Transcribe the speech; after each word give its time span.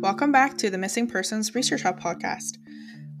Welcome 0.00 0.32
back 0.32 0.56
to 0.58 0.70
the 0.70 0.78
Missing 0.78 1.08
Persons 1.08 1.54
Research 1.54 1.82
Hub 1.82 2.00
podcast. 2.00 2.56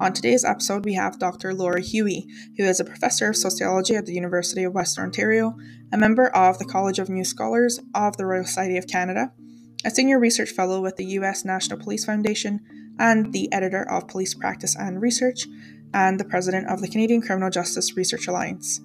On 0.00 0.14
today's 0.14 0.46
episode, 0.46 0.86
we 0.86 0.94
have 0.94 1.18
Dr. 1.18 1.52
Laura 1.52 1.82
Huey, 1.82 2.26
who 2.56 2.64
is 2.64 2.80
a 2.80 2.84
professor 2.84 3.28
of 3.28 3.36
sociology 3.36 3.94
at 3.94 4.06
the 4.06 4.14
University 4.14 4.64
of 4.64 4.72
Western 4.72 5.04
Ontario, 5.04 5.54
a 5.92 5.98
member 5.98 6.28
of 6.28 6.58
the 6.58 6.64
College 6.64 6.98
of 6.98 7.10
New 7.10 7.22
Scholars 7.22 7.78
of 7.94 8.16
the 8.16 8.24
Royal 8.24 8.46
Society 8.46 8.78
of 8.78 8.86
Canada, 8.86 9.30
a 9.84 9.90
senior 9.90 10.18
research 10.18 10.52
fellow 10.52 10.80
with 10.80 10.96
the 10.96 11.04
U.S. 11.04 11.44
National 11.44 11.78
Police 11.78 12.06
Foundation, 12.06 12.60
and 12.98 13.32
the 13.34 13.52
editor 13.52 13.82
of 13.90 14.08
Police 14.08 14.32
Practice 14.32 14.74
and 14.74 15.02
Research, 15.02 15.46
and 15.92 16.18
the 16.18 16.24
president 16.24 16.68
of 16.68 16.80
the 16.80 16.88
Canadian 16.88 17.20
Criminal 17.20 17.50
Justice 17.50 17.94
Research 17.94 18.26
Alliance. 18.26 18.80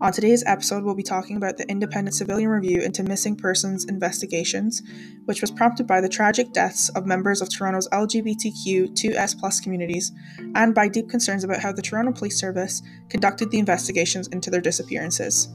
On 0.00 0.12
today's 0.12 0.42
episode, 0.44 0.82
we'll 0.82 0.96
be 0.96 1.04
talking 1.04 1.36
about 1.36 1.56
the 1.56 1.68
independent 1.70 2.16
civilian 2.16 2.50
review 2.50 2.80
into 2.82 3.04
missing 3.04 3.36
persons 3.36 3.84
investigations, 3.84 4.82
which 5.26 5.40
was 5.40 5.52
prompted 5.52 5.86
by 5.86 6.00
the 6.00 6.08
tragic 6.08 6.52
deaths 6.52 6.88
of 6.90 7.06
members 7.06 7.40
of 7.40 7.48
Toronto's 7.48 7.88
LGBTQ2S 7.90 9.62
communities 9.62 10.10
and 10.56 10.74
by 10.74 10.88
deep 10.88 11.08
concerns 11.08 11.44
about 11.44 11.60
how 11.60 11.70
the 11.70 11.80
Toronto 11.80 12.10
Police 12.10 12.38
Service 12.38 12.82
conducted 13.08 13.52
the 13.52 13.60
investigations 13.60 14.26
into 14.28 14.50
their 14.50 14.60
disappearances. 14.60 15.48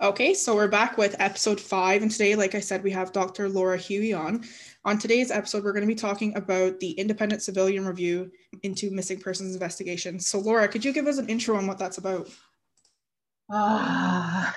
Okay, 0.00 0.34
so 0.34 0.54
we're 0.54 0.68
back 0.68 0.98
with 0.98 1.16
episode 1.18 1.58
five, 1.58 2.02
and 2.02 2.10
today, 2.10 2.36
like 2.36 2.54
I 2.54 2.60
said, 2.60 2.84
we 2.84 2.90
have 2.90 3.12
Dr. 3.12 3.48
Laura 3.48 3.78
Huey 3.78 4.12
on. 4.12 4.44
On 4.86 4.98
today's 4.98 5.30
episode, 5.30 5.64
we're 5.64 5.72
going 5.72 5.80
to 5.80 5.86
be 5.86 5.94
talking 5.94 6.36
about 6.36 6.78
the 6.78 6.90
independent 6.90 7.40
civilian 7.40 7.86
review 7.86 8.30
into 8.62 8.90
missing 8.90 9.18
persons 9.18 9.54
investigations. 9.54 10.26
So, 10.26 10.38
Laura, 10.38 10.68
could 10.68 10.84
you 10.84 10.92
give 10.92 11.06
us 11.06 11.16
an 11.16 11.26
intro 11.30 11.56
on 11.56 11.66
what 11.66 11.78
that's 11.78 11.96
about? 11.96 12.28
Uh, 13.50 14.50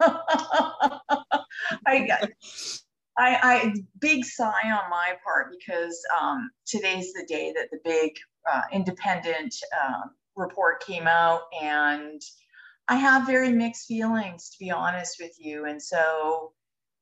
I, 0.00 0.20
I, 1.86 2.28
I, 3.18 3.74
big 4.00 4.24
sigh 4.24 4.70
on 4.70 4.90
my 4.90 5.14
part 5.24 5.52
because 5.58 6.00
um, 6.20 6.50
today's 6.66 7.12
the 7.12 7.26
day 7.26 7.52
that 7.56 7.72
the 7.72 7.80
big 7.84 8.12
uh, 8.48 8.62
independent 8.72 9.56
uh, 9.82 10.02
report 10.36 10.86
came 10.86 11.08
out, 11.08 11.42
and 11.60 12.22
I 12.86 12.94
have 12.94 13.26
very 13.26 13.50
mixed 13.50 13.88
feelings, 13.88 14.50
to 14.50 14.58
be 14.60 14.70
honest 14.70 15.16
with 15.20 15.34
you. 15.36 15.64
And 15.66 15.82
so 15.82 16.52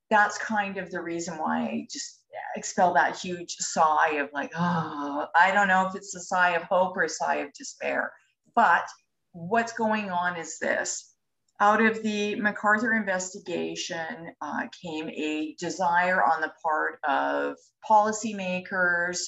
that's 0.08 0.38
kind 0.38 0.78
of 0.78 0.90
the 0.90 1.02
reason 1.02 1.36
why 1.36 1.64
I 1.64 1.86
just 1.90 2.21
expel 2.56 2.94
that 2.94 3.18
huge 3.18 3.56
sigh 3.58 4.14
of 4.14 4.30
like, 4.32 4.52
oh, 4.56 5.26
I 5.38 5.50
don't 5.52 5.68
know 5.68 5.86
if 5.86 5.94
it's 5.94 6.14
a 6.14 6.20
sigh 6.20 6.50
of 6.50 6.62
hope 6.62 6.96
or 6.96 7.04
a 7.04 7.08
sigh 7.08 7.36
of 7.36 7.52
despair. 7.52 8.12
But 8.54 8.84
what's 9.32 9.72
going 9.72 10.10
on 10.10 10.36
is 10.36 10.58
this. 10.58 11.14
Out 11.60 11.80
of 11.80 12.02
the 12.02 12.36
McArthur 12.36 12.96
investigation 12.96 14.32
uh, 14.40 14.66
came 14.82 15.08
a 15.10 15.54
desire 15.60 16.22
on 16.22 16.40
the 16.40 16.52
part 16.62 16.98
of 17.04 17.56
policymakers 17.88 19.18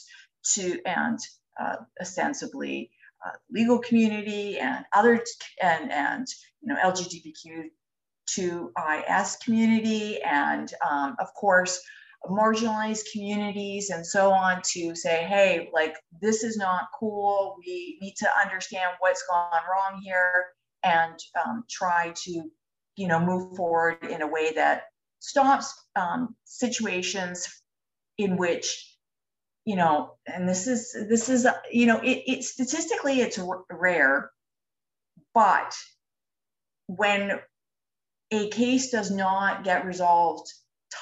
to, 0.54 0.80
and 0.84 1.18
uh, 1.60 1.76
ostensibly 2.00 2.90
uh, 3.24 3.36
legal 3.50 3.78
community 3.78 4.58
and 4.58 4.84
other, 4.92 5.22
and, 5.62 5.92
and 5.92 6.26
you 6.60 6.74
know, 6.74 6.80
LGBTQ 6.82 7.68
to 8.26 8.72
IS 9.08 9.36
community 9.36 10.20
and 10.22 10.72
um, 10.88 11.14
of 11.20 11.28
course 11.34 11.80
marginalized 12.28 13.04
communities 13.12 13.90
and 13.90 14.06
so 14.06 14.32
on 14.32 14.62
to 14.72 14.94
say, 14.94 15.24
hey, 15.24 15.70
like 15.72 15.94
this 16.20 16.42
is 16.42 16.56
not 16.56 16.88
cool. 16.98 17.56
We 17.58 17.98
need 18.00 18.14
to 18.16 18.28
understand 18.42 18.92
what's 19.00 19.24
gone 19.30 19.62
wrong 19.70 20.00
here 20.02 20.46
and 20.82 21.18
um, 21.44 21.64
try 21.70 22.12
to, 22.24 22.50
you 22.96 23.08
know, 23.08 23.20
move 23.20 23.56
forward 23.56 23.98
in 24.04 24.22
a 24.22 24.26
way 24.26 24.52
that 24.54 24.84
stops 25.20 25.74
um, 25.96 26.34
situations 26.44 27.48
in 28.18 28.36
which 28.36 28.94
you 29.64 29.76
know 29.76 30.12
and 30.26 30.48
this 30.48 30.66
is 30.66 30.92
this 30.92 31.28
is 31.28 31.46
you 31.70 31.86
know 31.86 31.98
it, 32.00 32.22
it 32.26 32.44
statistically 32.44 33.20
it's 33.20 33.40
rare 33.70 34.30
but 35.32 35.74
when 36.86 37.40
a 38.30 38.48
case 38.50 38.90
does 38.90 39.10
not 39.10 39.64
get 39.64 39.86
resolved 39.86 40.52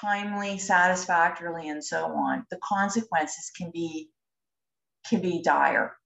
timely, 0.01 0.59
satisfactorily, 0.59 1.69
and 1.69 1.85
so 1.85 2.05
on, 2.07 2.47
the 2.51 2.59
consequences 2.63 3.51
can 3.57 3.71
be 3.71 4.11
can 5.09 5.21
be 5.21 5.43
dire. 5.43 5.97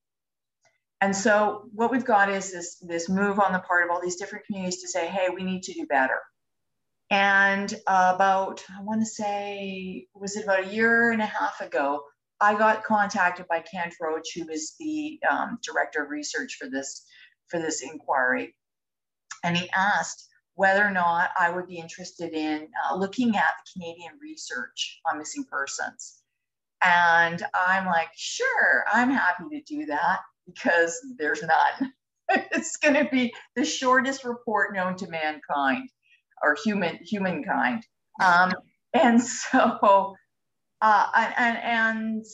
And 1.00 1.14
so 1.14 1.68
what 1.74 1.90
we've 1.90 2.04
got 2.04 2.30
is 2.30 2.52
this, 2.52 2.76
this 2.78 3.08
move 3.08 3.38
on 3.38 3.52
the 3.52 3.58
part 3.58 3.84
of 3.84 3.90
all 3.90 4.00
these 4.00 4.16
different 4.16 4.46
communities 4.46 4.80
to 4.80 4.88
say, 4.88 5.06
hey, 5.06 5.28
we 5.28 5.42
need 5.42 5.62
to 5.64 5.74
do 5.74 5.86
better. 5.86 6.20
And 7.10 7.72
about, 7.86 8.64
I 8.76 8.82
want 8.82 9.02
to 9.02 9.06
say, 9.06 10.06
was 10.14 10.36
it 10.36 10.44
about 10.44 10.64
a 10.64 10.74
year 10.74 11.12
and 11.12 11.22
a 11.22 11.26
half 11.26 11.60
ago, 11.60 12.02
I 12.40 12.56
got 12.56 12.84
contacted 12.84 13.46
by 13.48 13.60
Kent 13.60 13.94
Roach, 14.00 14.28
who 14.34 14.48
is 14.48 14.74
the 14.80 15.20
um, 15.30 15.58
director 15.62 16.02
of 16.02 16.10
research 16.10 16.56
for 16.58 16.68
this, 16.68 17.04
for 17.48 17.60
this 17.60 17.82
inquiry. 17.82 18.54
And 19.44 19.56
he 19.56 19.70
asked, 19.70 20.26
whether 20.56 20.84
or 20.84 20.90
not 20.90 21.30
I 21.38 21.50
would 21.50 21.68
be 21.68 21.78
interested 21.78 22.32
in 22.32 22.68
uh, 22.90 22.96
looking 22.96 23.36
at 23.36 23.52
the 23.58 23.72
Canadian 23.72 24.12
research 24.20 25.00
on 25.08 25.18
missing 25.18 25.44
persons. 25.44 26.22
And 26.82 27.42
I'm 27.54 27.86
like, 27.86 28.08
sure, 28.16 28.84
I'm 28.92 29.10
happy 29.10 29.44
to 29.50 29.62
do 29.62 29.86
that 29.86 30.20
because 30.46 30.98
there's 31.18 31.42
none. 31.42 31.92
it's 32.52 32.76
going 32.78 32.94
to 32.94 33.08
be 33.10 33.34
the 33.54 33.64
shortest 33.64 34.24
report 34.24 34.74
known 34.74 34.96
to 34.96 35.08
mankind 35.08 35.88
or 36.42 36.56
human 36.64 36.96
humankind. 36.96 37.84
Um, 38.22 38.52
and 38.94 39.22
so, 39.22 40.14
uh, 40.80 41.06
and, 41.36 41.58
and 41.58 42.24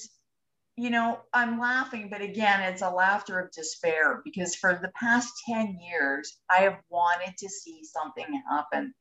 you 0.77 0.91
know, 0.91 1.21
I'm 1.35 1.59
laughing, 1.59 2.09
but 2.11 2.23
again, 2.23 2.63
it's 2.63 2.83
a 2.83 2.91
laughter 2.91 3.39
of 3.39 3.53
despair 3.53 4.23
because 4.25 4.55
for 4.55 4.79
the 4.81 4.91
past 4.99 5.33
10 5.47 5.79
years, 5.81 6.39
I 6.51 6.63
have 6.63 6.79
wanted 6.89 7.37
to 7.39 7.49
see 7.49 7.83
something 7.85 8.27
happen 8.51 8.95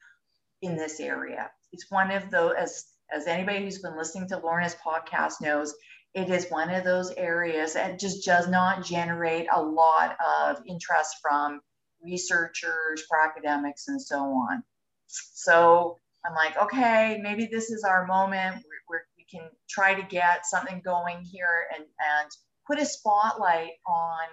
in 0.62 0.76
this 0.76 1.00
area. 1.00 1.50
It's 1.72 1.90
one 1.90 2.12
of 2.12 2.30
those, 2.30 2.54
as, 2.58 2.86
as 3.14 3.28
anybody 3.28 3.64
who's 3.64 3.82
been 3.82 3.98
listening 3.98 4.28
to 4.30 4.38
Lorna's 4.40 4.76
podcast 4.86 5.36
knows, 5.42 5.74
it 6.14 6.30
is 6.30 6.48
one 6.50 6.70
of 6.70 6.84
those 6.84 7.12
areas 7.12 7.74
that 7.74 8.00
just 8.00 8.26
does 8.26 8.50
not 8.50 8.84
generate 8.84 9.48
a 9.52 9.62
lot 9.62 10.18
of 10.40 10.62
interest 10.68 11.16
from 11.22 11.62
researchers, 12.04 13.04
for 13.08 13.22
academics, 13.22 13.88
and 13.88 14.02
so 14.02 14.18
on. 14.18 14.64
So 15.08 15.98
I'm 16.26 16.36
like, 16.36 16.58
okay, 16.58 17.20
maybe 17.22 17.48
this 17.50 17.72
is 17.72 17.86
our 17.86 18.06
moment. 18.06 18.64
Can 19.32 19.50
try 19.70 19.94
to 19.94 20.04
get 20.04 20.46
something 20.46 20.82
going 20.84 21.22
here 21.24 21.68
and, 21.74 21.84
and 21.84 22.30
put 22.68 22.80
a 22.80 22.86
spotlight 22.86 23.72
on 23.88 24.28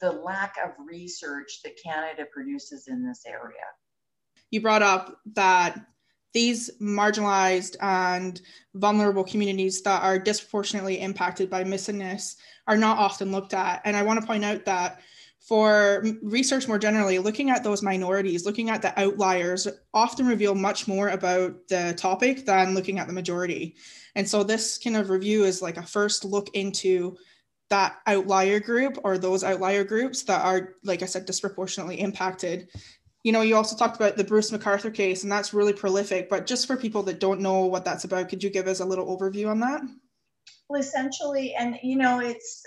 the 0.00 0.12
lack 0.12 0.56
of 0.62 0.70
research 0.86 1.60
that 1.64 1.74
Canada 1.82 2.24
produces 2.32 2.88
in 2.88 3.06
this 3.06 3.22
area. 3.26 3.64
You 4.50 4.60
brought 4.60 4.82
up 4.82 5.18
that 5.34 5.86
these 6.32 6.70
marginalized 6.80 7.76
and 7.80 8.40
vulnerable 8.74 9.24
communities 9.24 9.82
that 9.82 10.02
are 10.02 10.18
disproportionately 10.18 11.00
impacted 11.00 11.48
by 11.48 11.62
missingness 11.62 12.36
are 12.66 12.76
not 12.76 12.98
often 12.98 13.30
looked 13.30 13.54
at. 13.54 13.80
And 13.84 13.96
I 13.96 14.02
want 14.02 14.20
to 14.20 14.26
point 14.26 14.44
out 14.44 14.64
that 14.64 15.00
for 15.46 16.02
research 16.22 16.66
more 16.66 16.78
generally, 16.78 17.18
looking 17.18 17.50
at 17.50 17.62
those 17.62 17.82
minorities, 17.82 18.46
looking 18.46 18.70
at 18.70 18.80
the 18.80 18.98
outliers 18.98 19.68
often 19.92 20.26
reveal 20.26 20.54
much 20.54 20.88
more 20.88 21.10
about 21.10 21.54
the 21.68 21.94
topic 21.98 22.46
than 22.46 22.74
looking 22.74 22.98
at 22.98 23.06
the 23.06 23.12
majority. 23.12 23.76
And 24.14 24.26
so 24.26 24.42
this 24.42 24.78
kind 24.78 24.96
of 24.96 25.10
review 25.10 25.44
is 25.44 25.60
like 25.60 25.76
a 25.76 25.82
first 25.82 26.24
look 26.24 26.48
into 26.54 27.18
that 27.68 27.96
outlier 28.06 28.58
group 28.58 28.98
or 29.04 29.18
those 29.18 29.44
outlier 29.44 29.84
groups 29.84 30.22
that 30.22 30.42
are, 30.42 30.76
like 30.82 31.02
I 31.02 31.06
said, 31.06 31.26
disproportionately 31.26 32.00
impacted. 32.00 32.68
You 33.22 33.32
know, 33.32 33.42
you 33.42 33.54
also 33.54 33.76
talked 33.76 33.96
about 33.96 34.16
the 34.16 34.24
Bruce 34.24 34.50
McArthur 34.50 34.92
case, 34.92 35.24
and 35.24 35.32
that's 35.32 35.52
really 35.52 35.72
prolific. 35.74 36.30
But 36.30 36.46
just 36.46 36.66
for 36.66 36.76
people 36.76 37.02
that 37.04 37.20
don't 37.20 37.40
know 37.40 37.66
what 37.66 37.84
that's 37.84 38.04
about, 38.04 38.30
could 38.30 38.42
you 38.42 38.48
give 38.48 38.66
us 38.66 38.80
a 38.80 38.84
little 38.84 39.14
overview 39.18 39.50
on 39.50 39.60
that? 39.60 39.82
Well, 40.70 40.80
essentially, 40.80 41.54
and 41.54 41.78
you 41.82 41.96
know, 41.96 42.20
it's 42.20 42.62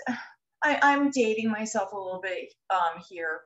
I, 0.62 0.78
I'm 0.82 1.10
dating 1.10 1.50
myself 1.50 1.92
a 1.92 1.96
little 1.96 2.20
bit 2.20 2.52
um, 2.70 3.02
here. 3.08 3.40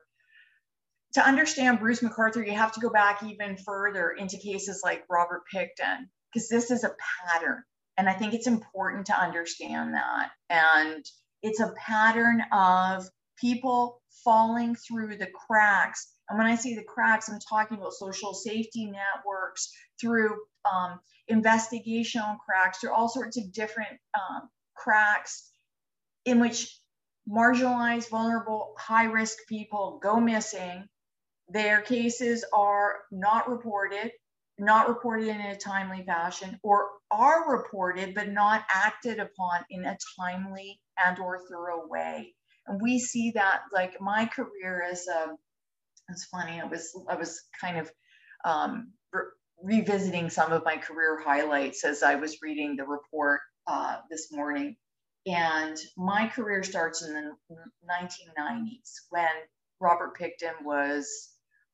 To 1.13 1.25
understand 1.25 1.79
Bruce 1.79 2.01
McArthur, 2.01 2.45
you 2.45 2.53
have 2.53 2.73
to 2.73 2.79
go 2.79 2.89
back 2.89 3.21
even 3.23 3.55
further 3.57 4.11
into 4.11 4.37
cases 4.37 4.81
like 4.83 5.03
Robert 5.09 5.43
Pickton, 5.53 6.07
because 6.33 6.49
this 6.49 6.71
is 6.71 6.83
a 6.83 6.95
pattern. 7.27 7.63
And 7.97 8.09
I 8.09 8.13
think 8.13 8.33
it's 8.33 8.47
important 8.47 9.05
to 9.07 9.19
understand 9.19 9.93
that. 9.93 10.31
And 10.49 11.05
it's 11.43 11.59
a 11.59 11.73
pattern 11.77 12.41
of 12.51 13.07
people 13.39 14.01
falling 14.23 14.75
through 14.75 15.17
the 15.17 15.27
cracks. 15.47 16.07
And 16.29 16.39
when 16.39 16.47
I 16.47 16.55
say 16.55 16.73
the 16.73 16.83
cracks, 16.83 17.29
I'm 17.29 17.37
talking 17.47 17.77
about 17.77 17.93
social 17.93 18.33
safety 18.33 18.85
networks, 18.85 19.71
through 20.01 20.35
um, 20.65 20.99
investigational 21.31 22.37
cracks, 22.39 22.79
through 22.79 22.93
all 22.93 23.09
sorts 23.09 23.37
of 23.37 23.53
different 23.53 23.91
um, 24.15 24.49
cracks 24.75 25.51
in 26.25 26.39
which 26.39 26.75
marginalized, 27.29 28.09
vulnerable, 28.09 28.73
high 28.77 29.05
risk 29.05 29.37
people 29.47 29.99
go 30.01 30.19
missing. 30.19 30.87
Their 31.49 31.81
cases 31.81 32.45
are 32.53 32.95
not 33.11 33.49
reported, 33.49 34.11
not 34.57 34.87
reported 34.89 35.27
in 35.27 35.41
a 35.41 35.57
timely 35.57 36.03
fashion, 36.05 36.59
or 36.63 36.87
are 37.11 37.51
reported 37.51 38.15
but 38.15 38.29
not 38.29 38.63
acted 38.73 39.19
upon 39.19 39.65
in 39.69 39.85
a 39.85 39.97
timely 40.19 40.79
and 41.05 41.19
or 41.19 41.39
thorough 41.49 41.87
way. 41.87 42.33
And 42.67 42.81
we 42.81 42.99
see 42.99 43.31
that 43.31 43.61
like 43.73 43.99
my 43.99 44.25
career 44.25 44.83
as 44.89 45.05
a, 45.07 45.23
um, 45.23 45.37
it's 46.09 46.25
funny, 46.25 46.59
I 46.59 46.65
was, 46.65 46.91
I 47.09 47.15
was 47.15 47.41
kind 47.59 47.77
of 47.77 47.91
um, 48.45 48.91
re- 49.13 49.23
revisiting 49.61 50.29
some 50.29 50.51
of 50.51 50.65
my 50.65 50.77
career 50.77 51.21
highlights 51.23 51.85
as 51.85 52.03
I 52.03 52.15
was 52.15 52.41
reading 52.41 52.75
the 52.75 52.85
report 52.85 53.41
uh, 53.67 53.97
this 54.09 54.31
morning. 54.31 54.75
And 55.25 55.77
my 55.95 56.27
career 56.27 56.63
starts 56.63 57.01
in 57.01 57.13
the 57.13 57.55
1990s 57.89 58.91
when 59.09 59.29
Robert 59.79 60.17
Pickton 60.17 60.63
was 60.63 61.29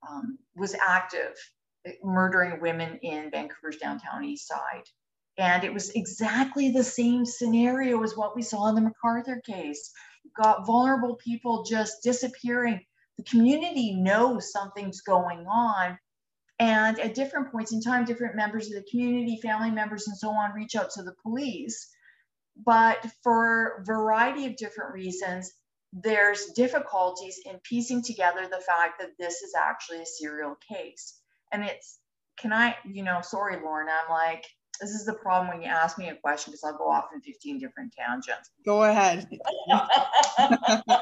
um, 0.07 0.37
was 0.55 0.75
active, 0.75 1.35
eh, 1.85 1.93
murdering 2.03 2.61
women 2.61 2.99
in 3.01 3.31
Vancouver's 3.31 3.77
downtown 3.77 4.23
east 4.23 4.47
side. 4.47 4.83
And 5.37 5.63
it 5.63 5.73
was 5.73 5.89
exactly 5.91 6.71
the 6.71 6.83
same 6.83 7.25
scenario 7.25 8.01
as 8.03 8.15
what 8.15 8.35
we 8.35 8.41
saw 8.41 8.67
in 8.67 8.75
the 8.75 8.91
McArthur 8.91 9.43
case. 9.43 9.91
You've 10.23 10.33
got 10.33 10.65
vulnerable 10.65 11.15
people 11.15 11.63
just 11.63 12.03
disappearing. 12.03 12.81
The 13.17 13.23
community 13.23 13.95
knows 13.95 14.51
something's 14.51 15.01
going 15.01 15.45
on. 15.47 15.97
And 16.59 16.99
at 16.99 17.15
different 17.15 17.51
points 17.51 17.71
in 17.71 17.81
time, 17.81 18.05
different 18.05 18.35
members 18.35 18.67
of 18.67 18.73
the 18.73 18.89
community, 18.91 19.39
family 19.41 19.71
members, 19.71 20.07
and 20.07 20.17
so 20.17 20.29
on 20.29 20.53
reach 20.53 20.75
out 20.75 20.91
to 20.91 21.03
the 21.03 21.15
police 21.23 21.89
but 22.65 23.05
for 23.23 23.79
a 23.79 23.85
variety 23.85 24.45
of 24.45 24.57
different 24.57 24.93
reasons, 24.93 25.51
there's 25.93 26.47
difficulties 26.55 27.39
in 27.45 27.59
piecing 27.63 28.03
together 28.03 28.41
the 28.43 28.61
fact 28.61 28.99
that 28.99 29.17
this 29.17 29.41
is 29.41 29.53
actually 29.55 30.01
a 30.01 30.05
serial 30.05 30.55
case. 30.71 31.19
And 31.51 31.63
it's, 31.63 31.97
can 32.37 32.53
I, 32.53 32.75
you 32.85 33.03
know, 33.03 33.21
sorry, 33.21 33.57
Lorna, 33.57 33.91
I'm 33.91 34.11
like, 34.11 34.45
this 34.79 34.91
is 34.91 35.05
the 35.05 35.13
problem 35.13 35.49
when 35.49 35.61
you 35.61 35.67
ask 35.67 35.97
me 35.97 36.09
a 36.09 36.15
question 36.15 36.51
because 36.51 36.63
I'll 36.63 36.77
go 36.77 36.89
off 36.89 37.09
in 37.13 37.21
15 37.21 37.59
different 37.59 37.93
tangents. 37.93 38.49
Go 38.65 38.83
ahead. 38.83 39.27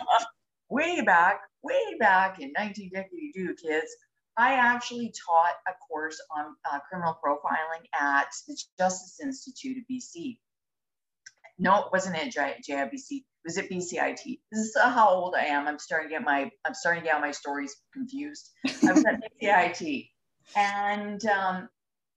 way 0.69 1.01
back, 1.01 1.41
way 1.63 1.97
back 1.99 2.39
in 2.39 2.49
1952, 2.49 3.55
kids, 3.61 3.95
I 4.37 4.53
actually 4.53 5.13
taught 5.25 5.55
a 5.67 5.73
course 5.87 6.21
on 6.35 6.55
uh, 6.71 6.79
criminal 6.87 7.17
profiling 7.23 7.85
at 7.99 8.27
the 8.47 8.57
Justice 8.77 9.19
Institute 9.21 9.77
of 9.77 9.83
BC. 9.91 10.37
No, 11.59 11.85
it 11.85 11.91
wasn't 11.91 12.15
at 12.15 12.33
JIBC. 12.33 13.09
It 13.09 13.23
was 13.43 13.57
at 13.57 13.69
BCIT. 13.69 14.39
This 14.51 14.59
is 14.59 14.77
how 14.77 15.09
old 15.09 15.35
I 15.35 15.45
am. 15.45 15.67
I'm 15.67 15.79
starting 15.79 16.09
to 16.09 16.15
get 16.15 16.23
my 16.23 16.51
I'm 16.65 16.73
starting 16.73 17.03
to 17.03 17.09
get 17.09 17.21
my 17.21 17.31
stories 17.31 17.75
confused. 17.93 18.49
I 18.65 18.93
was 18.93 19.05
at 19.05 19.21
BCIT, 19.41 20.09
and 20.55 21.25
um, 21.25 21.69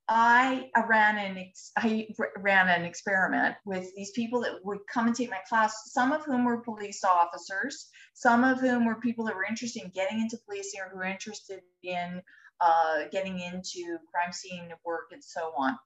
I 0.08 0.68
ran 0.88 1.18
an 1.18 1.38
ex- 1.38 1.70
I 1.78 2.08
ran 2.36 2.68
an 2.68 2.84
experiment 2.84 3.54
with 3.64 3.94
these 3.94 4.10
people 4.10 4.40
that 4.40 4.64
would 4.64 4.80
come 4.92 5.06
and 5.06 5.14
take 5.14 5.30
my 5.30 5.40
class. 5.48 5.92
Some 5.92 6.10
of 6.10 6.24
whom 6.24 6.44
were 6.44 6.58
police 6.58 7.04
officers, 7.04 7.88
some 8.14 8.42
of 8.42 8.60
whom 8.60 8.86
were 8.86 8.96
people 8.96 9.24
that 9.26 9.36
were 9.36 9.44
interested 9.44 9.84
in 9.84 9.90
getting 9.90 10.20
into 10.20 10.36
policing 10.46 10.80
or 10.80 10.88
who 10.90 10.96
were 10.96 11.04
interested 11.04 11.60
in 11.84 12.20
uh, 12.60 13.04
getting 13.12 13.38
into 13.38 13.98
crime 14.12 14.32
scene 14.32 14.72
work 14.84 15.12
and 15.12 15.22
so 15.22 15.52
on. 15.56 15.78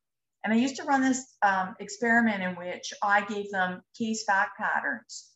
And 0.45 0.53
I 0.53 0.57
used 0.57 0.77
to 0.77 0.85
run 0.85 1.01
this 1.01 1.25
um, 1.43 1.75
experiment 1.81 2.43
in 2.43 2.55
which 2.55 2.93
I 3.03 3.25
gave 3.25 3.51
them 3.51 3.83
case 3.99 4.25
fact 4.25 4.59
patterns. 4.59 5.31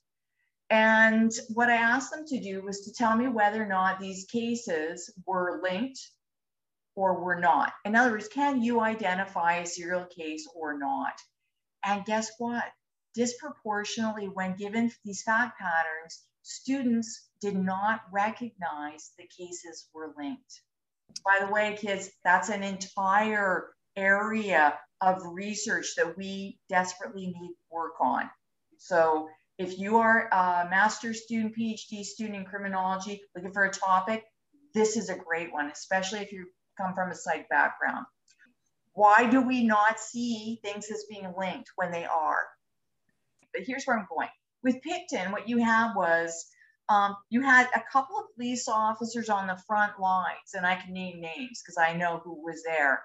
And 0.69 1.33
what 1.55 1.71
I 1.71 1.77
asked 1.77 2.11
them 2.11 2.27
to 2.27 2.41
do 2.41 2.61
was 2.61 2.83
to 2.83 2.93
tell 2.93 3.17
me 3.17 3.27
whether 3.27 3.63
or 3.63 3.67
not 3.67 3.99
these 3.99 4.27
cases 4.27 5.11
were 5.25 5.61
linked 5.63 5.99
or 6.95 7.25
were 7.25 7.41
not. 7.41 7.73
In 7.87 7.97
other 7.97 8.11
words, 8.11 8.29
can 8.29 8.61
you 8.61 8.81
identify 8.81 9.57
a 9.57 9.67
serial 9.67 10.05
case 10.05 10.47
or 10.55 10.77
not? 10.77 11.19
And 11.83 12.05
guess 12.05 12.31
what? 12.37 12.65
Disproportionately, 13.15 14.27
when 14.29 14.57
given 14.57 14.93
these 15.07 15.23
fact 15.23 15.59
patterns, 15.59 16.23
students 16.43 17.31
did 17.41 17.57
not 17.57 18.03
recognize 18.13 19.13
the 19.17 19.27
cases 19.27 19.89
were 19.95 20.13
linked. 20.19 20.61
By 21.25 21.39
the 21.41 21.51
way, 21.51 21.79
kids, 21.81 22.11
that's 22.25 22.51
an 22.51 22.63
entire 22.63 23.71
area 23.97 24.79
of 25.01 25.23
research 25.25 25.95
that 25.97 26.17
we 26.17 26.59
desperately 26.69 27.27
need 27.27 27.55
work 27.71 28.01
on. 28.01 28.29
So 28.79 29.29
if 29.59 29.79
you 29.79 29.99
are 29.99 30.29
a 30.29 30.69
master's 30.71 31.23
student, 31.25 31.57
PhD 31.57 32.05
student 32.05 32.37
in 32.37 32.45
criminology, 32.45 33.21
looking 33.35 33.53
for 33.53 33.65
a 33.65 33.73
topic, 33.73 34.25
this 34.75 34.97
is 34.97 35.09
a 35.09 35.17
great 35.17 35.53
one, 35.53 35.71
especially 35.71 36.21
if 36.21 36.33
you 36.33 36.47
come 36.77 36.95
from 36.95 37.11
a 37.11 37.15
psych 37.15 37.49
background. 37.49 38.07
Why 38.93 39.29
do 39.29 39.41
we 39.41 39.65
not 39.65 40.01
see 40.01 40.61
things 40.63 40.91
as 40.91 41.05
being 41.09 41.33
linked 41.39 41.71
when 41.77 41.91
they 41.91 42.05
are? 42.05 42.47
But 43.53 43.63
here's 43.67 43.85
where 43.85 43.99
I'm 43.99 44.07
going. 44.09 44.29
With 44.63 44.81
Pickton, 44.83 45.33
what 45.33 45.49
you 45.49 45.59
had 45.59 45.95
was 45.95 46.47
um, 46.89 47.17
you 47.31 47.43
had 47.43 47.69
a 47.75 47.83
couple 47.93 48.19
of 48.19 48.35
police 48.35 48.67
officers 48.67 49.29
on 49.29 49.47
the 49.47 49.61
front 49.67 50.01
lines, 50.01 50.55
and 50.55 50.67
I 50.67 50.77
can 50.77 50.93
name 50.93 51.21
names 51.21 51.63
because 51.63 51.77
I 51.79 51.95
know 51.95 52.21
who 52.25 52.43
was 52.45 52.63
there 52.65 53.03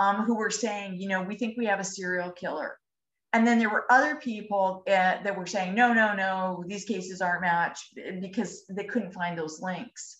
um, 0.00 0.24
who 0.24 0.34
were 0.34 0.50
saying, 0.50 0.96
you 0.98 1.08
know, 1.08 1.22
we 1.22 1.36
think 1.36 1.56
we 1.56 1.66
have 1.66 1.78
a 1.78 1.84
serial 1.84 2.32
killer. 2.32 2.76
And 3.34 3.46
then 3.46 3.58
there 3.58 3.68
were 3.68 3.84
other 3.90 4.16
people 4.16 4.82
uh, 4.88 5.22
that 5.22 5.36
were 5.36 5.46
saying, 5.46 5.74
no, 5.74 5.92
no, 5.92 6.14
no, 6.14 6.64
these 6.66 6.84
cases 6.84 7.20
aren't 7.20 7.42
matched 7.42 7.96
because 8.20 8.64
they 8.68 8.84
couldn't 8.84 9.12
find 9.12 9.38
those 9.38 9.60
links. 9.60 10.18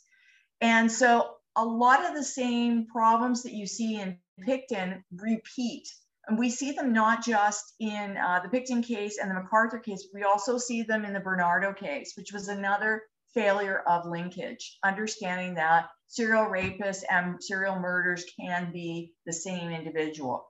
And 0.60 0.92
so 0.92 1.30
a 1.56 1.64
lot 1.64 2.04
of 2.04 2.14
the 2.14 2.22
same 2.22 2.86
problems 2.86 3.42
that 3.42 3.54
you 3.54 3.66
see 3.66 3.98
in 3.98 4.18
Pickton 4.46 5.02
repeat. 5.16 5.88
And 6.28 6.38
we 6.38 6.50
see 6.50 6.72
them 6.72 6.92
not 6.92 7.24
just 7.24 7.74
in 7.80 8.16
uh, 8.18 8.40
the 8.44 8.50
Pickton 8.56 8.84
case 8.84 9.18
and 9.18 9.30
the 9.30 9.34
McArthur 9.34 9.82
case, 9.82 10.06
we 10.14 10.22
also 10.22 10.58
see 10.58 10.82
them 10.82 11.04
in 11.04 11.14
the 11.14 11.20
Bernardo 11.20 11.72
case, 11.72 12.12
which 12.16 12.32
was 12.32 12.48
another 12.48 13.02
failure 13.34 13.80
of 13.86 14.06
linkage, 14.06 14.78
understanding 14.84 15.54
that 15.54 15.88
serial 16.08 16.46
rapists 16.46 17.02
and 17.08 17.42
serial 17.42 17.78
murders 17.78 18.24
can 18.38 18.72
be 18.72 19.12
the 19.26 19.32
same 19.32 19.70
individual. 19.70 20.46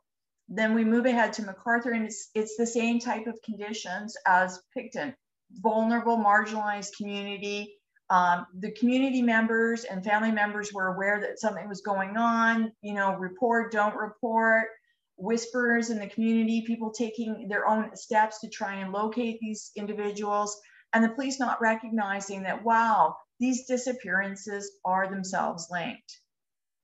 Then 0.49 0.75
we 0.75 0.85
move 0.85 1.07
ahead 1.07 1.33
to 1.35 1.43
McArthur, 1.43 1.95
and 1.95 2.07
it's, 2.07 2.31
it's 2.35 2.57
the 2.57 2.67
same 2.67 2.99
type 2.99 3.27
of 3.27 3.39
conditions 3.43 4.17
as 4.27 4.61
Pickton 4.77 5.15
vulnerable, 5.53 6.17
marginalized 6.17 6.97
community. 6.97 7.75
Um, 8.09 8.47
the 8.59 8.73
community 8.73 9.23
members 9.23 9.85
and 9.85 10.05
family 10.05 10.33
members 10.33 10.73
were 10.73 10.89
aware 10.89 11.21
that 11.21 11.39
something 11.39 11.69
was 11.69 11.81
going 11.81 12.17
on, 12.17 12.73
you 12.83 12.95
know, 12.95 13.15
report, 13.17 13.71
don't 13.71 13.95
report, 13.95 14.67
whispers 15.17 15.91
in 15.91 15.99
the 15.99 16.09
community, 16.09 16.65
people 16.67 16.91
taking 16.91 17.47
their 17.49 17.69
own 17.69 17.95
steps 17.95 18.41
to 18.41 18.49
try 18.49 18.77
and 18.77 18.93
locate 18.93 19.39
these 19.41 19.71
individuals 19.77 20.61
and 20.93 21.05
the 21.05 21.11
police 21.11 21.39
not 21.39 21.61
recognizing 21.61 22.43
that, 22.43 22.65
wow, 22.65 23.17
these 23.39 23.67
disappearances 23.67 24.71
are 24.85 25.09
themselves 25.09 25.69
linked. 25.71 26.21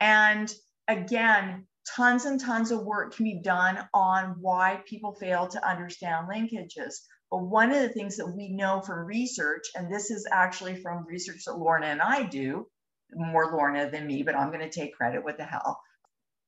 And 0.01 0.53
again, 0.89 1.67
tons 1.95 2.25
and 2.25 2.41
tons 2.41 2.71
of 2.71 2.85
work 2.85 3.15
can 3.15 3.25
be 3.25 3.41
done 3.43 3.79
on 3.95 4.37
why 4.41 4.81
people 4.87 5.15
fail 5.15 5.49
to 5.49 5.69
understand 5.69 6.29
linkages. 6.29 6.95
But 7.31 7.45
one 7.45 7.71
of 7.73 7.83
the 7.83 7.89
things 7.89 8.17
that 8.17 8.35
we 8.37 8.49
know 8.49 8.81
from 8.81 9.07
research, 9.07 9.65
and 9.75 9.93
this 9.93 10.11
is 10.11 10.27
actually 10.31 10.81
from 10.81 11.07
research 11.07 11.45
that 11.47 11.59
Lorna 11.59 11.87
and 11.87 12.01
I 12.01 12.23
do, 12.23 12.69
more 13.13 13.53
Lorna 13.53 13.91
than 13.91 14.07
me, 14.07 14.23
but 14.23 14.37
I'm 14.37 14.51
going 14.51 14.61
to 14.61 14.71
take 14.71 14.95
credit. 14.95 15.25
What 15.25 15.37
the 15.39 15.45
hell? 15.45 15.81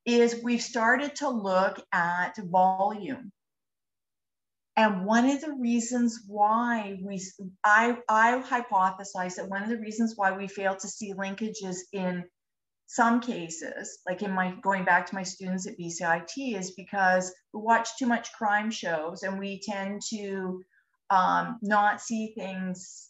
Is 0.05 0.41
we've 0.43 0.63
started 0.63 1.17
to 1.17 1.29
look 1.29 1.81
at 1.93 2.37
volume. 2.39 3.33
And 4.79 5.05
one 5.05 5.29
of 5.29 5.41
the 5.41 5.55
reasons 5.55 6.21
why 6.29 7.01
we, 7.03 7.21
I, 7.65 7.99
I 8.09 8.41
hypothesize 8.41 9.35
that 9.35 9.49
one 9.49 9.65
of 9.65 9.71
the 9.71 9.79
reasons 9.79 10.13
why 10.15 10.31
we 10.31 10.47
fail 10.47 10.77
to 10.77 10.87
see 10.87 11.15
linkages 11.15 11.79
in 11.93 12.23
some 12.87 13.21
cases, 13.21 13.99
like 14.07 14.23
in 14.23 14.31
my 14.31 14.55
going 14.63 14.85
back 14.85 15.07
to 15.07 15.17
my 15.17 15.25
students 15.25 15.67
at 15.67 15.77
BCIT, 15.77 16.57
is 16.57 16.71
because 16.77 17.35
we 17.53 17.61
watch 17.61 17.89
too 17.99 18.07
much 18.07 18.33
crime 18.35 18.71
shows 18.71 19.25
and 19.25 19.41
we 19.41 19.61
tend 19.61 20.01
to 20.11 20.63
um, 21.11 21.59
not 21.61 22.01
see 22.01 22.33
things 22.39 23.09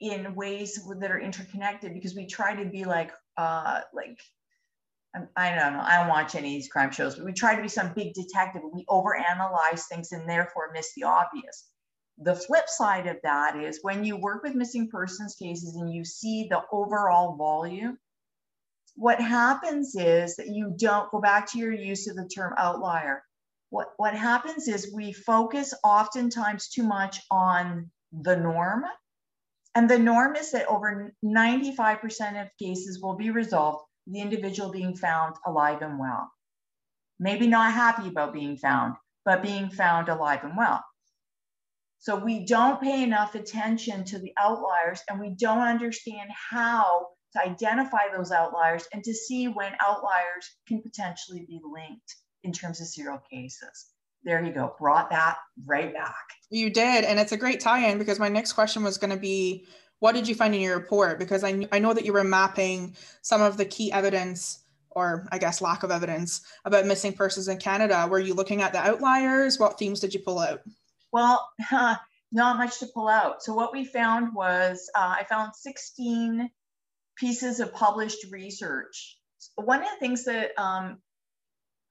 in 0.00 0.36
ways 0.36 0.78
that 1.00 1.10
are 1.10 1.18
interconnected 1.18 1.92
because 1.92 2.14
we 2.14 2.28
try 2.28 2.54
to 2.54 2.70
be 2.70 2.84
like 2.84 3.10
uh, 3.36 3.80
like 3.92 4.20
Um, 5.16 5.28
I 5.36 5.54
don't 5.54 5.72
know. 5.74 5.80
I 5.80 5.98
don't 5.98 6.08
watch 6.08 6.34
any 6.34 6.48
of 6.48 6.62
these 6.62 6.68
crime 6.68 6.90
shows, 6.92 7.16
but 7.16 7.24
we 7.24 7.32
try 7.32 7.56
to 7.56 7.62
be 7.62 7.68
some 7.68 7.92
big 7.94 8.14
detective 8.14 8.62
we 8.72 8.84
overanalyze 8.86 9.86
things 9.88 10.12
and 10.12 10.28
therefore 10.28 10.70
miss 10.72 10.94
the 10.94 11.04
obvious. 11.04 11.68
The 12.18 12.34
flip 12.34 12.68
side 12.68 13.06
of 13.06 13.16
that 13.24 13.56
is 13.56 13.80
when 13.82 14.04
you 14.04 14.16
work 14.16 14.42
with 14.42 14.54
missing 14.54 14.88
persons 14.88 15.36
cases 15.36 15.76
and 15.76 15.92
you 15.92 16.04
see 16.04 16.48
the 16.50 16.62
overall 16.72 17.36
volume, 17.36 17.98
what 18.96 19.20
happens 19.20 19.94
is 19.96 20.36
that 20.36 20.48
you 20.48 20.74
don't 20.76 21.10
go 21.10 21.20
back 21.20 21.50
to 21.52 21.58
your 21.58 21.72
use 21.72 22.08
of 22.08 22.16
the 22.16 22.28
term 22.28 22.54
outlier. 22.58 23.22
What, 23.70 23.88
what 23.96 24.14
happens 24.14 24.68
is 24.68 24.92
we 24.94 25.12
focus 25.12 25.74
oftentimes 25.84 26.68
too 26.68 26.84
much 26.84 27.20
on 27.30 27.90
the 28.12 28.36
norm 28.36 28.84
And 29.74 29.88
the 29.88 29.98
norm 29.98 30.36
is 30.36 30.52
that 30.52 30.66
over 30.66 31.14
95% 31.24 32.42
of 32.42 32.48
cases 32.58 33.00
will 33.00 33.16
be 33.16 33.30
resolved, 33.30 33.84
the 34.06 34.20
individual 34.20 34.70
being 34.70 34.96
found 34.96 35.36
alive 35.46 35.82
and 35.82 35.98
well. 35.98 36.30
Maybe 37.18 37.46
not 37.46 37.72
happy 37.72 38.08
about 38.08 38.32
being 38.32 38.56
found, 38.56 38.94
but 39.24 39.42
being 39.42 39.70
found 39.70 40.08
alive 40.08 40.44
and 40.44 40.56
well. 40.56 40.82
So 41.98 42.16
we 42.16 42.46
don't 42.46 42.80
pay 42.80 43.02
enough 43.02 43.34
attention 43.34 44.04
to 44.06 44.18
the 44.18 44.32
outliers 44.38 45.02
and 45.08 45.20
we 45.20 45.34
don't 45.38 45.58
understand 45.58 46.30
how 46.50 47.08
to 47.34 47.42
identify 47.42 48.08
those 48.14 48.32
outliers 48.32 48.88
and 48.94 49.04
to 49.04 49.12
see 49.12 49.48
when 49.48 49.72
outliers 49.80 50.56
can 50.66 50.82
potentially 50.82 51.44
be 51.46 51.60
linked 51.62 52.16
in 52.42 52.52
terms 52.52 52.80
of 52.80 52.86
serial 52.86 53.20
cases. 53.30 53.92
There 54.24 54.42
you 54.44 54.52
go, 54.52 54.74
brought 54.78 55.10
that 55.10 55.36
right 55.66 55.92
back. 55.92 56.14
You 56.50 56.70
did. 56.70 57.04
And 57.04 57.20
it's 57.20 57.32
a 57.32 57.36
great 57.36 57.60
tie 57.60 57.88
in 57.88 57.98
because 57.98 58.18
my 58.18 58.28
next 58.28 58.54
question 58.54 58.82
was 58.82 58.98
going 58.98 59.14
to 59.14 59.20
be 59.20 59.66
what 60.00 60.14
did 60.14 60.26
you 60.26 60.34
find 60.34 60.54
in 60.54 60.60
your 60.60 60.76
report? 60.76 61.18
Because 61.18 61.44
I, 61.44 61.66
I 61.70 61.78
know 61.78 61.94
that 61.94 62.04
you 62.04 62.12
were 62.12 62.24
mapping 62.24 62.96
some 63.22 63.40
of 63.40 63.56
the 63.56 63.64
key 63.64 63.92
evidence 63.92 64.64
or 64.90 65.28
I 65.30 65.38
guess 65.38 65.60
lack 65.60 65.82
of 65.82 65.90
evidence 65.90 66.42
about 66.64 66.86
missing 66.86 67.12
persons 67.12 67.46
in 67.46 67.58
Canada. 67.58 68.08
Were 68.10 68.18
you 68.18 68.34
looking 68.34 68.60
at 68.60 68.72
the 68.72 68.80
outliers? 68.80 69.58
What 69.58 69.78
themes 69.78 70.00
did 70.00 70.12
you 70.12 70.20
pull 70.20 70.40
out? 70.40 70.62
Well, 71.12 71.48
not 72.32 72.58
much 72.58 72.78
to 72.80 72.86
pull 72.86 73.08
out. 73.08 73.42
So 73.42 73.54
what 73.54 73.72
we 73.72 73.84
found 73.84 74.34
was 74.34 74.90
uh, 74.94 75.14
I 75.18 75.24
found 75.24 75.54
16 75.54 76.50
pieces 77.16 77.60
of 77.60 77.72
published 77.72 78.26
research. 78.30 79.18
One 79.54 79.80
of 79.80 79.88
the 79.90 80.00
things 80.00 80.24
that 80.24 80.58
um, 80.58 80.98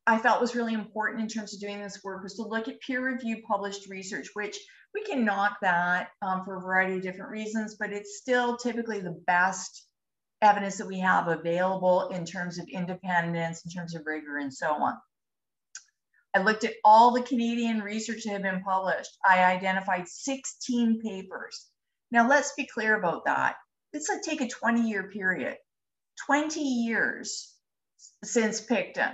I 0.07 0.17
felt 0.17 0.41
was 0.41 0.55
really 0.55 0.73
important 0.73 1.21
in 1.21 1.27
terms 1.27 1.53
of 1.53 1.59
doing 1.59 1.81
this 1.81 2.03
work 2.03 2.23
was 2.23 2.35
to 2.35 2.43
look 2.43 2.67
at 2.67 2.79
peer-reviewed 2.81 3.43
published 3.43 3.89
research, 3.89 4.27
which 4.33 4.57
we 4.93 5.03
can 5.03 5.23
knock 5.23 5.57
that 5.61 6.09
um, 6.21 6.43
for 6.45 6.57
a 6.57 6.61
variety 6.61 6.97
of 6.97 7.03
different 7.03 7.31
reasons, 7.31 7.75
but 7.79 7.93
it's 7.93 8.17
still 8.17 8.57
typically 8.57 8.99
the 8.99 9.21
best 9.27 9.85
evidence 10.41 10.77
that 10.77 10.87
we 10.87 10.99
have 10.99 11.27
available 11.27 12.09
in 12.09 12.25
terms 12.25 12.57
of 12.57 12.67
independence, 12.69 13.63
in 13.65 13.71
terms 13.71 13.93
of 13.93 14.05
rigor, 14.05 14.37
and 14.37 14.53
so 14.53 14.71
on. 14.71 14.97
I 16.35 16.41
looked 16.41 16.63
at 16.63 16.75
all 16.83 17.11
the 17.11 17.21
Canadian 17.21 17.81
research 17.81 18.23
that 18.23 18.31
had 18.31 18.43
been 18.43 18.61
published. 18.63 19.17
I 19.25 19.43
identified 19.43 20.07
16 20.07 21.01
papers. 21.01 21.67
Now, 22.11 22.27
let's 22.27 22.53
be 22.53 22.67
clear 22.67 22.97
about 22.97 23.25
that. 23.25 23.55
Let's 23.93 24.09
like 24.09 24.21
take 24.21 24.41
a 24.41 24.47
20 24.47 24.87
year 24.87 25.09
period, 25.09 25.57
20 26.27 26.61
years 26.61 27.53
since 28.23 28.61
Pickton. 28.61 29.13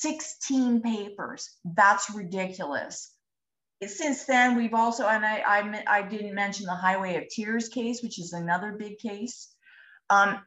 16 0.00 0.82
papers. 0.82 1.50
That's 1.64 2.10
ridiculous. 2.14 3.12
Since 3.84 4.24
then, 4.24 4.56
we've 4.56 4.74
also, 4.74 5.06
and 5.06 5.24
I, 5.24 5.42
I, 5.46 5.84
I 5.86 6.02
didn't 6.02 6.34
mention 6.34 6.66
the 6.66 6.74
Highway 6.74 7.16
of 7.16 7.28
Tears 7.28 7.68
case, 7.68 8.02
which 8.02 8.18
is 8.18 8.32
another 8.32 8.72
big 8.78 8.98
case. 8.98 9.52
Um, 10.10 10.40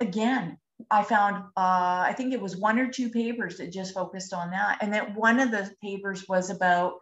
again, 0.00 0.58
I 0.90 1.02
found, 1.02 1.36
uh, 1.56 2.04
I 2.06 2.14
think 2.16 2.32
it 2.32 2.40
was 2.40 2.56
one 2.56 2.78
or 2.78 2.88
two 2.88 3.10
papers 3.10 3.58
that 3.58 3.72
just 3.72 3.94
focused 3.94 4.32
on 4.32 4.50
that. 4.50 4.78
And 4.80 4.92
that 4.94 5.14
one 5.14 5.40
of 5.40 5.50
the 5.50 5.72
papers 5.82 6.28
was 6.28 6.50
about 6.50 6.94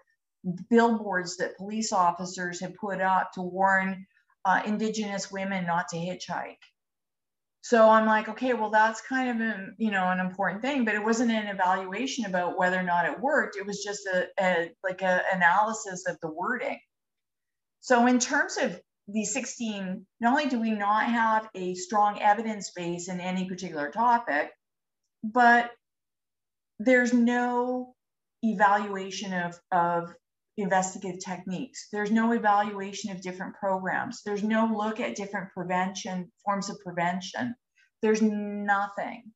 billboards 0.71 1.37
that 1.39 1.57
police 1.57 1.93
officers 1.93 2.61
had 2.61 2.75
put 2.75 3.01
up 3.01 3.33
to 3.33 3.43
warn 3.43 4.07
uh, 4.45 4.63
Indigenous 4.65 5.31
women 5.31 5.67
not 5.67 5.89
to 5.89 5.97
hitchhike. 5.97 6.57
So 7.63 7.89
I'm 7.89 8.07
like, 8.07 8.29
okay, 8.29 8.55
well, 8.55 8.71
that's 8.71 9.03
kind 9.03 9.29
of 9.31 9.47
an, 9.47 9.75
you 9.79 9.91
know, 9.91 10.09
an 10.09 10.19
important 10.19 10.63
thing, 10.63 10.85
but 10.85 10.95
it 10.95 11.05
wasn't 11.05 11.31
an 11.31 11.47
evaluation 11.47 12.25
about 12.25 12.59
whether 12.59 12.79
or 12.79 12.83
not 12.83 13.05
it 13.05 13.21
worked. 13.21 13.57
It 13.57 13.67
was 13.67 13.85
just 13.85 14.07
a, 14.07 14.29
a 14.41 14.71
like 14.83 15.03
an 15.03 15.21
analysis 15.33 16.07
of 16.07 16.19
the 16.21 16.31
wording. 16.31 16.79
So 17.81 18.07
in 18.07 18.19
terms 18.19 18.57
of 18.57 18.81
the 19.09 19.25
16, 19.25 20.07
not 20.21 20.31
only 20.31 20.49
do 20.49 20.61
we 20.61 20.71
not 20.71 21.05
have 21.07 21.49
a 21.55 21.75
strong 21.75 22.21
evidence 22.21 22.71
base 22.71 23.09
in 23.09 23.21
any 23.21 23.49
particular 23.49 23.91
topic, 23.91 24.51
but 25.23 25.71
there's 26.79 27.13
no 27.13 27.95
evaluation 28.43 29.35
of, 29.35 29.61
of 29.71 30.15
investigative 30.63 31.21
techniques. 31.25 31.89
There's 31.93 32.11
no 32.11 32.33
evaluation 32.33 33.11
of 33.11 33.23
different 33.23 33.55
programs. 33.57 34.23
There's 34.25 34.43
no 34.43 34.67
look 34.67 35.01
at 35.01 35.17
different 35.17 35.51
prevention, 35.53 36.31
forms 36.45 36.71
of 36.71 36.79
prevention. 36.85 37.55
There's 38.03 38.23
nothing. 38.23 39.33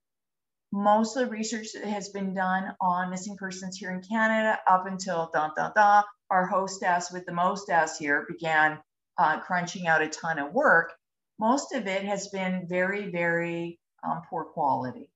Most 0.73 1.17
of 1.17 1.27
the 1.27 1.31
research 1.31 1.69
that 1.75 1.85
has 1.85 2.09
been 2.09 2.35
done 2.35 2.75
on 2.81 3.11
missing 3.11 3.37
persons 3.37 3.77
here 3.77 3.93
in 3.93 4.03
Canada 4.03 4.59
up 4.67 4.87
until 4.87 5.31
da 5.33 5.51
da 5.57 5.71
da, 5.71 6.03
our 6.31 6.47
hostess 6.47 7.13
with 7.13 7.27
the 7.27 7.33
mostess 7.33 7.99
here 7.99 8.27
began 8.29 8.79
uh, 9.19 9.41
crunching 9.41 9.87
out 9.87 10.03
a 10.03 10.09
ton 10.09 10.39
of 10.39 10.53
work. 10.53 10.93
Most 11.39 11.73
of 11.73 11.87
it 11.87 12.05
has 12.05 12.29
been 12.29 12.67
very, 12.69 13.11
very 13.11 13.79
um, 14.03 14.23
poor 14.29 14.45
quality. 14.45 15.11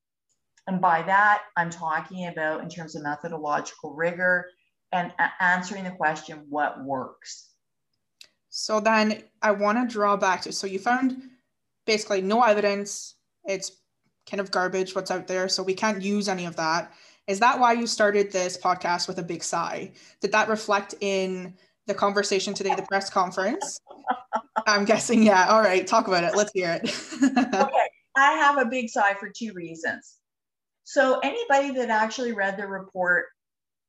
And 0.68 0.80
by 0.80 1.02
that, 1.02 1.42
I'm 1.56 1.70
talking 1.70 2.26
about 2.26 2.62
in 2.62 2.68
terms 2.68 2.94
of 2.94 3.02
methodological 3.02 3.94
rigor, 3.94 4.46
and 4.92 5.12
answering 5.40 5.84
the 5.84 5.90
question, 5.90 6.44
what 6.48 6.82
works? 6.84 7.50
So 8.48 8.80
then 8.80 9.22
I 9.42 9.52
want 9.52 9.78
to 9.78 9.92
draw 9.92 10.16
back 10.16 10.42
to 10.42 10.52
so 10.52 10.66
you 10.66 10.78
found 10.78 11.22
basically 11.86 12.22
no 12.22 12.42
evidence. 12.42 13.14
It's 13.44 13.72
kind 14.28 14.40
of 14.40 14.50
garbage 14.50 14.94
what's 14.94 15.10
out 15.10 15.26
there. 15.26 15.48
So 15.48 15.62
we 15.62 15.74
can't 15.74 16.02
use 16.02 16.28
any 16.28 16.44
of 16.46 16.56
that. 16.56 16.92
Is 17.26 17.40
that 17.40 17.60
why 17.60 17.74
you 17.74 17.86
started 17.86 18.32
this 18.32 18.56
podcast 18.56 19.06
with 19.06 19.18
a 19.18 19.22
big 19.22 19.44
sigh? 19.44 19.92
Did 20.20 20.32
that 20.32 20.48
reflect 20.48 20.94
in 21.00 21.54
the 21.86 21.94
conversation 21.94 22.54
today, 22.54 22.74
the 22.74 22.82
press 22.82 23.10
conference? 23.10 23.80
I'm 24.66 24.84
guessing, 24.84 25.22
yeah. 25.22 25.46
All 25.48 25.60
right, 25.60 25.86
talk 25.86 26.08
about 26.08 26.24
it. 26.24 26.34
Let's 26.34 26.52
hear 26.52 26.80
it. 26.82 26.94
okay. 27.54 27.88
I 28.16 28.32
have 28.32 28.58
a 28.58 28.64
big 28.64 28.88
sigh 28.88 29.14
for 29.14 29.30
two 29.30 29.52
reasons. 29.54 30.16
So, 30.84 31.20
anybody 31.20 31.70
that 31.74 31.90
actually 31.90 32.32
read 32.32 32.56
the 32.56 32.66
report 32.66 33.26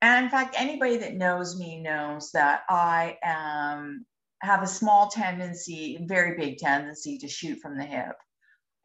and 0.02 0.26
in 0.26 0.32
fact, 0.32 0.56
anybody 0.58 0.98
that 0.98 1.16
knows 1.16 1.58
me 1.60 1.82
knows 1.82 2.32
that 2.32 2.62
I 2.70 3.18
am 3.24 4.06
have 4.42 4.64
a 4.64 4.68
small 4.68 5.10
tendency, 5.10 6.00
very 6.08 6.38
big 6.38 6.58
tendency 6.58 7.18
to 7.18 7.28
shoot 7.28 7.60
from 7.62 7.78
the 7.78 7.84
hip. 7.84 8.16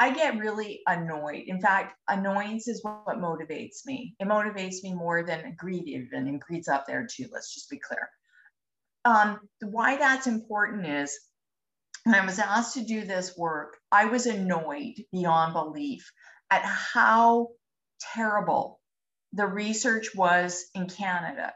I 0.00 0.12
get 0.12 0.38
really 0.38 0.80
annoyed. 0.88 1.44
In 1.47 1.61
fact, 1.61 1.94
annoyance 2.09 2.66
is 2.66 2.83
what, 2.83 3.18
motivates 3.18 3.87
me. 3.87 4.16
It 4.18 4.26
motivates 4.26 4.83
me 4.83 4.92
more 4.92 5.23
than 5.23 5.54
greed 5.56 5.87
even, 5.87 6.26
and 6.26 6.40
greed's 6.40 6.66
up 6.66 6.87
there 6.87 7.06
too. 7.09 7.28
Let's 7.33 7.54
just 7.54 7.71
be 7.71 7.78
clear. 7.78 8.09
Um, 9.04 9.38
why 9.62 9.97
that's 9.97 10.26
important 10.26 10.87
is 10.87 11.16
when 12.04 12.16
I 12.16 12.26
was 12.26 12.40
asked 12.40 12.75
to 12.75 12.85
do 12.85 13.04
this 13.04 13.37
work, 13.37 13.76
I 13.92 14.06
was 14.06 14.26
annoyed 14.26 14.94
beyond 15.12 15.52
belief 15.52 16.11
at 16.50 16.64
how 16.64 17.49
terrible 18.00 18.80
the 19.35 19.47
research 19.47 20.14
was 20.14 20.67
in 20.75 20.88
Canada. 20.88 21.53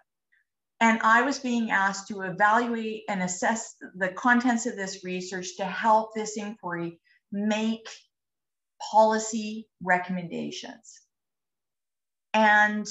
And 0.80 1.00
I 1.02 1.22
was 1.22 1.38
being 1.38 1.70
asked 1.70 2.08
to 2.08 2.22
evaluate 2.22 3.02
and 3.08 3.22
assess 3.22 3.74
the 3.96 4.08
contents 4.08 4.66
of 4.66 4.76
this 4.76 5.04
research 5.04 5.56
to 5.56 5.64
help 5.64 6.14
this 6.14 6.36
inquiry 6.36 7.00
make 7.32 7.88
policy 8.90 9.66
recommendations. 9.82 11.00
And 12.32 12.86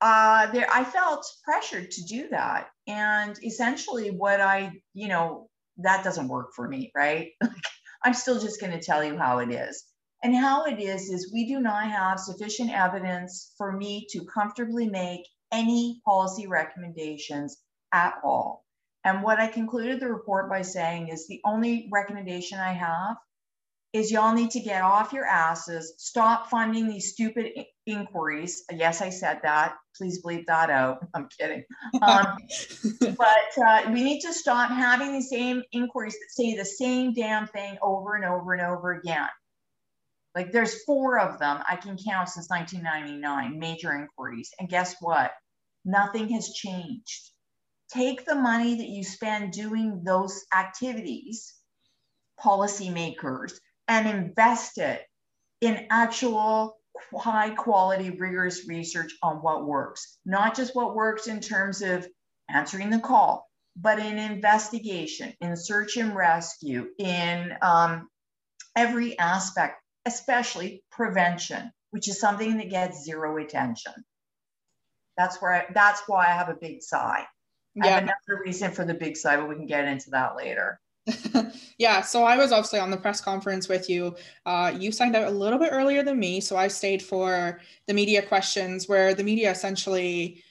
uh, 0.00 0.50
there, 0.50 0.66
I 0.72 0.84
felt 0.84 1.24
pressured 1.44 1.92
to 1.92 2.04
do 2.04 2.28
that. 2.30 2.68
And 2.88 3.38
essentially, 3.44 4.10
what 4.10 4.40
I, 4.40 4.72
you 4.92 5.08
know, 5.08 5.48
that 5.78 6.02
doesn't 6.02 6.28
work 6.28 6.52
for 6.54 6.68
me, 6.68 6.90
right? 6.94 7.30
I'm 8.04 8.14
still 8.14 8.40
just 8.40 8.60
going 8.60 8.72
to 8.72 8.84
tell 8.84 9.04
you 9.04 9.16
how 9.16 9.38
it 9.38 9.50
is. 9.50 9.84
And 10.24 10.34
how 10.34 10.64
it 10.64 10.80
is, 10.80 11.10
is 11.10 11.30
we 11.34 11.46
do 11.46 11.60
not 11.60 11.90
have 11.90 12.18
sufficient 12.18 12.70
evidence 12.70 13.52
for 13.58 13.72
me 13.72 14.06
to 14.08 14.24
comfortably 14.24 14.88
make 14.88 15.20
any 15.52 16.00
policy 16.02 16.46
recommendations 16.46 17.58
at 17.92 18.14
all. 18.24 18.64
And 19.04 19.22
what 19.22 19.38
I 19.38 19.48
concluded 19.48 20.00
the 20.00 20.08
report 20.08 20.48
by 20.48 20.62
saying 20.62 21.08
is 21.08 21.28
the 21.28 21.42
only 21.44 21.90
recommendation 21.92 22.58
I 22.58 22.72
have 22.72 23.16
is 23.92 24.10
y'all 24.10 24.34
need 24.34 24.50
to 24.52 24.60
get 24.60 24.80
off 24.80 25.12
your 25.12 25.26
asses, 25.26 25.92
stop 25.98 26.48
funding 26.48 26.88
these 26.88 27.12
stupid 27.12 27.52
inquiries. 27.86 28.64
Yes, 28.72 29.02
I 29.02 29.10
said 29.10 29.40
that. 29.42 29.74
Please 29.94 30.22
bleep 30.24 30.46
that 30.46 30.70
out. 30.70 31.06
I'm 31.14 31.28
kidding. 31.38 31.64
Um, 32.00 32.38
but 33.18 33.62
uh, 33.62 33.82
we 33.92 34.02
need 34.02 34.20
to 34.22 34.32
stop 34.32 34.70
having 34.70 35.12
the 35.12 35.22
same 35.22 35.62
inquiries 35.70 36.14
that 36.14 36.30
say 36.30 36.56
the 36.56 36.64
same 36.64 37.12
damn 37.12 37.46
thing 37.46 37.76
over 37.82 38.16
and 38.16 38.24
over 38.24 38.54
and 38.54 38.62
over 38.62 38.92
again. 38.92 39.28
Like 40.34 40.52
there's 40.52 40.82
four 40.84 41.18
of 41.18 41.38
them 41.38 41.62
I 41.68 41.76
can 41.76 41.96
count 41.96 42.28
since 42.28 42.50
1999, 42.50 43.58
major 43.58 43.92
inquiries. 43.92 44.50
And 44.58 44.68
guess 44.68 44.96
what? 45.00 45.32
Nothing 45.84 46.30
has 46.30 46.52
changed. 46.52 47.30
Take 47.90 48.24
the 48.24 48.34
money 48.34 48.76
that 48.76 48.88
you 48.88 49.04
spend 49.04 49.52
doing 49.52 50.02
those 50.04 50.44
activities, 50.52 51.54
policymakers, 52.42 53.52
and 53.86 54.08
invest 54.08 54.78
it 54.78 55.02
in 55.60 55.86
actual 55.90 56.76
high 57.16 57.50
quality, 57.50 58.10
rigorous 58.10 58.66
research 58.66 59.12
on 59.22 59.36
what 59.36 59.66
works, 59.66 60.18
not 60.24 60.56
just 60.56 60.74
what 60.74 60.94
works 60.94 61.26
in 61.26 61.40
terms 61.40 61.82
of 61.82 62.06
answering 62.48 62.90
the 62.90 62.98
call, 62.98 63.48
but 63.76 63.98
in 63.98 64.18
investigation, 64.18 65.32
in 65.40 65.56
search 65.56 65.96
and 65.96 66.14
rescue, 66.14 66.88
in 66.98 67.54
um, 67.62 68.08
every 68.76 69.18
aspect, 69.18 69.83
especially 70.06 70.82
prevention, 70.90 71.70
which 71.90 72.08
is 72.08 72.20
something 72.20 72.58
that 72.58 72.70
gets 72.70 73.04
zero 73.04 73.36
attention. 73.42 73.92
That's 75.16 75.40
where 75.40 75.52
I, 75.52 75.66
that's 75.72 76.02
why 76.06 76.26
I 76.26 76.32
have 76.32 76.48
a 76.48 76.54
big 76.54 76.82
sigh. 76.82 77.24
Yeah. 77.74 77.84
I 77.84 77.88
have 77.88 78.02
another 78.02 78.42
reason 78.44 78.72
for 78.72 78.84
the 78.84 78.94
big 78.94 79.16
sigh, 79.16 79.36
but 79.36 79.48
we 79.48 79.54
can 79.56 79.66
get 79.66 79.86
into 79.86 80.10
that 80.10 80.36
later. 80.36 80.80
yeah, 81.78 82.00
so 82.00 82.24
I 82.24 82.36
was 82.36 82.50
obviously 82.50 82.78
on 82.78 82.90
the 82.90 82.96
press 82.96 83.20
conference 83.20 83.68
with 83.68 83.90
you. 83.90 84.16
Uh, 84.46 84.72
you 84.76 84.90
signed 84.90 85.14
out 85.14 85.28
a 85.28 85.30
little 85.30 85.58
bit 85.58 85.70
earlier 85.72 86.02
than 86.02 86.18
me, 86.18 86.40
so 86.40 86.56
I 86.56 86.68
stayed 86.68 87.02
for 87.02 87.60
the 87.86 87.94
media 87.94 88.22
questions, 88.22 88.88
where 88.88 89.14
the 89.14 89.24
media 89.24 89.50
essentially, 89.50 90.42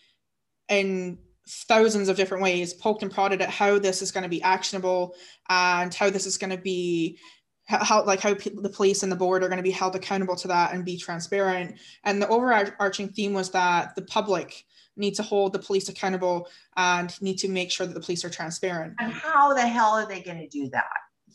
in 0.69 1.17
thousands 1.47 2.07
of 2.07 2.17
different 2.17 2.43
ways, 2.43 2.73
poked 2.73 3.01
and 3.01 3.11
prodded 3.11 3.41
at 3.41 3.49
how 3.49 3.79
this 3.79 4.01
is 4.01 4.11
going 4.11 4.23
to 4.23 4.29
be 4.29 4.43
actionable 4.43 5.15
and 5.49 5.93
how 5.93 6.09
this 6.09 6.25
is 6.25 6.37
going 6.37 6.51
to 6.55 6.61
be 6.61 7.17
how 7.65 8.03
like 8.03 8.19
how 8.19 8.33
the 8.33 8.71
police 8.73 9.03
and 9.03 9.11
the 9.11 9.15
board 9.15 9.43
are 9.43 9.47
going 9.47 9.57
to 9.57 9.63
be 9.63 9.71
held 9.71 9.95
accountable 9.95 10.35
to 10.35 10.47
that 10.49 10.73
and 10.73 10.83
be 10.83 10.97
transparent. 10.97 11.77
And 12.03 12.21
the 12.21 12.27
overarching 12.27 13.09
theme 13.09 13.33
was 13.33 13.51
that 13.51 13.95
the 13.95 14.01
public 14.01 14.65
need 14.95 15.15
to 15.15 15.23
hold 15.23 15.53
the 15.53 15.59
police 15.59 15.89
accountable 15.89 16.47
and 16.77 17.19
need 17.21 17.37
to 17.39 17.47
make 17.47 17.71
sure 17.71 17.87
that 17.87 17.93
the 17.93 18.01
police 18.01 18.23
are 18.23 18.29
transparent. 18.29 18.93
And 18.99 19.11
how 19.11 19.53
the 19.53 19.67
hell 19.67 19.91
are 19.91 20.07
they 20.07 20.21
going 20.21 20.39
to 20.39 20.47
do 20.47 20.69
that? 20.69 20.85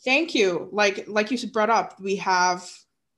Thank 0.05 0.33
you. 0.33 0.69
Like 0.71 1.05
like 1.07 1.31
you 1.31 1.49
brought 1.49 1.69
up 1.69 1.99
we 1.99 2.15
have 2.17 2.69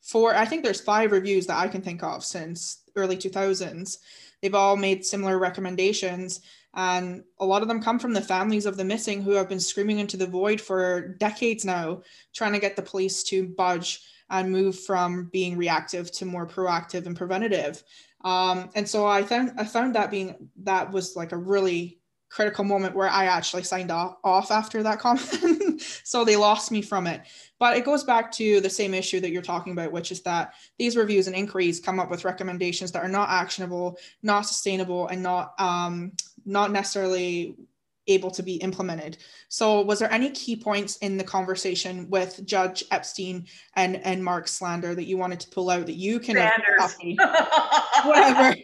four 0.01 0.36
i 0.36 0.46
think 0.46 0.63
there's 0.63 0.82
five 0.82 1.12
reviews 1.12 1.46
that 1.46 1.58
i 1.58 1.68
can 1.68 1.82
think 1.82 2.03
of 2.03 2.24
since 2.24 2.84
early 2.96 3.15
2000s 3.15 3.98
they've 4.41 4.56
all 4.56 4.75
made 4.75 5.06
similar 5.06 5.38
recommendations 5.38 6.41
and 6.74 7.24
a 7.40 7.46
lot 7.46 7.62
of 7.62 7.68
them 7.68 7.82
come 7.82 8.00
from 8.00 8.13
the 8.13 8.22
families 8.22 8.66
of 8.66 8.78
the 8.78 8.84
missing 8.84 9.22
who 9.22 9.32
have 9.32 9.50
been 9.50 9.60
screaming 9.60 10.00
into 10.00 10.18
the 10.18 10.28
void 10.28 10.62
for 10.62 11.16
decades 11.20 11.66
now, 11.66 12.01
trying 12.34 12.54
to 12.54 12.60
get 12.60 12.75
the 12.75 12.82
police 12.82 13.24
to 13.24 13.48
budge 13.48 14.01
and 14.30 14.51
move 14.51 14.80
from 14.80 15.30
being 15.34 15.58
reactive 15.58 16.12
to 16.12 16.25
more 16.25 16.48
proactive 16.48 17.06
and 17.06 17.18
preventative. 17.18 17.84
Um, 18.24 18.70
and 18.75 18.88
so 18.88 19.06
I 19.06 19.24
found 19.24 19.54
I 19.58 19.66
found 19.66 19.96
that 19.96 20.12
being 20.12 20.50
that 20.63 20.92
was 20.92 21.16
like 21.16 21.34
a 21.34 21.38
really 21.38 22.01
critical 22.32 22.63
moment 22.63 22.96
where 22.96 23.10
I 23.10 23.25
actually 23.25 23.63
signed 23.63 23.92
off, 23.92 24.16
off 24.24 24.51
after 24.51 24.82
that 24.84 25.00
comment. 25.00 25.82
so 26.04 26.24
they 26.24 26.38
lost 26.38 26.72
me 26.72 26.82
from 26.82 27.06
it. 27.06 27.22
But 27.60 27.75
it 27.75 27.84
goes 27.84 28.06
back 28.06 28.32
to 28.34 28.62
the 28.62 28.70
same 28.70 28.94
issue 28.94 29.20
that 29.20 29.32
you're 29.32 29.42
talking 29.42 29.74
about, 29.74 29.92
which 29.92 30.12
is 30.12 30.22
that 30.22 30.54
these 30.80 30.96
reviews 30.96 31.28
and 31.28 31.36
inquiries 31.36 31.82
come 31.82 32.00
up 32.00 32.10
with 32.10 32.24
recommendations 32.24 32.92
that 32.94 33.04
are 33.04 33.10
not 33.10 33.30
actionable, 33.30 33.98
not 34.24 34.42
sustainable, 34.44 35.10
and 35.10 35.22
not 35.22 35.60
um, 35.60 36.13
not 36.45 36.71
necessarily 36.71 37.55
able 38.07 38.31
to 38.31 38.43
be 38.43 38.55
implemented. 38.55 39.17
So, 39.50 39.81
was 39.81 40.00
there 40.00 40.12
any 40.12 40.31
key 40.31 40.55
points 40.55 40.98
in 40.98 41.17
the 41.17 41.24
conversation 41.24 42.10
with 42.10 42.45
Judge 42.45 42.83
Epstein 42.91 43.45
and 43.75 43.98
and 43.98 44.24
Mark 44.24 44.48
Sandler 44.48 44.95
that 44.95 45.05
you 45.05 45.17
wanted 45.17 45.39
to 45.41 45.50
pull 45.50 45.69
out 45.69 45.86
that 45.86 45.93
you 45.93 46.19
can 46.19 46.36
whatever 48.03 48.55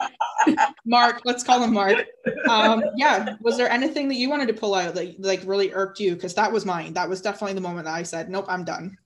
Mark, 0.86 1.22
let's 1.26 1.44
call 1.44 1.64
him 1.64 1.74
Mark. 1.74 2.06
Um, 2.50 2.84
yeah, 2.96 3.36
was 3.42 3.58
there 3.58 3.70
anything 3.70 4.08
that 4.08 4.16
you 4.16 4.30
wanted 4.30 4.48
to 4.48 4.54
pull 4.54 4.76
out 4.76 4.96
that 4.96 5.20
like 5.20 5.42
really 5.46 5.74
irked 5.74 6.00
you? 6.00 6.16
Because 6.16 6.34
that 6.36 6.52
was 6.52 6.66
mine. 6.66 6.94
That 6.94 7.10
was 7.10 7.22
definitely 7.22 7.54
the 7.54 7.62
moment 7.62 7.86
that 7.86 7.94
I 7.94 8.04
said, 8.04 8.30
"Nope, 8.30 8.46
I'm 8.48 8.64
done." 8.64 8.98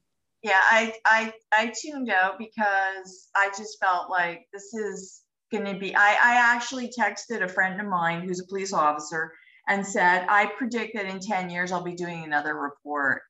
Yeah, 0.43 0.59
I 0.63 0.93
I 1.05 1.33
I 1.51 1.73
tuned 1.79 2.09
out 2.09 2.37
because 2.37 3.29
I 3.35 3.49
just 3.57 3.79
felt 3.79 4.09
like 4.09 4.47
this 4.53 4.73
is 4.73 5.21
going 5.51 5.65
to 5.65 5.79
be. 5.79 5.96
I 5.96 6.12
I 6.22 6.36
actually 6.55 6.91
texted 6.98 7.43
a 7.43 7.48
friend 7.48 7.79
of 7.79 7.88
mine 7.88 8.22
who's 8.22 8.39
a 8.39 8.48
police 8.48 8.74
officer 8.74 9.31
and 9.67 9.86
said, 9.86 10.25
I 10.27 10.48
predict 10.58 10.96
that 10.96 11.05
in 11.05 11.20
10 11.20 11.50
years 11.50 11.72
I'll 11.72 11.84
be 11.84 11.96
doing 11.96 12.24
another 12.24 12.55
report. 12.55 13.22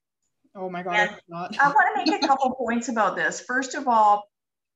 Oh 0.55 0.69
my 0.69 0.83
God. 0.83 0.95
I 1.33 1.67
want 1.69 2.05
to 2.05 2.11
make 2.11 2.23
a 2.23 2.27
couple 2.27 2.53
points 2.59 2.89
about 2.89 3.15
this. 3.15 3.41
First 3.41 3.75
of 3.75 3.87
all, 3.87 4.23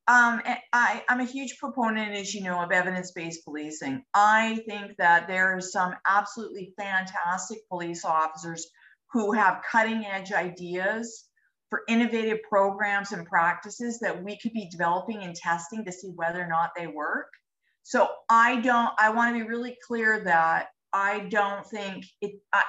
um, 0.08 0.42
I, 0.72 1.04
I'm 1.10 1.20
a 1.20 1.26
huge 1.26 1.58
proponent, 1.58 2.16
as 2.16 2.34
you 2.34 2.44
know, 2.44 2.62
of 2.62 2.72
evidence 2.72 3.12
based 3.12 3.44
policing. 3.44 4.04
I 4.14 4.62
think 4.68 4.98
that 4.98 5.28
there 5.28 5.56
are 5.56 5.62
some 5.62 5.96
absolutely 6.06 6.74
fantastic 6.78 7.68
police 7.70 8.06
officers 8.06 8.68
who 9.12 9.32
have 9.32 9.64
cutting 9.70 10.06
edge 10.06 10.32
ideas 10.32 11.26
for 11.70 11.82
innovative 11.88 12.40
programs 12.48 13.12
and 13.12 13.26
practices 13.26 14.00
that 14.00 14.24
we 14.24 14.38
could 14.38 14.54
be 14.54 14.70
developing 14.70 15.24
and 15.24 15.36
testing 15.36 15.84
to 15.86 15.92
see 15.92 16.10
whether 16.16 16.42
or 16.42 16.48
not 16.48 16.72
they 16.78 16.88
work. 16.88 17.28
So 17.84 18.08
I 18.30 18.62
don't, 18.62 18.92
I 18.98 19.10
want 19.12 19.36
to 19.36 19.44
be 19.44 19.48
really 19.48 19.78
clear 19.86 20.22
that 20.26 20.68
I 20.94 21.20
don't 21.30 21.66
think 21.66 22.06
it, 22.22 22.34
I, 22.54 22.64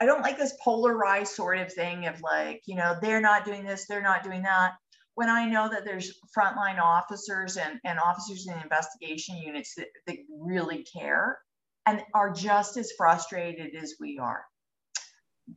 I 0.00 0.06
don't 0.06 0.22
like 0.22 0.38
this 0.38 0.54
polarized 0.62 1.34
sort 1.34 1.58
of 1.58 1.72
thing 1.72 2.06
of 2.06 2.20
like, 2.22 2.62
you 2.66 2.74
know, 2.74 2.96
they're 3.00 3.20
not 3.20 3.44
doing 3.44 3.64
this, 3.64 3.86
they're 3.86 4.02
not 4.02 4.24
doing 4.24 4.42
that. 4.42 4.72
When 5.14 5.28
I 5.28 5.46
know 5.46 5.68
that 5.68 5.84
there's 5.84 6.18
frontline 6.36 6.80
officers 6.80 7.56
and, 7.56 7.78
and 7.84 7.98
officers 7.98 8.46
in 8.48 8.58
investigation 8.60 9.36
units 9.36 9.74
that, 9.76 9.88
that 10.06 10.16
really 10.30 10.84
care 10.84 11.38
and 11.86 12.02
are 12.14 12.32
just 12.32 12.76
as 12.76 12.92
frustrated 12.96 13.74
as 13.74 13.94
we 14.00 14.18
are. 14.18 14.44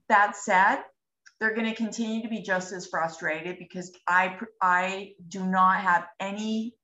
That 0.10 0.36
said, 0.36 0.80
they're 1.39 1.56
going 1.56 1.69
to 1.69 1.76
continue 1.76 2.21
to 2.21 2.30
be 2.30 2.41
just 2.41 2.71
as 2.71 2.88
frustrated 2.88 3.58
because 3.60 3.91
I, 4.08 4.38
I 4.62 5.13
do 5.28 5.45
not 5.45 5.82
have 5.82 6.06
any. 6.19 6.76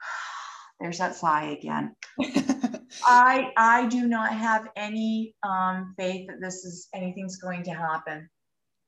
There's 0.80 0.98
that 0.98 1.16
sigh 1.16 1.50
again. 1.50 1.94
I 3.04 3.52
I 3.56 3.86
do 3.86 4.08
not 4.08 4.32
have 4.32 4.68
any 4.76 5.34
um, 5.42 5.94
faith 5.96 6.28
that 6.28 6.40
this 6.40 6.64
is 6.64 6.88
anything's 6.94 7.36
going 7.36 7.64
to 7.64 7.70
happen. 7.70 8.28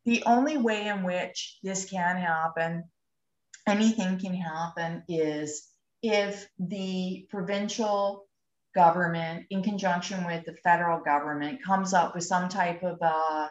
The 0.04 0.22
only 0.26 0.56
way 0.56 0.88
in 0.88 1.04
which 1.04 1.58
this 1.62 1.84
can 1.88 2.16
happen, 2.16 2.84
anything 3.68 4.18
can 4.18 4.34
happen, 4.34 5.04
is 5.08 5.68
if 6.02 6.48
the 6.58 7.26
provincial 7.30 8.26
government, 8.74 9.46
in 9.50 9.62
conjunction 9.62 10.24
with 10.24 10.44
the 10.44 10.56
federal 10.64 11.00
government, 11.00 11.62
comes 11.62 11.94
up 11.94 12.14
with 12.14 12.24
some 12.24 12.48
type 12.48 12.82
of 12.82 12.98
uh, 13.00 13.48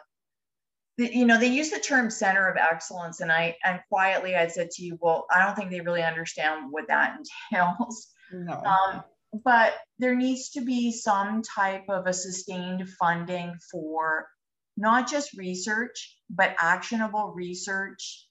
you 0.98 1.24
know 1.24 1.38
they 1.38 1.46
use 1.46 1.70
the 1.70 1.78
term 1.78 2.10
center 2.10 2.48
of 2.48 2.56
excellence 2.56 3.20
and 3.20 3.32
i 3.32 3.56
and 3.64 3.80
quietly 3.88 4.36
i 4.36 4.46
said 4.46 4.70
to 4.70 4.84
you 4.84 4.98
well 5.00 5.26
i 5.30 5.44
don't 5.44 5.56
think 5.56 5.70
they 5.70 5.80
really 5.80 6.02
understand 6.02 6.70
what 6.70 6.86
that 6.88 7.16
entails 7.52 8.08
no. 8.32 8.52
um, 8.62 9.02
but 9.44 9.74
there 9.98 10.14
needs 10.14 10.50
to 10.50 10.60
be 10.60 10.92
some 10.92 11.42
type 11.42 11.84
of 11.88 12.06
a 12.06 12.12
sustained 12.12 12.88
funding 13.00 13.54
for 13.70 14.26
not 14.76 15.08
just 15.08 15.34
research, 15.34 16.16
but 16.30 16.54
actionable 16.58 17.32
research 17.34 18.26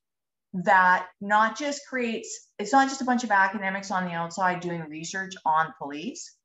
that 0.54 1.08
not 1.22 1.58
just 1.58 1.82
creates, 1.88 2.50
it's 2.60 2.74
not 2.74 2.90
just 2.90 3.02
a 3.02 3.06
bunch 3.06 3.24
of 3.24 3.32
academics 3.32 3.90
on 3.90 4.06
the 4.06 4.12
outside 4.12 4.60
doing 4.60 4.82
research 4.90 5.34
on 5.46 5.74
police, 5.78 6.36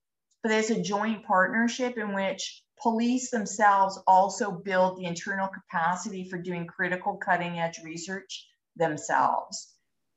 but 0.43 0.53
it's 0.53 0.71
a 0.71 0.81
joint 0.81 1.25
partnership 1.25 1.99
in 1.99 2.15
which 2.15 2.63
police 2.83 3.31
themselves 3.31 3.99
also 4.07 4.51
build 4.51 4.99
the 4.99 5.05
internal 5.05 5.49
capacity 5.49 6.29
for 6.29 6.39
doing 6.39 6.67
critical 6.67 7.17
cutting 7.17 7.59
edge 7.59 7.81
research 7.85 8.47
themselves. 8.77 9.75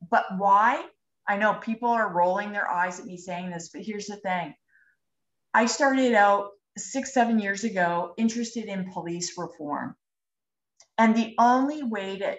But 0.09 0.25
why? 0.37 0.85
I 1.27 1.37
know 1.37 1.53
people 1.53 1.89
are 1.89 2.11
rolling 2.11 2.51
their 2.51 2.69
eyes 2.69 2.99
at 2.99 3.05
me 3.05 3.17
saying 3.17 3.51
this, 3.51 3.69
but 3.69 3.81
here's 3.81 4.07
the 4.07 4.17
thing. 4.17 4.53
I 5.53 5.65
started 5.65 6.13
out 6.13 6.51
six, 6.77 7.13
seven 7.13 7.39
years 7.39 7.63
ago 7.63 8.13
interested 8.17 8.65
in 8.65 8.91
police 8.91 9.37
reform. 9.37 9.95
And 10.97 11.15
the 11.15 11.35
only 11.37 11.83
way 11.83 12.17
to 12.19 12.37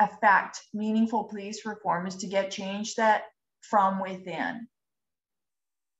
affect 0.00 0.62
meaningful 0.72 1.24
police 1.24 1.66
reform 1.66 2.06
is 2.06 2.16
to 2.16 2.26
get 2.26 2.50
change 2.50 2.94
that 2.94 3.24
from 3.60 4.00
within. 4.00 4.68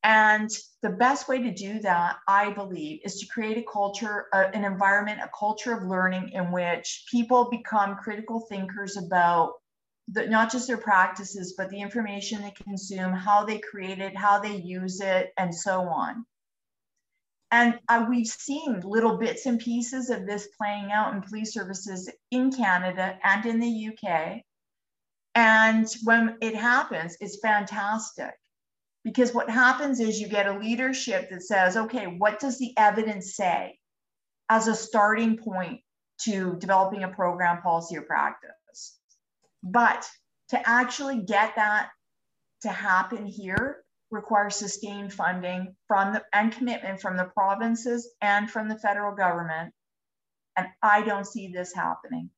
And 0.04 0.48
the 0.80 0.90
best 0.90 1.28
way 1.28 1.42
to 1.42 1.52
do 1.52 1.80
that, 1.80 2.18
I 2.28 2.50
believe, 2.52 3.00
is 3.04 3.18
to 3.20 3.26
create 3.26 3.58
a 3.58 3.64
culture, 3.70 4.26
uh, 4.32 4.44
an 4.54 4.64
environment, 4.64 5.20
a 5.20 5.30
culture 5.36 5.72
of 5.72 5.82
learning 5.82 6.30
in 6.30 6.52
which 6.52 7.04
people 7.10 7.50
become 7.50 7.96
critical 7.96 8.40
thinkers 8.48 8.96
about 8.96 9.54
the, 10.06 10.26
not 10.26 10.52
just 10.52 10.68
their 10.68 10.78
practices, 10.78 11.54
but 11.58 11.68
the 11.70 11.80
information 11.80 12.42
they 12.42 12.52
consume, 12.52 13.12
how 13.12 13.44
they 13.44 13.58
create 13.58 13.98
it, 13.98 14.16
how 14.16 14.38
they 14.38 14.56
use 14.56 15.00
it, 15.00 15.32
and 15.36 15.52
so 15.54 15.80
on. 15.80 16.24
And 17.50 17.78
uh, 17.88 18.06
we've 18.08 18.26
seen 18.26 18.80
little 18.84 19.16
bits 19.16 19.46
and 19.46 19.58
pieces 19.58 20.10
of 20.10 20.26
this 20.26 20.48
playing 20.58 20.92
out 20.92 21.14
in 21.14 21.22
police 21.22 21.52
services 21.52 22.08
in 22.30 22.52
Canada 22.52 23.18
and 23.24 23.44
in 23.46 23.58
the 23.58 23.88
UK. 23.88 24.42
And 25.34 25.86
when 26.04 26.36
it 26.40 26.54
happens, 26.54 27.16
it's 27.20 27.40
fantastic 27.40 28.34
because 29.08 29.34
what 29.34 29.50
happens 29.50 30.00
is 30.00 30.20
you 30.20 30.28
get 30.28 30.46
a 30.46 30.58
leadership 30.58 31.30
that 31.30 31.42
says, 31.42 31.76
okay, 31.76 32.06
what 32.06 32.40
does 32.40 32.58
the 32.58 32.76
evidence 32.76 33.36
say 33.36 33.78
as 34.50 34.68
a 34.68 34.74
starting 34.74 35.38
point 35.38 35.80
to 36.22 36.56
developing 36.58 37.04
a 37.04 37.08
program, 37.08 37.62
policy, 37.62 37.96
or 37.96 38.02
practice? 38.02 38.98
But 39.62 40.08
to 40.50 40.68
actually 40.68 41.22
get 41.22 41.56
that 41.56 41.90
to 42.62 42.68
happen 42.68 43.26
here 43.26 43.82
requires 44.10 44.56
sustained 44.56 45.12
funding 45.12 45.74
from 45.86 46.14
the 46.14 46.24
and 46.32 46.52
commitment 46.52 47.00
from 47.00 47.16
the 47.16 47.30
provinces 47.34 48.10
and 48.20 48.50
from 48.50 48.68
the 48.68 48.78
federal 48.78 49.14
government 49.14 49.72
And 50.56 50.68
I 50.82 51.02
don't 51.02 51.26
see 51.26 51.52
this 51.52 51.74
happening. 51.74 52.30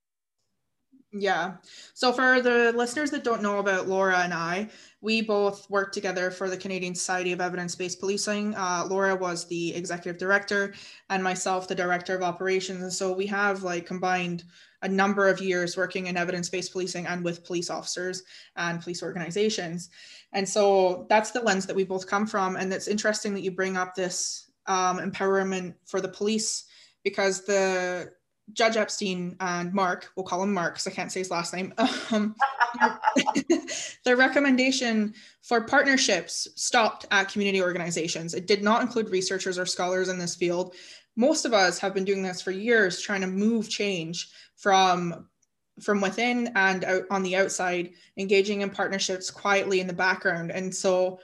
Yeah. 1.13 1.55
So 1.95 2.13
for 2.13 2.41
the 2.41 2.73
listeners 2.77 3.11
that 3.11 3.25
don't 3.25 3.43
know 3.43 3.59
about 3.59 3.89
Laura 3.89 4.19
and 4.19 4.33
I, 4.33 4.69
we 5.01 5.23
both 5.23 5.69
worked 5.69 5.93
together 5.93 6.31
for 6.31 6.49
the 6.49 6.57
Canadian 6.57 6.95
Society 6.95 7.33
of 7.33 7.41
Evidence 7.41 7.75
Based 7.75 7.99
Policing. 7.99 8.55
Uh, 8.55 8.87
Laura 8.89 9.17
was 9.17 9.47
the 9.47 9.75
executive 9.75 10.19
director, 10.21 10.73
and 11.09 11.25
myself, 11.25 11.67
the 11.67 11.75
director 11.75 12.15
of 12.15 12.23
operations. 12.23 12.83
And 12.83 12.93
so 12.93 13.13
we 13.13 13.27
have 13.27 13.65
like 13.65 13.87
combined 13.87 14.45
a 14.83 14.89
number 14.89 15.29
of 15.29 15.41
years 15.41 15.77
working 15.77 16.07
in 16.07 16.17
evidence 16.17 16.49
based 16.49 16.73
policing 16.73 17.07
and 17.07 17.25
with 17.25 17.45
police 17.45 17.71
officers 17.71 18.23
and 18.57 18.81
police 18.81 19.03
organizations. 19.03 19.91
And 20.33 20.49
so 20.49 21.07
that's 21.09 21.33
the 21.33 21.41
lens 21.43 21.67
that 21.67 21.77
we 21.77 21.85
both 21.85 22.07
come 22.07 22.27
from. 22.27 22.57
And 22.57 22.73
it's 22.73 22.89
interesting 22.89 23.35
that 23.35 23.43
you 23.43 23.51
bring 23.51 23.77
up 23.77 23.95
this 23.95 24.49
um, 24.67 24.99
empowerment 24.99 25.75
for 25.87 26.01
the 26.01 26.09
police 26.09 26.67
because 27.03 27.45
the 27.45 28.13
Judge 28.53 28.77
Epstein 28.77 29.37
and 29.41 29.73
Mark, 29.73 30.11
we'll 30.17 30.27
call 30.27 30.43
him 30.43 30.53
Mark 30.53 30.75
because 30.75 30.87
I 30.87 30.91
can't 30.91 31.11
say 31.11 31.21
his 31.21 31.31
last 31.31 31.55
name. 31.55 31.75
Um, 32.13 32.35
their 34.05 34.17
recommendation 34.17 35.15
for 35.43 35.61
partnerships 35.63 36.49
stopped 36.57 37.07
at 37.11 37.29
community 37.29 37.63
organizations. 37.63 38.35
It 38.35 38.47
did 38.47 38.63
not 38.63 38.83
include 38.83 39.11
researchers 39.11 39.59
or 39.59 39.67
scholars 39.67 40.09
in 40.09 40.19
this 40.19 40.35
field. 40.35 40.75
Most 41.17 41.45
of 41.45 41.53
us 41.53 41.79
have 41.79 41.95
been 41.95 42.05
doing 42.05 42.23
this 42.23 42.43
for 42.43 42.51
years, 42.51 43.01
trying 43.01 43.21
to 43.21 43.27
move 43.27 43.69
change 43.69 44.31
from 44.57 45.29
from 45.81 46.01
within 46.01 46.53
and 46.57 46.85
out 46.85 47.05
on 47.11 47.23
the 47.23 47.37
outside, 47.37 47.91
engaging 48.17 48.61
in 48.61 48.71
partnerships 48.71 49.31
quietly 49.31 49.81
in 49.81 49.87
the 49.87 49.93
background. 49.93 50.51
And 50.51 50.75
so 50.75 51.21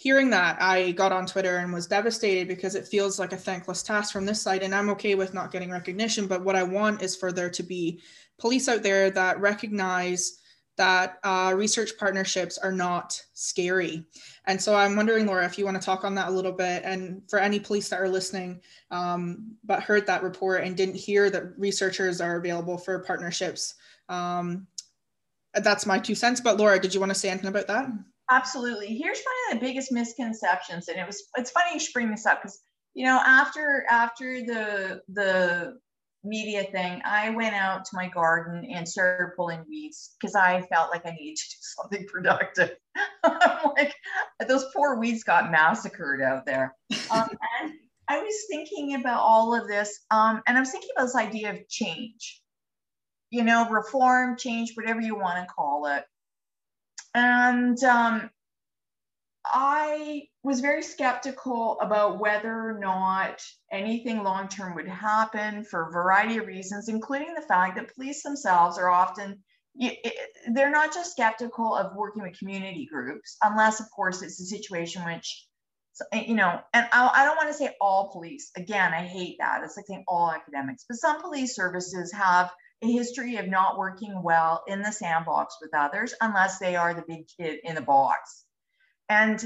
hearing 0.00 0.30
that, 0.30 0.56
I 0.62 0.92
got 0.92 1.12
on 1.12 1.26
Twitter 1.26 1.58
and 1.58 1.74
was 1.74 1.86
devastated 1.86 2.48
because 2.48 2.74
it 2.74 2.88
feels 2.88 3.18
like 3.18 3.34
a 3.34 3.36
thankless 3.36 3.82
task 3.82 4.14
from 4.14 4.24
this 4.24 4.40
side. 4.40 4.62
And 4.62 4.74
I'm 4.74 4.88
okay 4.88 5.14
with 5.14 5.34
not 5.34 5.52
getting 5.52 5.70
recognition, 5.70 6.26
but 6.26 6.42
what 6.42 6.56
I 6.56 6.62
want 6.62 7.02
is 7.02 7.14
for 7.14 7.32
there 7.32 7.50
to 7.50 7.62
be 7.62 8.00
police 8.38 8.66
out 8.66 8.82
there 8.82 9.10
that 9.10 9.38
recognize 9.40 10.38
that 10.78 11.18
uh, 11.22 11.52
research 11.54 11.90
partnerships 11.98 12.56
are 12.56 12.72
not 12.72 13.22
scary. 13.34 14.02
And 14.46 14.58
so 14.58 14.74
I'm 14.74 14.96
wondering, 14.96 15.26
Laura, 15.26 15.44
if 15.44 15.58
you 15.58 15.66
want 15.66 15.78
to 15.78 15.84
talk 15.84 16.02
on 16.02 16.14
that 16.14 16.28
a 16.28 16.32
little 16.32 16.52
bit. 16.52 16.82
And 16.82 17.20
for 17.28 17.38
any 17.38 17.60
police 17.60 17.90
that 17.90 18.00
are 18.00 18.08
listening, 18.08 18.62
um, 18.90 19.56
but 19.64 19.82
heard 19.82 20.06
that 20.06 20.22
report 20.22 20.64
and 20.64 20.74
didn't 20.74 20.96
hear 20.96 21.28
that 21.28 21.58
researchers 21.58 22.22
are 22.22 22.38
available 22.38 22.78
for 22.78 23.00
partnerships, 23.00 23.74
um, 24.08 24.66
that's 25.52 25.84
my 25.84 25.98
two 25.98 26.14
cents. 26.14 26.40
But 26.40 26.56
Laura, 26.56 26.80
did 26.80 26.94
you 26.94 27.00
want 27.00 27.10
to 27.10 27.18
say 27.18 27.28
anything 27.28 27.48
about 27.48 27.66
that? 27.66 27.90
Absolutely. 28.30 28.96
Here's 28.96 29.20
one 29.20 29.34
of 29.56 29.60
the 29.60 29.66
biggest 29.66 29.90
misconceptions, 29.90 30.88
and 30.88 30.98
it 30.98 31.06
was 31.06 31.24
it's 31.36 31.50
funny 31.50 31.74
you 31.74 31.80
should 31.80 31.92
bring 31.92 32.10
this 32.10 32.26
up 32.26 32.40
because 32.40 32.60
you 32.94 33.04
know 33.04 33.20
after 33.24 33.84
after 33.90 34.40
the 34.40 35.02
the 35.08 35.78
media 36.22 36.64
thing, 36.64 37.02
I 37.04 37.30
went 37.30 37.54
out 37.54 37.84
to 37.86 37.90
my 37.94 38.08
garden 38.08 38.64
and 38.70 38.86
started 38.86 39.34
pulling 39.36 39.64
weeds 39.68 40.14
because 40.20 40.34
I 40.34 40.62
felt 40.62 40.90
like 40.90 41.06
I 41.06 41.10
needed 41.10 41.36
to 41.36 41.42
do 41.42 41.56
something 41.60 42.06
productive. 42.06 42.70
I'm 43.24 43.72
like 43.76 43.94
those 44.46 44.66
poor 44.74 44.98
weeds 44.98 45.24
got 45.24 45.50
massacred 45.50 46.22
out 46.22 46.46
there. 46.46 46.76
Um, 47.10 47.28
and 47.62 47.72
I 48.08 48.20
was 48.20 48.44
thinking 48.48 48.94
about 48.94 49.20
all 49.20 49.60
of 49.60 49.66
this, 49.66 50.04
um, 50.10 50.40
and 50.46 50.56
I 50.56 50.60
was 50.60 50.70
thinking 50.70 50.90
about 50.96 51.06
this 51.06 51.16
idea 51.16 51.50
of 51.50 51.68
change. 51.68 52.42
You 53.30 53.44
know, 53.44 53.68
reform, 53.70 54.36
change, 54.36 54.72
whatever 54.74 55.00
you 55.00 55.16
want 55.16 55.38
to 55.38 55.52
call 55.52 55.86
it. 55.86 56.04
And 57.14 57.82
um, 57.82 58.30
I 59.44 60.22
was 60.42 60.60
very 60.60 60.82
skeptical 60.82 61.78
about 61.80 62.18
whether 62.18 62.52
or 62.52 62.78
not 62.78 63.42
anything 63.72 64.22
long 64.22 64.48
term 64.48 64.74
would 64.74 64.88
happen 64.88 65.64
for 65.64 65.88
a 65.88 65.92
variety 65.92 66.38
of 66.38 66.46
reasons, 66.46 66.88
including 66.88 67.34
the 67.34 67.42
fact 67.42 67.76
that 67.76 67.94
police 67.94 68.22
themselves 68.22 68.78
are 68.78 68.88
often 68.90 69.42
they're 70.52 70.70
not 70.70 70.92
just 70.92 71.12
skeptical 71.12 71.74
of 71.74 71.94
working 71.94 72.22
with 72.22 72.38
community 72.38 72.86
groups, 72.90 73.36
unless, 73.42 73.80
of 73.80 73.90
course, 73.90 74.22
it's 74.22 74.40
a 74.40 74.44
situation 74.44 75.04
which, 75.04 75.46
you 76.12 76.34
know, 76.34 76.60
and 76.74 76.86
I, 76.92 77.10
I 77.14 77.24
don't 77.24 77.36
want 77.36 77.48
to 77.48 77.54
say 77.54 77.74
all 77.80 78.10
police. 78.10 78.50
Again, 78.56 78.92
I 78.92 79.02
hate 79.02 79.36
that. 79.38 79.62
It's 79.64 79.76
like 79.76 79.86
saying 79.86 80.04
all 80.08 80.30
academics, 80.30 80.84
but 80.88 80.98
some 80.98 81.20
police 81.20 81.54
services 81.54 82.12
have 82.12 82.50
a 82.82 82.90
history 82.90 83.36
of 83.36 83.48
not 83.48 83.78
working 83.78 84.22
well 84.22 84.62
in 84.66 84.82
the 84.82 84.92
sandbox 84.92 85.56
with 85.60 85.74
others 85.74 86.14
unless 86.20 86.58
they 86.58 86.76
are 86.76 86.94
the 86.94 87.04
big 87.06 87.26
kid 87.38 87.60
in 87.64 87.74
the 87.74 87.80
box. 87.80 88.44
And 89.08 89.44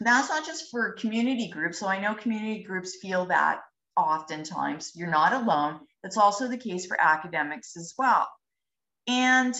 that's 0.00 0.30
not 0.30 0.46
just 0.46 0.70
for 0.70 0.92
community 0.92 1.48
groups. 1.48 1.78
So 1.78 1.86
I 1.86 2.00
know 2.00 2.14
community 2.14 2.62
groups 2.62 2.96
feel 2.96 3.26
that 3.26 3.60
oftentimes. 3.96 4.92
You're 4.94 5.10
not 5.10 5.32
alone. 5.34 5.80
That's 6.02 6.16
also 6.16 6.48
the 6.48 6.56
case 6.56 6.86
for 6.86 6.98
academics 6.98 7.76
as 7.76 7.94
well. 7.98 8.26
And 9.06 9.54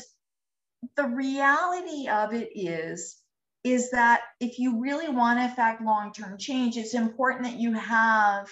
the 0.96 1.06
reality 1.06 2.08
of 2.08 2.32
it 2.32 2.50
is 2.54 3.16
is 3.62 3.90
that 3.90 4.22
if 4.40 4.58
you 4.58 4.80
really 4.80 5.10
want 5.10 5.38
to 5.38 5.44
affect 5.44 5.82
long-term 5.82 6.38
change, 6.38 6.78
it's 6.78 6.94
important 6.94 7.44
that 7.44 7.60
you 7.60 7.74
have 7.74 8.48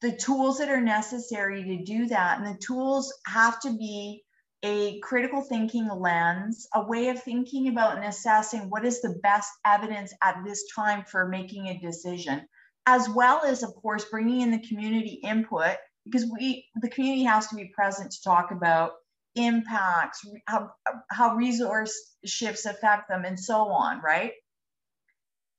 the 0.00 0.16
tools 0.16 0.58
that 0.58 0.68
are 0.68 0.80
necessary 0.80 1.62
to 1.62 1.84
do 1.84 2.06
that. 2.06 2.38
And 2.38 2.46
the 2.46 2.58
tools 2.58 3.12
have 3.26 3.60
to 3.60 3.76
be 3.76 4.22
a 4.62 4.98
critical 5.00 5.42
thinking 5.42 5.88
lens, 5.88 6.66
a 6.74 6.82
way 6.84 7.08
of 7.08 7.22
thinking 7.22 7.68
about 7.68 7.96
and 7.96 8.04
assessing 8.04 8.68
what 8.68 8.84
is 8.84 9.00
the 9.00 9.18
best 9.22 9.50
evidence 9.66 10.12
at 10.22 10.42
this 10.44 10.64
time 10.74 11.04
for 11.04 11.28
making 11.28 11.68
a 11.68 11.80
decision, 11.80 12.46
as 12.86 13.08
well 13.08 13.42
as, 13.44 13.62
of 13.62 13.74
course, 13.74 14.04
bringing 14.10 14.42
in 14.42 14.50
the 14.50 14.66
community 14.66 15.20
input 15.24 15.76
because 16.04 16.26
we 16.30 16.66
the 16.80 16.88
community 16.88 17.24
has 17.24 17.48
to 17.48 17.56
be 17.56 17.66
present 17.74 18.10
to 18.10 18.22
talk 18.22 18.50
about 18.50 18.92
impacts, 19.34 20.26
how, 20.46 20.70
how 21.10 21.34
resource 21.36 22.16
shifts 22.24 22.66
affect 22.66 23.08
them, 23.08 23.24
and 23.24 23.38
so 23.38 23.68
on, 23.68 24.00
right? 24.00 24.32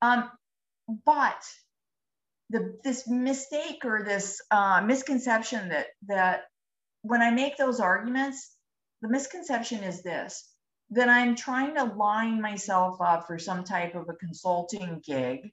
Um, 0.02 0.30
but 1.06 1.42
the 2.52 2.78
this 2.84 3.08
mistake 3.08 3.84
or 3.84 4.04
this 4.04 4.40
uh, 4.50 4.82
misconception 4.84 5.70
that 5.70 5.86
that 6.06 6.42
when 7.00 7.22
I 7.22 7.30
make 7.30 7.56
those 7.56 7.80
arguments, 7.80 8.54
the 9.00 9.08
misconception 9.08 9.82
is 9.82 10.02
this 10.02 10.48
that 10.90 11.08
I'm 11.08 11.34
trying 11.34 11.74
to 11.76 11.84
line 11.84 12.40
myself 12.42 13.00
up 13.00 13.26
for 13.26 13.38
some 13.38 13.64
type 13.64 13.94
of 13.94 14.10
a 14.10 14.14
consulting 14.14 15.00
gig 15.04 15.50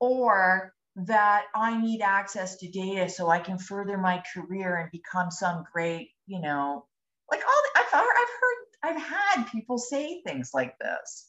or 0.00 0.72
that 0.96 1.44
I 1.54 1.80
need 1.80 2.02
access 2.02 2.56
to 2.56 2.68
data 2.68 3.08
so 3.08 3.28
I 3.28 3.38
can 3.38 3.58
further 3.58 3.96
my 3.96 4.22
career 4.34 4.76
and 4.76 4.90
become 4.90 5.30
some 5.30 5.64
great, 5.72 6.10
you 6.26 6.40
know, 6.40 6.84
like 7.30 7.42
all 7.46 7.62
the, 7.62 7.80
I've, 7.80 7.94
I've 7.94 8.02
heard, 8.40 8.56
I've 8.82 9.02
had 9.02 9.52
people 9.52 9.78
say 9.78 10.20
things 10.26 10.50
like 10.52 10.76
this 10.80 11.28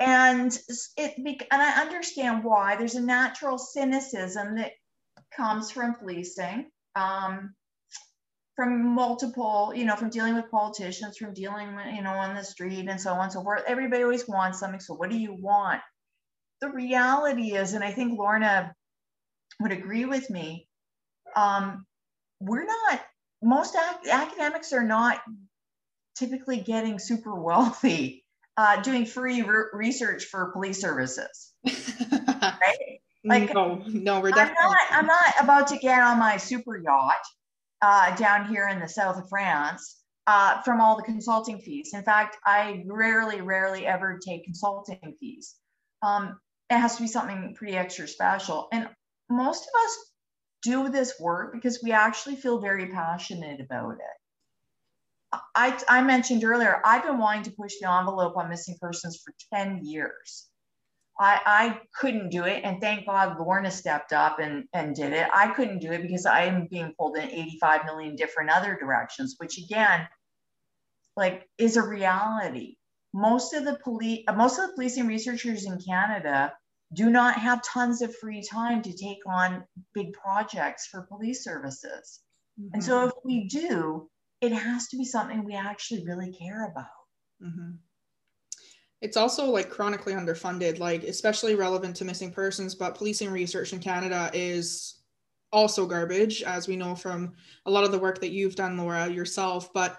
and 0.00 0.56
it 0.96 1.14
and 1.16 1.62
i 1.62 1.80
understand 1.80 2.44
why. 2.44 2.76
There's 2.76 2.94
a 2.94 3.00
natural 3.00 3.58
cynicism 3.58 4.56
that 4.56 4.72
comes 5.36 5.70
from 5.70 5.94
policing 5.94 6.70
um, 6.96 7.54
from 8.56 8.94
multiple 8.94 9.72
you 9.74 9.84
know 9.84 9.96
from 9.96 10.10
dealing 10.10 10.34
with 10.34 10.50
politicians 10.50 11.16
from 11.16 11.34
dealing 11.34 11.74
with 11.76 11.86
you 11.94 12.02
know 12.02 12.12
on 12.12 12.34
the 12.34 12.44
street 12.44 12.88
and 12.88 13.00
so 13.00 13.12
on 13.12 13.24
and 13.24 13.32
so 13.32 13.42
forth. 13.42 13.62
Everybody 13.66 14.02
always 14.02 14.28
wants 14.28 14.60
something 14.60 14.80
so 14.80 14.94
what 14.94 15.10
do 15.10 15.18
you 15.18 15.32
want? 15.32 15.80
The 16.60 16.70
reality 16.70 17.54
is 17.54 17.74
and 17.74 17.84
i 17.84 17.92
think 17.92 18.18
lorna 18.18 18.74
would 19.60 19.72
agree 19.72 20.04
with 20.04 20.28
me 20.30 20.68
um, 21.36 21.86
we're 22.40 22.64
not 22.64 23.00
most 23.42 23.76
ac- 23.76 24.10
academics 24.10 24.72
are 24.72 24.84
not 24.84 25.20
typically 26.16 26.60
getting 26.60 26.98
super 26.98 27.34
wealthy 27.34 28.24
uh, 28.58 28.82
doing 28.82 29.06
free 29.06 29.42
re- 29.42 29.66
research 29.72 30.24
for 30.24 30.50
police 30.52 30.80
services. 30.80 31.52
right? 31.64 33.00
Like, 33.24 33.54
no, 33.54 33.82
no, 33.86 34.20
we're 34.20 34.30
definitely. 34.30 34.56
I'm 34.60 34.66
not, 34.68 34.78
I'm 34.90 35.06
not 35.06 35.34
about 35.40 35.68
to 35.68 35.78
get 35.78 36.02
on 36.02 36.18
my 36.18 36.36
super 36.38 36.76
yacht 36.76 37.22
uh, 37.80 38.16
down 38.16 38.48
here 38.48 38.68
in 38.68 38.80
the 38.80 38.88
south 38.88 39.16
of 39.16 39.28
France 39.28 40.02
uh, 40.26 40.60
from 40.62 40.80
all 40.80 40.96
the 40.96 41.04
consulting 41.04 41.60
fees. 41.60 41.90
In 41.94 42.02
fact, 42.02 42.36
I 42.44 42.82
rarely, 42.86 43.40
rarely 43.40 43.86
ever 43.86 44.18
take 44.18 44.44
consulting 44.44 45.14
fees. 45.20 45.54
Um, 46.02 46.38
it 46.68 46.78
has 46.78 46.96
to 46.96 47.02
be 47.02 47.08
something 47.08 47.54
pretty 47.56 47.76
extra 47.76 48.08
special. 48.08 48.68
And 48.72 48.88
most 49.30 49.62
of 49.62 49.82
us 49.84 49.98
do 50.62 50.88
this 50.88 51.14
work 51.20 51.52
because 51.52 51.80
we 51.82 51.92
actually 51.92 52.36
feel 52.36 52.60
very 52.60 52.88
passionate 52.88 53.60
about 53.60 53.92
it. 53.92 54.18
I, 55.32 55.78
I 55.88 56.02
mentioned 56.02 56.44
earlier, 56.44 56.80
I've 56.84 57.04
been 57.04 57.18
wanting 57.18 57.42
to 57.44 57.50
push 57.50 57.74
the 57.80 57.90
envelope 57.90 58.36
on 58.36 58.48
missing 58.48 58.76
persons 58.80 59.20
for 59.22 59.34
10 59.52 59.84
years. 59.84 60.46
I, 61.20 61.40
I 61.44 61.80
couldn't 61.94 62.30
do 62.30 62.44
it. 62.44 62.62
And 62.64 62.80
thank 62.80 63.06
God 63.06 63.38
Lorna 63.38 63.70
stepped 63.70 64.12
up 64.12 64.38
and, 64.38 64.64
and 64.72 64.94
did 64.94 65.12
it. 65.12 65.28
I 65.34 65.48
couldn't 65.48 65.80
do 65.80 65.92
it 65.92 66.02
because 66.02 66.26
I 66.26 66.44
am 66.44 66.68
being 66.70 66.94
pulled 66.96 67.16
in 67.16 67.28
85 67.28 67.84
million 67.84 68.16
different 68.16 68.50
other 68.50 68.78
directions, 68.80 69.34
which 69.38 69.58
again, 69.58 70.06
like 71.16 71.48
is 71.58 71.76
a 71.76 71.82
reality. 71.82 72.76
Most 73.12 73.52
of 73.52 73.64
the 73.64 73.78
police, 73.82 74.24
most 74.34 74.58
of 74.58 74.68
the 74.68 74.74
policing 74.74 75.08
researchers 75.08 75.66
in 75.66 75.80
Canada 75.80 76.52
do 76.94 77.10
not 77.10 77.34
have 77.34 77.62
tons 77.62 78.00
of 78.00 78.14
free 78.16 78.42
time 78.42 78.82
to 78.82 78.96
take 78.96 79.18
on 79.26 79.64
big 79.94 80.12
projects 80.12 80.86
for 80.86 81.02
police 81.02 81.42
services. 81.42 82.20
Mm-hmm. 82.60 82.74
And 82.74 82.84
so 82.84 83.08
if 83.08 83.12
we 83.24 83.48
do, 83.48 84.08
it 84.40 84.52
has 84.52 84.88
to 84.88 84.96
be 84.96 85.04
something 85.04 85.44
we 85.44 85.54
actually 85.54 86.04
really 86.04 86.32
care 86.32 86.66
about. 86.70 86.86
Mm-hmm. 87.42 87.72
It's 89.00 89.16
also 89.16 89.46
like 89.46 89.70
chronically 89.70 90.14
underfunded, 90.14 90.78
like 90.78 91.04
especially 91.04 91.54
relevant 91.54 91.96
to 91.96 92.04
missing 92.04 92.32
persons, 92.32 92.74
but 92.74 92.96
policing 92.96 93.30
research 93.30 93.72
in 93.72 93.78
Canada 93.78 94.30
is 94.32 95.02
also 95.52 95.86
garbage, 95.86 96.42
as 96.42 96.68
we 96.68 96.76
know 96.76 96.94
from 96.94 97.32
a 97.66 97.70
lot 97.70 97.84
of 97.84 97.92
the 97.92 97.98
work 97.98 98.20
that 98.20 98.30
you've 98.30 98.56
done, 98.56 98.76
Laura, 98.76 99.08
yourself. 99.08 99.72
But 99.72 99.98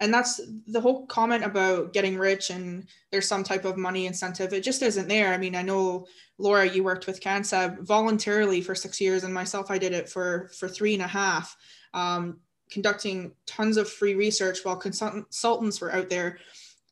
and 0.00 0.14
that's 0.14 0.40
the 0.66 0.80
whole 0.80 1.06
comment 1.06 1.44
about 1.44 1.92
getting 1.92 2.16
rich 2.16 2.50
and 2.50 2.86
there's 3.10 3.26
some 3.26 3.42
type 3.42 3.64
of 3.64 3.76
money 3.76 4.06
incentive 4.06 4.52
it 4.52 4.62
just 4.62 4.82
isn't 4.82 5.08
there 5.08 5.32
i 5.32 5.36
mean 5.36 5.56
i 5.56 5.62
know 5.62 6.06
laura 6.38 6.64
you 6.68 6.84
worked 6.84 7.06
with 7.06 7.20
CanSeb 7.20 7.80
voluntarily 7.80 8.60
for 8.60 8.74
six 8.74 9.00
years 9.00 9.24
and 9.24 9.34
myself 9.34 9.70
i 9.70 9.78
did 9.78 9.92
it 9.92 10.08
for 10.08 10.50
for 10.58 10.68
three 10.68 10.94
and 10.94 11.02
a 11.02 11.06
half 11.06 11.56
um, 11.94 12.38
conducting 12.70 13.32
tons 13.46 13.76
of 13.76 13.88
free 13.88 14.14
research 14.14 14.64
while 14.64 14.76
consultants 14.76 15.80
were 15.80 15.92
out 15.92 16.08
there 16.08 16.38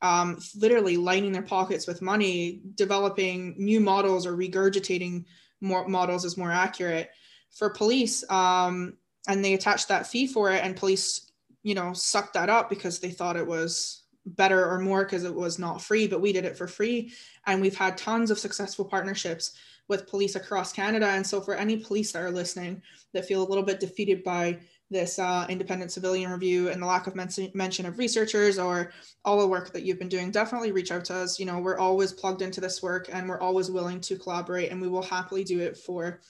um, 0.03 0.39
literally 0.57 0.97
lining 0.97 1.33
their 1.33 1.43
pockets 1.43 1.87
with 1.87 2.03
money 2.03 2.61
developing 2.75 3.55
new 3.57 3.81
models 3.81 4.27
or 4.27 4.37
regurgitating 4.37 5.25
more 5.61 5.89
models 5.89 6.25
is 6.25 6.37
more 6.37 6.51
accurate 6.51 7.11
for 7.51 7.71
police 7.71 8.29
um, 8.31 8.97
and 9.29 9.45
they 9.45 9.55
attached 9.55 9.89
that 9.89 10.07
fee 10.07 10.27
for 10.27 10.53
it 10.53 10.63
and 10.63 10.77
police 10.77 11.27
you 11.67 11.75
know, 11.75 11.93
sucked 11.93 12.35
that 12.35 12.49
up 12.49 12.71
because 12.71 13.01
they 13.01 13.11
thought 13.11 13.35
it 13.35 13.45
was 13.45 14.05
better 14.25 14.71
or 14.71 14.79
more 14.79 15.03
because 15.03 15.25
it 15.25 15.35
was 15.35 15.59
not 15.59 15.83
free, 15.83 16.07
but 16.07 16.21
we 16.21 16.33
did 16.33 16.45
it 16.45 16.57
for 16.57 16.69
free. 16.69 17.11
And 17.45 17.61
we've 17.61 17.77
had 17.77 17.99
tons 17.99 18.31
of 18.31 18.39
successful 18.39 18.85
partnerships 18.85 19.57
with 19.89 20.07
police 20.07 20.37
across 20.37 20.73
Canada. 20.73 21.09
And 21.09 21.27
so, 21.27 21.41
for 21.41 21.55
any 21.55 21.79
police 21.79 22.13
that 22.13 22.23
are 22.23 22.31
listening 22.31 22.83
that 23.15 23.27
feel 23.27 23.43
a 23.43 23.49
little 23.49 23.65
bit 23.65 23.81
defeated 23.81 24.23
by 24.23 24.61
this 24.91 25.19
uh, 25.19 25.47
independent 25.49 25.91
civilian 25.91 26.31
review 26.31 26.69
and 26.69 26.81
the 26.81 26.87
lack 26.87 27.07
of 27.07 27.17
men- 27.17 27.29
mention 27.55 27.87
of 27.87 27.99
researchers 27.99 28.59
or 28.59 28.93
all 29.25 29.41
the 29.41 29.47
work 29.47 29.73
that 29.73 29.83
you've 29.83 29.99
been 29.99 30.09
doing, 30.09 30.31
definitely 30.31 30.73
reach 30.73 30.93
out 30.93 31.05
to 31.07 31.15
us. 31.15 31.41
You 31.41 31.47
know, 31.47 31.59
we're 31.59 31.79
always 31.79 32.13
plugged 32.13 32.43
into 32.43 32.61
this 32.61 32.83
work 32.83 33.09
and 33.13 33.29
we're 33.29 33.41
always 33.41 33.71
willing 33.71 34.01
to 34.03 34.17
collaborate, 34.17 34.71
and 34.71 34.81
we 34.81 34.89
will 34.89 35.03
happily 35.03 35.45
do 35.45 35.61
it 35.61 35.77
for 35.77 36.21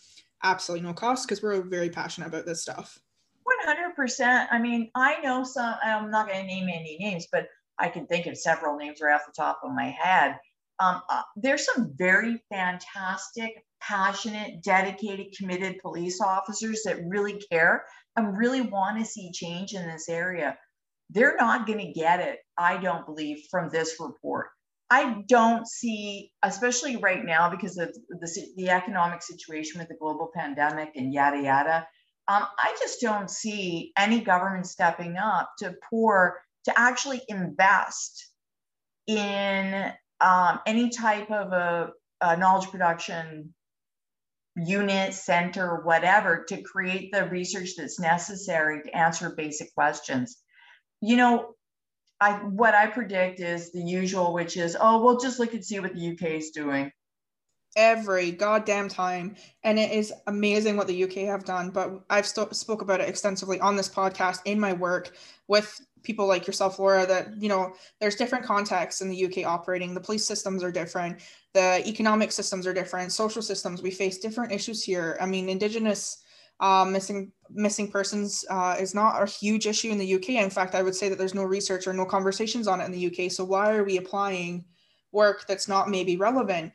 absolutely 0.42 0.86
no 0.86 0.94
cost 0.94 1.26
because 1.26 1.42
we're 1.42 1.60
very 1.62 1.90
passionate 1.90 2.28
about 2.28 2.46
this 2.46 2.62
stuff. 2.62 2.98
100%. 3.66 4.46
I 4.50 4.58
mean, 4.58 4.90
I 4.94 5.20
know 5.20 5.44
some, 5.44 5.74
I'm 5.82 6.10
not 6.10 6.28
going 6.28 6.40
to 6.40 6.46
name 6.46 6.68
any 6.68 6.96
names, 6.98 7.26
but 7.30 7.48
I 7.78 7.88
can 7.88 8.06
think 8.06 8.26
of 8.26 8.36
several 8.36 8.76
names 8.76 9.00
right 9.00 9.14
off 9.14 9.26
the 9.26 9.32
top 9.32 9.60
of 9.62 9.72
my 9.72 9.90
head. 9.90 10.38
Um, 10.78 11.02
uh, 11.08 11.22
there's 11.36 11.64
some 11.64 11.92
very 11.96 12.42
fantastic, 12.50 13.64
passionate, 13.80 14.62
dedicated, 14.62 15.34
committed 15.36 15.78
police 15.80 16.20
officers 16.20 16.82
that 16.84 16.98
really 17.06 17.40
care 17.50 17.84
and 18.16 18.36
really 18.36 18.62
want 18.62 18.98
to 18.98 19.04
see 19.04 19.30
change 19.32 19.72
in 19.74 19.86
this 19.86 20.08
area. 20.08 20.56
They're 21.10 21.36
not 21.38 21.66
going 21.66 21.78
to 21.78 21.92
get 21.92 22.20
it, 22.20 22.38
I 22.58 22.78
don't 22.78 23.06
believe, 23.06 23.38
from 23.50 23.68
this 23.68 23.96
report. 24.00 24.48
I 24.90 25.22
don't 25.28 25.66
see, 25.66 26.32
especially 26.42 26.96
right 26.96 27.24
now, 27.24 27.50
because 27.50 27.76
of 27.76 27.94
the, 28.08 28.46
the 28.56 28.70
economic 28.70 29.22
situation 29.22 29.80
with 29.80 29.88
the 29.88 29.96
global 30.00 30.30
pandemic 30.34 30.90
and 30.94 31.12
yada, 31.12 31.42
yada, 31.42 31.86
um, 32.28 32.44
I 32.58 32.76
just 32.78 33.00
don't 33.00 33.30
see 33.30 33.92
any 33.96 34.20
government 34.20 34.66
stepping 34.66 35.16
up 35.16 35.50
to 35.58 35.74
pour 35.88 36.40
to 36.64 36.78
actually 36.78 37.22
invest 37.28 38.30
in 39.06 39.92
um, 40.20 40.60
any 40.66 40.90
type 40.90 41.30
of 41.30 41.52
a, 41.52 41.90
a, 42.20 42.36
knowledge 42.36 42.68
production 42.70 43.54
unit, 44.56 45.14
center, 45.14 45.82
whatever, 45.84 46.44
to 46.48 46.62
create 46.62 47.12
the 47.12 47.28
research 47.28 47.70
that's 47.76 48.00
necessary 48.00 48.82
to 48.82 48.96
answer 48.96 49.34
basic 49.36 49.74
questions. 49.74 50.36
You 51.00 51.16
know, 51.16 51.54
I 52.20 52.32
what 52.38 52.74
I 52.74 52.86
predict 52.86 53.40
is 53.40 53.72
the 53.72 53.82
usual, 53.82 54.32
which 54.32 54.56
is, 54.56 54.76
oh, 54.80 55.02
we'll 55.02 55.18
just 55.18 55.38
look 55.38 55.52
and 55.52 55.64
see 55.64 55.80
what 55.80 55.94
the 55.94 56.12
UK 56.12 56.22
is 56.32 56.50
doing 56.50 56.90
every 57.76 58.30
goddamn 58.32 58.88
time 58.88 59.36
and 59.62 59.78
it 59.78 59.92
is 59.92 60.12
amazing 60.26 60.76
what 60.78 60.86
the 60.86 61.04
uk 61.04 61.12
have 61.12 61.44
done 61.44 61.68
but 61.70 62.02
i've 62.08 62.26
st- 62.26 62.56
spoke 62.56 62.80
about 62.80 63.00
it 63.02 63.08
extensively 63.08 63.60
on 63.60 63.76
this 63.76 63.88
podcast 63.88 64.40
in 64.46 64.58
my 64.58 64.72
work 64.72 65.14
with 65.46 65.78
people 66.06 66.26
like 66.26 66.46
yourself 66.46 66.78
laura 66.78 67.04
that 67.06 67.28
you 67.42 67.48
know 67.48 67.74
there's 68.00 68.16
different 68.16 68.44
contexts 68.44 69.00
in 69.02 69.10
the 69.10 69.24
uk 69.26 69.44
operating. 69.44 69.92
The 69.92 70.00
police 70.00 70.26
systems 70.26 70.62
are 70.62 70.72
different. 70.72 71.20
The 71.52 71.86
economic 71.86 72.32
systems 72.32 72.66
are 72.66 72.74
different. 72.74 73.12
Social 73.12 73.42
systems 73.42 73.82
we 73.82 73.90
face 73.90 74.18
different 74.18 74.52
issues 74.52 74.82
here. 74.82 75.18
I 75.20 75.26
mean 75.26 75.48
indigenous 75.48 76.22
uh, 76.58 76.86
missing 76.86 77.32
missing 77.50 77.90
persons 77.90 78.44
uh, 78.48 78.76
is 78.78 78.94
not 78.94 79.22
a 79.22 79.26
huge 79.26 79.66
issue 79.66 79.90
in 79.90 79.98
the 79.98 80.14
uk 80.14 80.28
in 80.30 80.48
fact 80.48 80.74
i 80.74 80.82
would 80.82 80.94
say 80.94 81.10
that 81.10 81.18
there's 81.18 81.34
no 81.34 81.42
research 81.42 81.86
or 81.86 81.92
no 81.92 82.06
conversations 82.06 82.66
on 82.66 82.80
it 82.80 82.86
in 82.86 82.92
the 82.92 83.06
uk 83.08 83.30
so 83.30 83.44
why 83.44 83.74
are 83.76 83.84
we 83.84 83.98
applying 83.98 84.64
work 85.16 85.46
that's 85.48 85.66
not 85.66 85.88
maybe 85.90 86.16
relevant? 86.16 86.72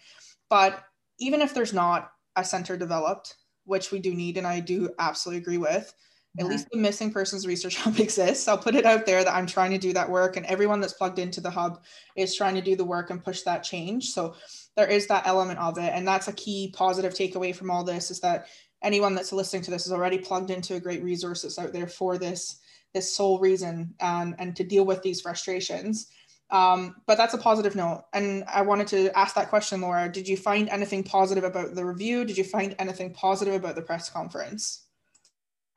But 0.49 0.83
even 1.19 1.39
if 1.39 1.53
there's 1.53 1.73
not 1.73 2.11
a 2.35 2.43
center 2.43 2.75
developed, 2.75 3.35
which 3.63 3.91
we 3.91 3.99
do 3.99 4.13
need, 4.13 4.37
and 4.37 4.47
I 4.47 4.59
do 4.59 4.89
absolutely 4.99 5.41
agree 5.41 5.59
with, 5.59 5.93
yeah. 6.35 6.45
at 6.45 6.49
least 6.49 6.67
the 6.71 6.77
missing 6.77 7.11
persons 7.11 7.45
research 7.45 7.75
hub 7.77 7.99
exists. 7.99 8.47
I'll 8.47 8.57
put 8.57 8.75
it 8.75 8.85
out 8.85 9.05
there 9.05 9.23
that 9.23 9.33
I'm 9.33 9.47
trying 9.47 9.71
to 9.71 9.77
do 9.77 9.93
that 9.93 10.09
work, 10.09 10.37
and 10.37 10.45
everyone 10.45 10.79
that's 10.79 10.93
plugged 10.93 11.19
into 11.19 11.41
the 11.41 11.51
hub 11.51 11.83
is 12.15 12.35
trying 12.35 12.55
to 12.55 12.61
do 12.61 12.75
the 12.75 12.85
work 12.85 13.09
and 13.09 13.23
push 13.23 13.41
that 13.41 13.63
change. 13.63 14.11
So 14.11 14.35
there 14.75 14.87
is 14.87 15.07
that 15.07 15.27
element 15.27 15.59
of 15.59 15.77
it, 15.77 15.91
and 15.93 16.07
that's 16.07 16.27
a 16.27 16.33
key 16.33 16.73
positive 16.75 17.13
takeaway 17.13 17.55
from 17.55 17.69
all 17.69 17.83
this 17.83 18.11
is 18.11 18.19
that 18.21 18.47
anyone 18.83 19.15
that's 19.15 19.31
listening 19.31 19.61
to 19.63 19.71
this 19.71 19.85
is 19.85 19.91
already 19.91 20.17
plugged 20.17 20.49
into 20.49 20.75
a 20.75 20.79
great 20.79 21.03
resource 21.03 21.41
that's 21.41 21.59
out 21.59 21.73
there 21.73 21.87
for 21.87 22.17
this 22.17 22.59
this 22.93 23.15
sole 23.15 23.39
reason 23.39 23.93
and 23.99 24.35
and 24.39 24.55
to 24.55 24.63
deal 24.63 24.85
with 24.85 25.01
these 25.01 25.21
frustrations 25.21 26.07
um, 26.51 26.97
but 27.07 27.17
that's 27.17 27.33
a 27.33 27.37
positive 27.37 27.75
note. 27.75 28.03
And 28.13 28.43
I 28.47 28.61
wanted 28.61 28.87
to 28.87 29.17
ask 29.17 29.35
that 29.35 29.49
question, 29.49 29.79
Laura. 29.79 30.11
Did 30.11 30.27
you 30.27 30.35
find 30.35 30.67
anything 30.67 31.01
positive 31.01 31.45
about 31.45 31.75
the 31.75 31.85
review? 31.85 32.25
Did 32.25 32.37
you 32.37 32.43
find 32.43 32.75
anything 32.77 33.13
positive 33.13 33.55
about 33.55 33.75
the 33.75 33.81
press 33.81 34.09
conference? 34.09 34.85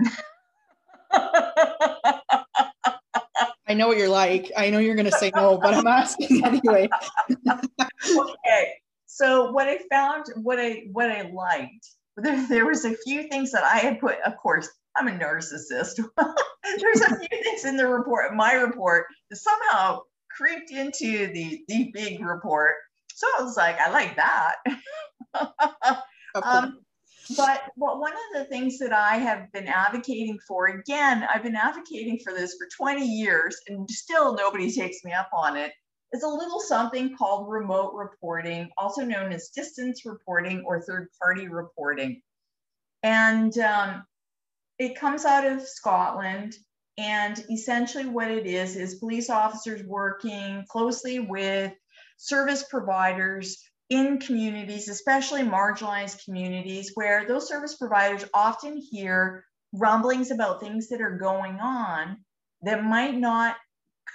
I 3.67 3.75
know 3.75 3.89
what 3.89 3.97
you're 3.97 4.09
like. 4.09 4.53
I 4.57 4.71
know 4.71 4.79
you're 4.79 4.95
going 4.95 5.11
to 5.11 5.13
say 5.13 5.31
no, 5.35 5.59
but 5.59 5.75
I'm 5.75 5.87
asking 5.87 6.45
anyway. 6.45 6.89
okay. 7.49 8.73
So 9.07 9.53
what 9.53 9.69
I 9.69 9.79
found, 9.91 10.27
what 10.43 10.59
I 10.59 10.85
what 10.93 11.11
I 11.11 11.31
liked, 11.33 11.89
there, 12.17 12.47
there 12.49 12.67
was 12.67 12.85
a 12.85 12.97
few 13.05 13.29
things 13.29 13.53
that 13.53 13.65
I 13.65 13.79
had 13.79 14.01
put. 14.01 14.17
Of 14.27 14.37
course, 14.37 14.69
I'm 14.97 15.09
a 15.09 15.13
narcissist. 15.13 16.05
There's 16.79 17.01
a 17.01 17.17
few 17.17 17.43
things 17.43 17.65
in 17.65 17.77
the 17.77 17.87
report, 17.87 18.35
my 18.35 18.55
report, 18.55 19.07
that 19.31 19.37
somehow 19.37 20.01
creeped 20.31 20.71
into 20.71 21.33
the 21.33 21.63
the 21.69 21.91
big 21.95 22.25
report. 22.25 22.75
So 23.15 23.27
I 23.39 23.43
was 23.43 23.57
like, 23.57 23.79
I 23.79 23.91
like 23.91 24.17
that. 24.17 24.57
um, 26.43 26.81
but 27.37 27.63
one 27.77 28.13
of 28.13 28.19
the 28.35 28.45
things 28.45 28.79
that 28.79 28.93
I 28.93 29.17
have 29.17 29.51
been 29.53 29.67
advocating 29.67 30.39
for, 30.47 30.67
again, 30.67 31.27
I've 31.33 31.43
been 31.43 31.57
advocating 31.57 32.19
for 32.19 32.33
this 32.33 32.57
for 32.57 32.69
20 32.77 33.07
years 33.07 33.57
and 33.69 33.91
still 33.91 34.35
nobody 34.35 34.71
takes 34.71 35.05
me 35.05 35.13
up 35.13 35.31
on 35.33 35.57
it, 35.57 35.73
is 36.13 36.23
a 36.23 36.29
little 36.29 36.61
something 36.61 37.17
called 37.17 37.51
remote 37.51 37.95
reporting, 37.95 38.69
also 38.77 39.03
known 39.05 39.33
as 39.33 39.49
distance 39.49 40.05
reporting 40.05 40.63
or 40.67 40.83
third 40.83 41.09
party 41.21 41.49
reporting. 41.49 42.21
And 43.03 43.57
um, 43.59 44.05
it 44.79 44.99
comes 44.99 45.25
out 45.25 45.47
of 45.47 45.63
Scotland. 45.63 46.57
And 46.97 47.45
essentially, 47.51 48.07
what 48.07 48.31
it 48.31 48.47
is 48.47 48.77
is 48.77 48.97
police 48.97 49.29
officers 49.29 49.83
working 49.85 50.65
closely 50.69 51.19
with 51.19 51.73
service 52.17 52.65
providers 52.71 53.59
in 53.91 54.19
communities, 54.19 54.89
especially 54.89 55.43
marginalized 55.43 56.25
communities, 56.25 56.93
where 56.95 57.27
those 57.27 57.49
service 57.49 57.77
providers 57.77 58.25
often 58.33 58.77
hear 58.77 59.45
rumblings 59.73 60.31
about 60.31 60.61
things 60.61 60.89
that 60.89 61.01
are 61.01 61.19
going 61.19 61.59
on 61.61 62.19
that 62.63 62.85
might 62.85 63.15
not 63.15 63.57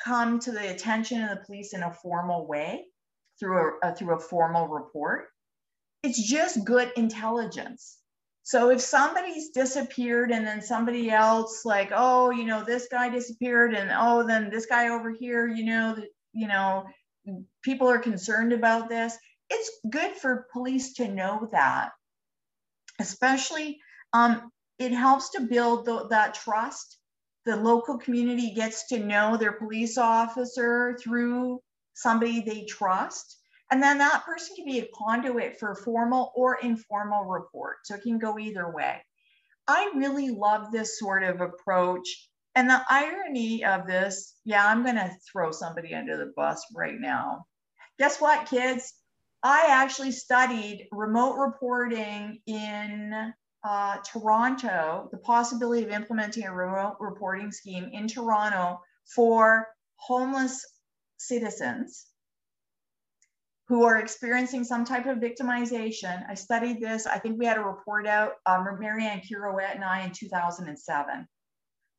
come 0.03 0.39
to 0.39 0.51
the 0.51 0.71
attention 0.71 1.23
of 1.23 1.29
the 1.29 1.43
police 1.45 1.73
in 1.73 1.83
a 1.83 1.93
formal 1.93 2.47
way 2.47 2.85
through 3.39 3.57
a, 3.57 3.87
uh, 3.87 3.93
through 3.93 4.15
a 4.15 4.19
formal 4.19 4.67
report. 4.67 5.27
It's 6.03 6.29
just 6.29 6.63
good 6.65 6.91
intelligence. 6.95 7.97
So 8.43 8.71
if 8.71 8.81
somebody's 8.81 9.49
disappeared 9.49 10.31
and 10.31 10.47
then 10.47 10.61
somebody 10.61 11.11
else 11.11 11.65
like, 11.65 11.91
oh, 11.93 12.31
you 12.31 12.45
know, 12.45 12.63
this 12.63 12.87
guy 12.89 13.09
disappeared 13.09 13.75
and 13.75 13.91
oh, 13.93 14.25
then 14.25 14.49
this 14.49 14.65
guy 14.65 14.89
over 14.89 15.11
here, 15.11 15.47
you 15.47 15.65
know, 15.65 15.95
you 16.33 16.47
know, 16.47 16.85
people 17.63 17.87
are 17.87 17.99
concerned 17.99 18.53
about 18.53 18.89
this. 18.89 19.15
It's 19.49 19.71
good 19.89 20.13
for 20.13 20.47
police 20.51 20.93
to 20.95 21.07
know 21.07 21.47
that, 21.51 21.91
especially 22.99 23.79
um, 24.13 24.51
it 24.77 24.91
helps 24.91 25.29
to 25.31 25.41
build 25.41 25.85
the, 25.85 26.07
that 26.09 26.33
trust. 26.33 26.97
The 27.45 27.55
local 27.55 27.97
community 27.97 28.53
gets 28.53 28.87
to 28.87 28.99
know 28.99 29.37
their 29.37 29.53
police 29.53 29.97
officer 29.97 30.97
through 31.01 31.61
somebody 31.93 32.41
they 32.41 32.65
trust. 32.65 33.37
And 33.71 33.81
then 33.81 33.99
that 33.99 34.23
person 34.25 34.55
can 34.55 34.65
be 34.65 34.79
a 34.79 34.87
conduit 34.95 35.59
for 35.59 35.75
formal 35.75 36.31
or 36.35 36.57
informal 36.61 37.25
report. 37.25 37.77
So 37.83 37.95
it 37.95 38.03
can 38.03 38.17
go 38.17 38.39
either 38.39 38.71
way. 38.71 39.01
I 39.67 39.91
really 39.95 40.29
love 40.29 40.71
this 40.71 40.97
sort 40.97 41.23
of 41.23 41.41
approach. 41.41 42.29
And 42.55 42.69
the 42.69 42.81
irony 42.89 43.63
of 43.63 43.85
this, 43.85 44.35
yeah, 44.43 44.65
I'm 44.65 44.83
going 44.83 44.95
to 44.95 45.15
throw 45.31 45.51
somebody 45.51 45.93
under 45.93 46.17
the 46.17 46.33
bus 46.35 46.65
right 46.75 46.99
now. 46.99 47.45
Guess 47.99 48.19
what, 48.19 48.47
kids? 48.47 48.93
I 49.43 49.67
actually 49.69 50.11
studied 50.11 50.87
remote 50.91 51.37
reporting 51.37 52.41
in 52.45 53.33
uh, 53.63 53.97
Toronto, 54.11 55.07
the 55.11 55.17
possibility 55.17 55.83
of 55.83 55.91
implementing 55.91 56.45
a 56.45 56.53
remote 56.53 56.97
reporting 56.99 57.51
scheme 57.51 57.89
in 57.93 58.07
Toronto 58.07 58.81
for 59.15 59.67
homeless 59.95 60.65
citizens 61.17 62.07
who 63.67 63.83
are 63.83 63.99
experiencing 63.99 64.63
some 64.63 64.83
type 64.83 65.05
of 65.05 65.19
victimization. 65.19 66.27
I 66.27 66.33
studied 66.33 66.81
this. 66.81 67.05
I 67.05 67.19
think 67.19 67.39
we 67.39 67.45
had 67.45 67.57
a 67.57 67.61
report 67.61 68.07
out, 68.07 68.33
um, 68.45 68.65
Marianne 68.79 69.21
Quirouette 69.21 69.75
and 69.75 69.83
I 69.83 70.01
in 70.01 70.11
2007. 70.11 71.27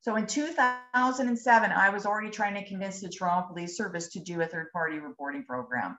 So 0.01 0.15
in 0.15 0.27
2007, 0.27 1.71
I 1.71 1.89
was 1.89 2.05
already 2.05 2.29
trying 2.29 2.55
to 2.55 2.67
convince 2.67 2.99
the 2.99 3.09
Toronto 3.09 3.49
Police 3.49 3.77
Service 3.77 4.09
to 4.09 4.19
do 4.19 4.41
a 4.41 4.47
third 4.47 4.71
party 4.73 4.99
reporting 4.99 5.45
program 5.45 5.97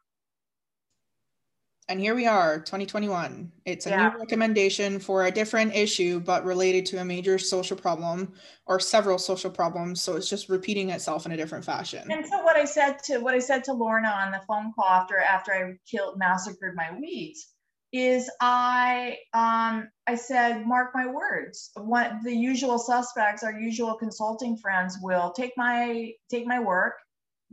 and 1.88 2.00
here 2.00 2.14
we 2.14 2.26
are 2.26 2.58
2021 2.60 3.50
it's 3.64 3.86
a 3.86 3.90
yeah. 3.90 4.08
new 4.08 4.18
recommendation 4.18 4.98
for 4.98 5.26
a 5.26 5.30
different 5.30 5.74
issue 5.74 6.20
but 6.20 6.44
related 6.44 6.86
to 6.86 6.98
a 6.98 7.04
major 7.04 7.38
social 7.38 7.76
problem 7.76 8.32
or 8.66 8.78
several 8.78 9.18
social 9.18 9.50
problems 9.50 10.00
so 10.00 10.16
it's 10.16 10.28
just 10.28 10.48
repeating 10.48 10.90
itself 10.90 11.26
in 11.26 11.32
a 11.32 11.36
different 11.36 11.64
fashion. 11.64 12.10
And 12.10 12.26
so 12.26 12.42
what 12.42 12.56
i 12.56 12.64
said 12.64 13.02
to 13.04 13.18
what 13.18 13.34
i 13.34 13.38
said 13.38 13.64
to 13.64 13.72
lorna 13.72 14.08
on 14.08 14.32
the 14.32 14.40
phone 14.46 14.72
call 14.74 14.86
after 14.86 15.18
after 15.18 15.52
i 15.52 15.72
killed 15.90 16.18
massacred 16.18 16.74
my 16.74 16.90
weeds 16.98 17.48
is 17.92 18.30
i 18.40 19.18
um 19.34 19.88
i 20.06 20.14
said 20.14 20.66
mark 20.66 20.92
my 20.94 21.06
words. 21.06 21.70
What 21.74 22.12
the 22.24 22.34
usual 22.34 22.78
suspects 22.78 23.42
our 23.42 23.52
usual 23.52 23.94
consulting 23.94 24.56
friends 24.56 24.98
will 25.02 25.32
take 25.32 25.52
my 25.56 26.12
take 26.30 26.46
my 26.46 26.60
work 26.60 26.94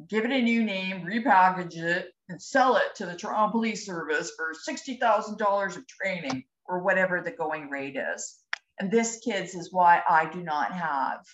give 0.07 0.23
it 0.23 0.31
a 0.31 0.41
new 0.41 0.63
name 0.63 1.01
repackage 1.01 1.75
it 1.75 2.11
and 2.29 2.41
sell 2.41 2.77
it 2.77 2.95
to 2.95 3.05
the 3.05 3.15
Toronto 3.15 3.51
Police 3.51 3.85
Service 3.85 4.31
for 4.37 4.53
$60,000 4.53 5.77
of 5.77 5.87
training 5.87 6.43
or 6.67 6.83
whatever 6.83 7.21
the 7.21 7.31
going 7.31 7.69
rate 7.69 7.97
is. 7.97 8.37
And 8.79 8.89
this, 8.89 9.19
kids, 9.19 9.55
is 9.55 9.73
why 9.73 10.01
I 10.07 10.29
do 10.31 10.41
not 10.41 10.71
have 10.71 11.25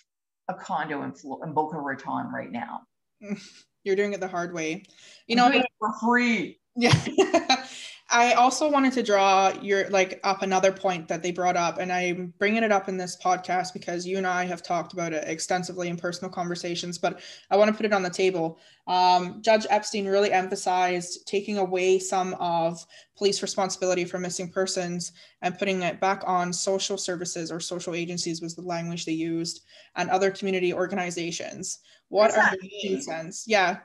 a 0.48 0.54
condo 0.54 1.02
in, 1.02 1.12
in 1.44 1.52
Boca 1.52 1.78
Raton 1.78 2.32
right 2.32 2.50
now. 2.50 2.80
You're 3.84 3.96
doing 3.96 4.14
it 4.14 4.20
the 4.20 4.28
hard 4.28 4.52
way. 4.52 4.82
You 5.28 5.36
know, 5.36 5.62
for 5.78 5.92
free. 6.00 6.58
Yeah. 6.78 6.92
I 8.08 8.34
also 8.34 8.70
wanted 8.70 8.92
to 8.92 9.02
draw 9.02 9.52
your 9.60 9.90
like 9.90 10.20
up 10.22 10.42
another 10.42 10.70
point 10.70 11.08
that 11.08 11.24
they 11.24 11.32
brought 11.32 11.56
up, 11.56 11.78
and 11.78 11.92
I'm 11.92 12.32
bringing 12.38 12.62
it 12.62 12.70
up 12.70 12.88
in 12.88 12.96
this 12.96 13.16
podcast 13.16 13.72
because 13.72 14.06
you 14.06 14.16
and 14.16 14.26
I 14.26 14.44
have 14.44 14.62
talked 14.62 14.92
about 14.92 15.12
it 15.12 15.26
extensively 15.26 15.88
in 15.88 15.96
personal 15.96 16.30
conversations. 16.30 16.98
But 16.98 17.20
I 17.50 17.56
want 17.56 17.68
to 17.68 17.76
put 17.76 17.84
it 17.84 17.92
on 17.92 18.04
the 18.04 18.10
table. 18.10 18.60
Um, 18.86 19.42
Judge 19.42 19.66
Epstein 19.70 20.06
really 20.06 20.30
emphasized 20.30 21.26
taking 21.26 21.58
away 21.58 21.98
some 21.98 22.34
of 22.34 22.86
police 23.18 23.42
responsibility 23.42 24.04
for 24.04 24.20
missing 24.20 24.52
persons 24.52 25.10
and 25.42 25.58
putting 25.58 25.82
it 25.82 26.00
back 26.00 26.22
on 26.26 26.52
social 26.52 26.96
services 26.96 27.50
or 27.50 27.58
social 27.58 27.96
agencies 27.96 28.40
was 28.40 28.54
the 28.54 28.62
language 28.62 29.04
they 29.04 29.12
used, 29.12 29.64
and 29.96 30.10
other 30.10 30.30
community 30.30 30.72
organizations. 30.72 31.80
What 32.08 32.36
are 32.36 32.54
the 32.62 33.00
sense? 33.00 33.44
Yeah, 33.48 33.78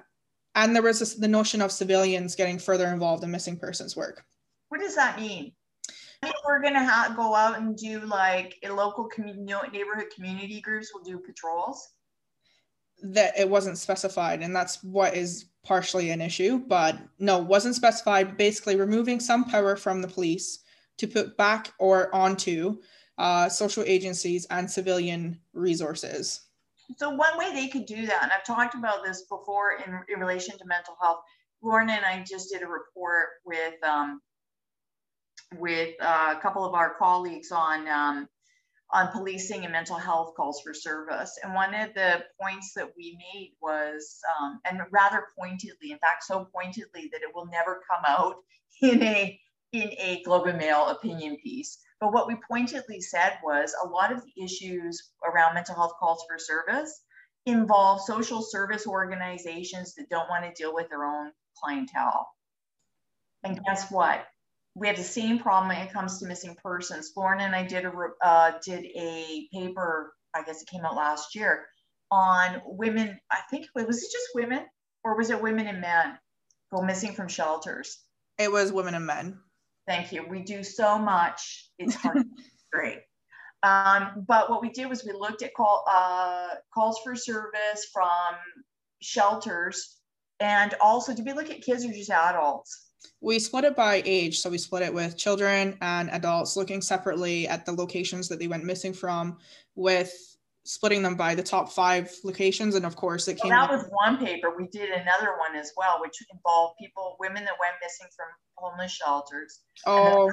and 0.55 0.75
there 0.75 0.83
was 0.83 0.99
this, 0.99 1.15
the 1.15 1.27
notion 1.27 1.61
of 1.61 1.71
civilians 1.71 2.35
getting 2.35 2.59
further 2.59 2.87
involved 2.87 3.23
in 3.23 3.31
missing 3.31 3.57
persons 3.57 3.95
work. 3.95 4.23
What 4.69 4.81
does 4.81 4.95
that 4.95 5.19
mean? 5.19 5.53
we're 6.45 6.61
going 6.61 6.73
to 6.73 6.85
ha- 6.85 7.13
go 7.15 7.35
out 7.35 7.57
and 7.57 7.75
do 7.75 7.99
like 8.01 8.57
a 8.63 8.71
local 8.71 9.05
community 9.05 9.43
neighborhood 9.71 10.07
community 10.13 10.61
groups 10.61 10.91
will 10.93 11.03
do 11.03 11.17
patrols 11.17 11.89
that 13.01 13.37
it 13.37 13.49
wasn't 13.49 13.77
specified 13.77 14.43
and 14.43 14.55
that's 14.55 14.83
what 14.83 15.15
is 15.15 15.45
partially 15.65 16.11
an 16.11 16.21
issue 16.21 16.59
but 16.67 16.97
no 17.17 17.39
wasn't 17.39 17.73
specified 17.73 18.37
basically 18.37 18.75
removing 18.75 19.19
some 19.19 19.43
power 19.45 19.75
from 19.75 20.01
the 20.01 20.07
police 20.07 20.59
to 20.97 21.07
put 21.07 21.35
back 21.37 21.73
or 21.79 22.13
onto 22.13 22.77
uh, 23.17 23.49
social 23.49 23.83
agencies 23.85 24.45
and 24.51 24.69
civilian 24.69 25.39
resources 25.53 26.49
so 26.97 27.09
one 27.09 27.37
way 27.37 27.51
they 27.53 27.67
could 27.67 27.85
do 27.85 28.05
that, 28.05 28.23
and 28.23 28.31
I've 28.31 28.45
talked 28.45 28.75
about 28.75 29.03
this 29.03 29.23
before 29.29 29.77
in, 29.85 29.99
in 30.13 30.19
relation 30.19 30.57
to 30.57 30.65
mental 30.65 30.95
health. 31.01 31.21
Lorna 31.63 31.93
and 31.93 32.05
I 32.05 32.23
just 32.27 32.51
did 32.51 32.63
a 32.63 32.67
report 32.67 33.29
with 33.45 33.75
um, 33.83 34.21
with 35.57 35.95
uh, 36.01 36.35
a 36.37 36.41
couple 36.41 36.65
of 36.65 36.73
our 36.73 36.95
colleagues 36.97 37.51
on 37.51 37.87
um, 37.87 38.27
on 38.93 39.07
policing 39.09 39.63
and 39.63 39.71
mental 39.71 39.97
health 39.97 40.33
calls 40.35 40.61
for 40.61 40.73
service. 40.73 41.39
And 41.43 41.53
one 41.53 41.73
of 41.73 41.93
the 41.93 42.23
points 42.41 42.73
that 42.75 42.91
we 42.97 43.17
made 43.33 43.53
was, 43.61 44.19
um, 44.39 44.59
and 44.65 44.81
rather 44.91 45.27
pointedly, 45.39 45.91
in 45.91 45.97
fact, 45.99 46.23
so 46.23 46.49
pointedly 46.53 47.09
that 47.11 47.21
it 47.21 47.33
will 47.33 47.45
never 47.45 47.81
come 47.89 48.03
out 48.05 48.35
in 48.81 49.01
a 49.03 49.39
in 49.71 49.89
a 49.97 50.21
Globe 50.25 50.47
and 50.47 50.57
Mail 50.57 50.87
opinion 50.87 51.37
piece, 51.41 51.77
but 52.01 52.11
what 52.11 52.27
we 52.27 52.35
pointedly 52.49 52.99
said 52.99 53.37
was 53.43 53.75
a 53.81 53.87
lot 53.87 54.11
of 54.11 54.23
the 54.25 54.43
issues 54.43 55.11
around 55.23 55.53
mental 55.53 55.75
health 55.75 55.93
calls 55.99 56.25
for 56.27 56.39
service 56.39 57.03
involve 57.45 58.01
social 58.01 58.41
service 58.41 58.87
organizations 58.87 59.93
that 59.95 60.09
don't 60.09 60.27
want 60.27 60.43
to 60.43 60.61
deal 60.61 60.73
with 60.73 60.89
their 60.89 61.05
own 61.05 61.31
clientele. 61.57 62.27
And 63.43 63.63
guess 63.63 63.89
what? 63.91 64.25
We 64.73 64.87
have 64.87 64.97
the 64.97 65.03
same 65.03 65.39
problem 65.39 65.69
when 65.69 65.85
it 65.85 65.93
comes 65.93 66.19
to 66.19 66.25
missing 66.25 66.55
persons. 66.63 67.11
Lorna 67.15 67.43
and 67.43 67.55
I 67.55 67.65
did 67.65 67.85
a 67.85 67.91
uh, 68.23 68.53
did 68.63 68.85
a 68.85 69.47
paper, 69.53 70.13
I 70.33 70.43
guess 70.43 70.61
it 70.61 70.69
came 70.69 70.85
out 70.85 70.95
last 70.95 71.35
year, 71.35 71.65
on 72.09 72.61
women. 72.65 73.19
I 73.29 73.39
think 73.49 73.67
was 73.75 73.97
it 73.97 74.11
just 74.11 74.29
women, 74.33 74.65
or 75.03 75.17
was 75.17 75.29
it 75.29 75.41
women 75.41 75.67
and 75.67 75.81
men 75.81 76.17
go 76.73 76.81
missing 76.81 77.13
from 77.13 77.27
shelters? 77.27 77.99
It 78.37 78.51
was 78.51 78.71
women 78.71 78.95
and 78.95 79.05
men. 79.05 79.39
Thank 79.87 80.11
you. 80.11 80.25
We 80.27 80.41
do 80.41 80.63
so 80.63 80.97
much. 80.97 81.69
It's 81.79 81.95
hard. 81.95 82.23
great. 82.71 82.99
Um, 83.63 84.25
but 84.27 84.49
what 84.49 84.61
we 84.61 84.69
did 84.69 84.87
was 84.89 85.03
we 85.03 85.11
looked 85.11 85.43
at 85.43 85.53
call, 85.53 85.85
uh, 85.89 86.49
calls 86.73 86.99
for 87.03 87.15
service 87.15 87.87
from 87.93 88.35
shelters 89.01 90.01
and 90.41 90.73
also 90.81 91.13
did 91.13 91.25
we 91.25 91.33
look 91.33 91.51
at 91.51 91.61
kids 91.61 91.85
or 91.85 91.91
just 91.93 92.09
adults? 92.09 92.87
We 93.21 93.37
split 93.39 93.63
it 93.63 93.75
by 93.75 94.01
age. 94.05 94.39
So 94.39 94.49
we 94.49 94.57
split 94.57 94.83
it 94.83 94.93
with 94.93 95.17
children 95.17 95.77
and 95.81 96.09
adults 96.09 96.57
looking 96.57 96.81
separately 96.81 97.47
at 97.47 97.65
the 97.65 97.71
locations 97.71 98.27
that 98.29 98.39
they 98.39 98.47
went 98.47 98.63
missing 98.63 98.93
from 98.93 99.37
with 99.75 100.11
splitting 100.63 101.01
them 101.01 101.15
by 101.15 101.35
the 101.35 101.43
top 101.43 101.71
five 101.71 102.11
locations. 102.23 102.75
And 102.75 102.85
of 102.85 102.95
course, 102.95 103.27
it 103.27 103.39
came. 103.39 103.49
Well, 103.49 103.67
that 103.67 103.71
was 103.71 103.89
one 103.91 104.17
paper. 104.17 104.53
We 104.55 104.67
did 104.67 104.89
another 104.89 105.37
one 105.37 105.55
as 105.55 105.71
well, 105.75 105.99
which 106.01 106.17
involved 106.31 106.75
people, 106.79 107.17
women 107.19 107.43
that 107.45 107.55
went 107.59 107.75
missing 107.81 108.07
from 108.15 108.27
homeless 108.55 108.91
shelters. 108.91 109.61
Oh, 109.85 110.31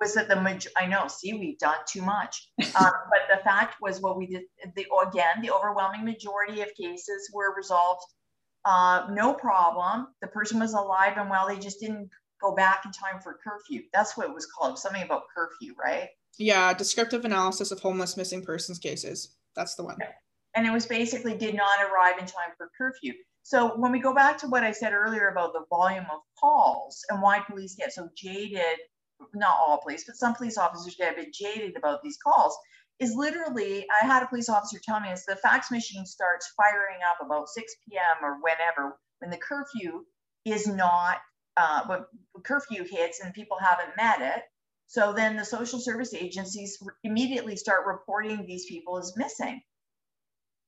was 0.00 0.14
that 0.14 0.28
the 0.28 0.40
major? 0.40 0.70
I 0.76 0.86
know. 0.86 1.08
See, 1.08 1.32
we've 1.32 1.58
done 1.58 1.78
too 1.88 2.02
much. 2.02 2.50
um, 2.80 2.92
but 3.10 3.22
the 3.30 3.42
fact 3.44 3.76
was, 3.80 4.00
what 4.00 4.16
we 4.16 4.26
did. 4.26 4.42
The 4.76 4.86
again, 5.08 5.42
the 5.42 5.50
overwhelming 5.50 6.04
majority 6.04 6.60
of 6.62 6.68
cases 6.80 7.30
were 7.32 7.54
resolved. 7.56 8.02
Uh, 8.64 9.06
no 9.12 9.32
problem. 9.32 10.08
The 10.20 10.28
person 10.28 10.58
was 10.58 10.74
alive 10.74 11.14
and 11.16 11.30
well. 11.30 11.46
They 11.48 11.58
just 11.58 11.80
didn't 11.80 12.10
go 12.42 12.54
back 12.54 12.82
in 12.84 12.92
time 12.92 13.20
for 13.20 13.38
curfew. 13.42 13.82
That's 13.92 14.16
what 14.16 14.28
it 14.28 14.34
was 14.34 14.46
called. 14.46 14.78
Something 14.78 15.02
about 15.02 15.22
curfew, 15.34 15.74
right? 15.82 16.08
Yeah, 16.38 16.74
descriptive 16.74 17.24
analysis 17.24 17.70
of 17.70 17.80
homeless 17.80 18.16
missing 18.16 18.42
persons 18.42 18.78
cases. 18.78 19.36
That's 19.56 19.74
the 19.74 19.84
one. 19.84 19.98
And 20.54 20.66
it 20.66 20.72
was 20.72 20.86
basically 20.86 21.36
did 21.36 21.54
not 21.54 21.78
arrive 21.82 22.18
in 22.18 22.26
time 22.26 22.50
for 22.56 22.70
curfew. 22.76 23.12
So 23.42 23.76
when 23.76 23.92
we 23.92 24.00
go 24.00 24.14
back 24.14 24.38
to 24.38 24.48
what 24.48 24.64
I 24.64 24.72
said 24.72 24.92
earlier 24.92 25.28
about 25.28 25.52
the 25.52 25.64
volume 25.70 26.06
of 26.12 26.20
calls 26.38 27.04
and 27.10 27.22
why 27.22 27.40
police 27.40 27.74
get 27.76 27.92
so 27.92 28.08
jaded, 28.16 28.78
not 29.34 29.56
all 29.58 29.80
police, 29.82 30.04
but 30.04 30.16
some 30.16 30.34
police 30.34 30.58
officers 30.58 30.96
get 30.96 31.12
a 31.12 31.16
bit 31.16 31.32
jaded 31.32 31.76
about 31.76 32.02
these 32.02 32.18
calls, 32.22 32.56
is 32.98 33.14
literally, 33.14 33.86
I 34.02 34.06
had 34.06 34.22
a 34.22 34.26
police 34.26 34.48
officer 34.48 34.78
tell 34.82 35.00
me, 35.00 35.10
is 35.10 35.24
the 35.24 35.36
fax 35.36 35.70
machine 35.70 36.06
starts 36.06 36.52
firing 36.56 36.98
up 37.08 37.24
about 37.24 37.48
6 37.48 37.74
p.m. 37.88 38.24
or 38.24 38.38
whenever, 38.40 38.98
when 39.20 39.30
the 39.30 39.36
curfew 39.36 40.04
is 40.44 40.66
not, 40.66 41.18
uh, 41.56 41.82
when 41.86 42.04
curfew 42.44 42.84
hits 42.84 43.20
and 43.20 43.34
people 43.34 43.58
haven't 43.60 43.96
met 43.96 44.20
it, 44.20 44.42
so 44.86 45.12
then 45.12 45.36
the 45.36 45.44
social 45.44 45.80
service 45.80 46.14
agencies 46.14 46.78
immediately 47.02 47.56
start 47.56 47.86
reporting 47.86 48.46
these 48.46 48.66
people 48.66 48.98
as 48.98 49.16
missing. 49.16 49.60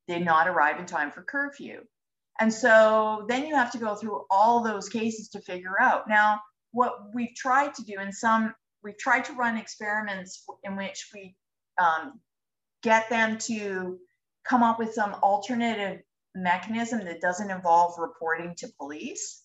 They 0.08 0.18
not 0.18 0.48
arrive 0.48 0.78
in 0.78 0.86
time 0.86 1.12
for 1.12 1.22
curfew. 1.22 1.82
And 2.40 2.52
so 2.52 3.26
then 3.28 3.46
you 3.46 3.54
have 3.54 3.72
to 3.72 3.78
go 3.78 3.94
through 3.94 4.24
all 4.30 4.62
those 4.62 4.88
cases 4.88 5.28
to 5.30 5.40
figure 5.40 5.80
out. 5.80 6.08
Now, 6.08 6.40
what 6.72 7.14
we've 7.14 7.34
tried 7.34 7.74
to 7.74 7.84
do 7.84 7.98
in 8.00 8.12
some, 8.12 8.54
we've 8.82 8.98
tried 8.98 9.24
to 9.24 9.32
run 9.32 9.56
experiments 9.56 10.44
in 10.62 10.76
which 10.76 11.08
we 11.12 11.36
um, 11.78 12.20
get 12.82 13.08
them 13.10 13.38
to 13.38 13.98
come 14.44 14.62
up 14.62 14.78
with 14.78 14.94
some 14.94 15.14
alternative 15.14 16.00
mechanism 16.34 17.04
that 17.04 17.20
doesn't 17.20 17.50
involve 17.50 17.98
reporting 17.98 18.54
to 18.56 18.68
police 18.78 19.42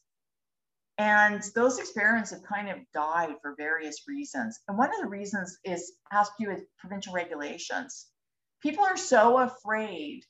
And 0.98 1.42
those 1.56 1.80
experiments 1.80 2.32
have 2.32 2.44
kind 2.44 2.70
of 2.70 2.78
died 2.94 3.36
for 3.42 3.56
various 3.58 4.04
reasons. 4.08 4.60
And 4.68 4.78
one 4.78 4.90
of 4.94 5.02
the 5.02 5.10
reasons 5.10 5.58
is 5.64 5.92
to 6.12 6.26
do 6.40 6.50
with 6.50 6.64
provincial 6.78 7.14
regulations. 7.14 8.08
People 8.62 8.86
are 8.86 8.98
so 8.98 9.40
afraid 9.40 10.24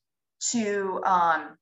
to 0.51 1.01
um, 1.05 1.57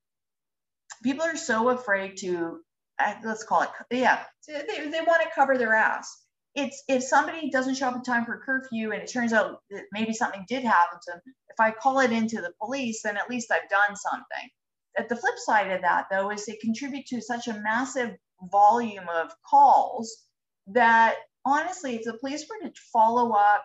people 1.04 1.24
are 1.24 1.38
so 1.38 1.70
afraid 1.70 2.18
to 2.18 2.60
uh, 2.99 3.14
let's 3.24 3.43
call 3.43 3.64
it 3.64 3.70
yeah 3.91 4.24
they, 4.47 4.89
they 4.89 5.02
want 5.02 5.22
to 5.22 5.30
cover 5.34 5.58
their 5.58 5.74
ass 5.74 6.24
it's 6.56 6.84
if 6.88 7.04
somebody 7.04 7.49
doesn't 7.49 7.76
show 7.76 7.88
up 7.88 7.95
in 7.95 8.04
time 8.04 8.26
for 8.26 8.41
curfew 8.43 8.91
and 8.91 9.02
it 9.02 9.12
turns 9.12 9.34
out 9.34 9.62
that 9.70 9.84
maybe 9.91 10.14
something 10.14 10.45
did 10.47 10.64
happen 10.64 10.99
to 11.02 11.12
them 11.12 11.22
if 11.49 11.60
i 11.60 11.72
call 11.72 11.99
it 11.99 12.12
into 12.12 12.38
the 12.41 12.54
police 12.62 13.02
then 13.04 13.18
at 13.18 13.30
least 13.30 13.52
i've 13.52 13.70
done 13.70 13.95
something 13.95 14.49
at 14.97 15.10
the 15.10 15.16
flip 15.16 15.38
side 15.38 15.72
of 15.72 15.82
that 15.82 16.06
though 16.12 16.30
is 16.32 16.45
they 16.45 16.56
contribute 16.58 17.06
to 17.06 17.22
such 17.22 17.47
a 17.47 17.62
massive 17.62 18.16
volume 18.50 19.08
of 19.10 19.32
calls 19.48 20.26
that 20.68 21.16
honestly 21.46 21.96
if 21.96 22.04
the 22.04 22.18
police 22.18 22.46
were 22.50 22.68
to 22.68 22.74
follow 22.94 23.32
up 23.32 23.64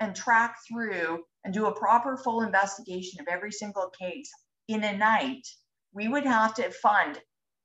and 0.00 0.14
track 0.14 0.56
through 0.68 1.22
and 1.44 1.54
do 1.54 1.66
a 1.66 1.74
proper 1.74 2.16
full 2.16 2.42
investigation 2.42 3.20
of 3.20 3.26
every 3.28 3.52
single 3.52 3.90
case 3.98 4.30
in 4.68 4.84
a 4.84 4.96
night 4.96 5.46
we 5.92 6.08
would 6.08 6.24
have 6.24 6.54
to 6.54 6.70
fund 6.70 7.20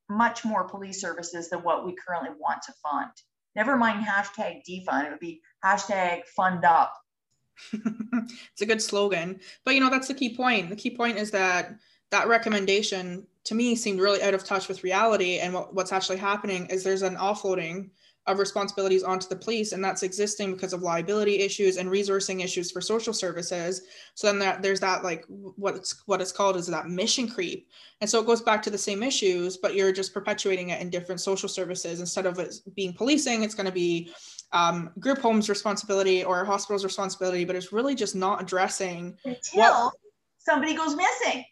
much 0.08 0.44
more 0.44 0.68
police 0.68 1.00
services 1.00 1.50
than 1.50 1.60
what 1.60 1.84
we 1.84 1.94
currently 1.94 2.30
want 2.38 2.62
to 2.62 2.72
fund. 2.82 3.10
Never 3.54 3.76
mind 3.76 4.04
hashtag 4.04 4.62
defund, 4.68 5.06
it 5.06 5.10
would 5.10 5.20
be 5.20 5.40
hashtag 5.64 6.24
fund 6.26 6.64
up. 6.64 6.94
it's 7.72 8.62
a 8.62 8.66
good 8.66 8.82
slogan. 8.82 9.40
But 9.64 9.74
you 9.74 9.80
know, 9.80 9.90
that's 9.90 10.08
the 10.08 10.14
key 10.14 10.36
point. 10.36 10.70
The 10.70 10.76
key 10.76 10.96
point 10.96 11.18
is 11.18 11.30
that 11.32 11.74
that 12.10 12.28
recommendation 12.28 13.26
to 13.44 13.54
me 13.54 13.74
seemed 13.74 14.00
really 14.00 14.22
out 14.22 14.34
of 14.34 14.44
touch 14.44 14.68
with 14.68 14.84
reality. 14.84 15.38
And 15.38 15.54
what, 15.54 15.74
what's 15.74 15.92
actually 15.92 16.18
happening 16.18 16.66
is 16.66 16.82
there's 16.82 17.02
an 17.02 17.16
offloading 17.16 17.90
of 18.26 18.38
responsibilities 18.38 19.02
onto 19.02 19.26
the 19.28 19.36
police 19.36 19.72
and 19.72 19.82
that's 19.82 20.02
existing 20.02 20.52
because 20.52 20.74
of 20.74 20.82
liability 20.82 21.38
issues 21.38 21.78
and 21.78 21.88
resourcing 21.88 22.44
issues 22.44 22.70
for 22.70 22.80
social 22.80 23.14
services. 23.14 23.82
So 24.14 24.26
then 24.26 24.38
that, 24.40 24.62
there's 24.62 24.80
that 24.80 25.02
like 25.02 25.24
what 25.28 25.74
it's 25.74 26.02
what 26.04 26.20
it's 26.20 26.30
called 26.30 26.56
is 26.56 26.66
that 26.66 26.88
mission 26.88 27.28
creep. 27.28 27.68
And 28.00 28.08
so 28.08 28.20
it 28.20 28.26
goes 28.26 28.42
back 28.42 28.62
to 28.62 28.70
the 28.70 28.78
same 28.78 29.02
issues 29.02 29.56
but 29.56 29.74
you're 29.74 29.90
just 29.90 30.12
perpetuating 30.12 30.68
it 30.68 30.82
in 30.82 30.90
different 30.90 31.20
social 31.20 31.48
services. 31.48 31.98
Instead 31.98 32.26
of 32.26 32.38
it 32.38 32.54
being 32.76 32.92
policing 32.92 33.42
it's 33.42 33.54
going 33.54 33.66
to 33.66 33.72
be 33.72 34.12
um, 34.52 34.90
group 34.98 35.18
homes 35.18 35.48
responsibility 35.48 36.22
or 36.22 36.44
hospitals 36.44 36.84
responsibility 36.84 37.46
but 37.46 37.56
it's 37.56 37.72
really 37.72 37.94
just 37.94 38.14
not 38.14 38.42
addressing 38.42 39.16
until 39.24 39.60
what, 39.60 39.94
somebody 40.38 40.74
goes 40.74 40.94
missing 40.94 41.44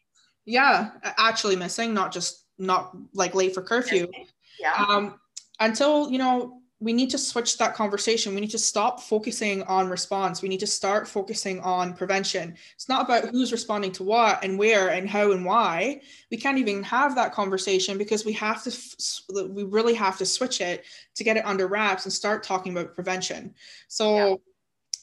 yeah 0.49 0.91
actually 1.19 1.55
missing 1.55 1.93
not 1.95 2.11
just 2.11 2.45
not 2.59 2.97
like 3.15 3.35
late 3.35 3.55
for 3.55 3.63
curfew. 3.63 4.09
Yeah. 4.61 4.87
Um, 4.89 5.21
until 5.61 6.11
you 6.11 6.19
know 6.19 6.55
we 6.81 6.93
need 6.93 7.11
to 7.11 7.19
switch 7.19 7.59
that 7.59 7.75
conversation. 7.75 8.35
We 8.35 8.41
need 8.41 8.53
to 8.53 8.59
stop 8.59 9.01
focusing 9.01 9.65
on 9.65 9.89
response. 9.89 10.43
We 10.43 10.49
need 10.49 10.61
to 10.61 10.67
start 10.67 11.09
focusing 11.09 11.59
on 11.61 11.93
prevention. 11.93 12.55
It's 12.77 12.89
not 12.89 13.05
about 13.05 13.31
who's 13.31 13.51
responding 13.51 13.91
to 13.93 14.05
what 14.05 14.45
and 14.45 14.57
where 14.57 14.91
and 14.91 15.09
how 15.09 15.33
and 15.33 15.45
why. 15.45 16.03
We 16.31 16.37
can't 16.37 16.59
even 16.59 16.85
have 16.85 17.17
that 17.17 17.33
conversation 17.33 17.99
because 17.99 18.25
we 18.25 18.33
have 18.35 18.63
to 18.63 19.49
we 19.49 19.65
really 19.65 19.95
have 19.95 20.19
to 20.19 20.27
switch 20.27 20.61
it 20.61 20.85
to 21.17 21.25
get 21.25 21.37
it 21.37 21.45
under 21.45 21.67
wraps 21.67 22.05
and 22.05 22.13
start 22.13 22.43
talking 22.43 22.73
about 22.73 22.95
prevention. 22.95 23.55
So. 23.89 24.41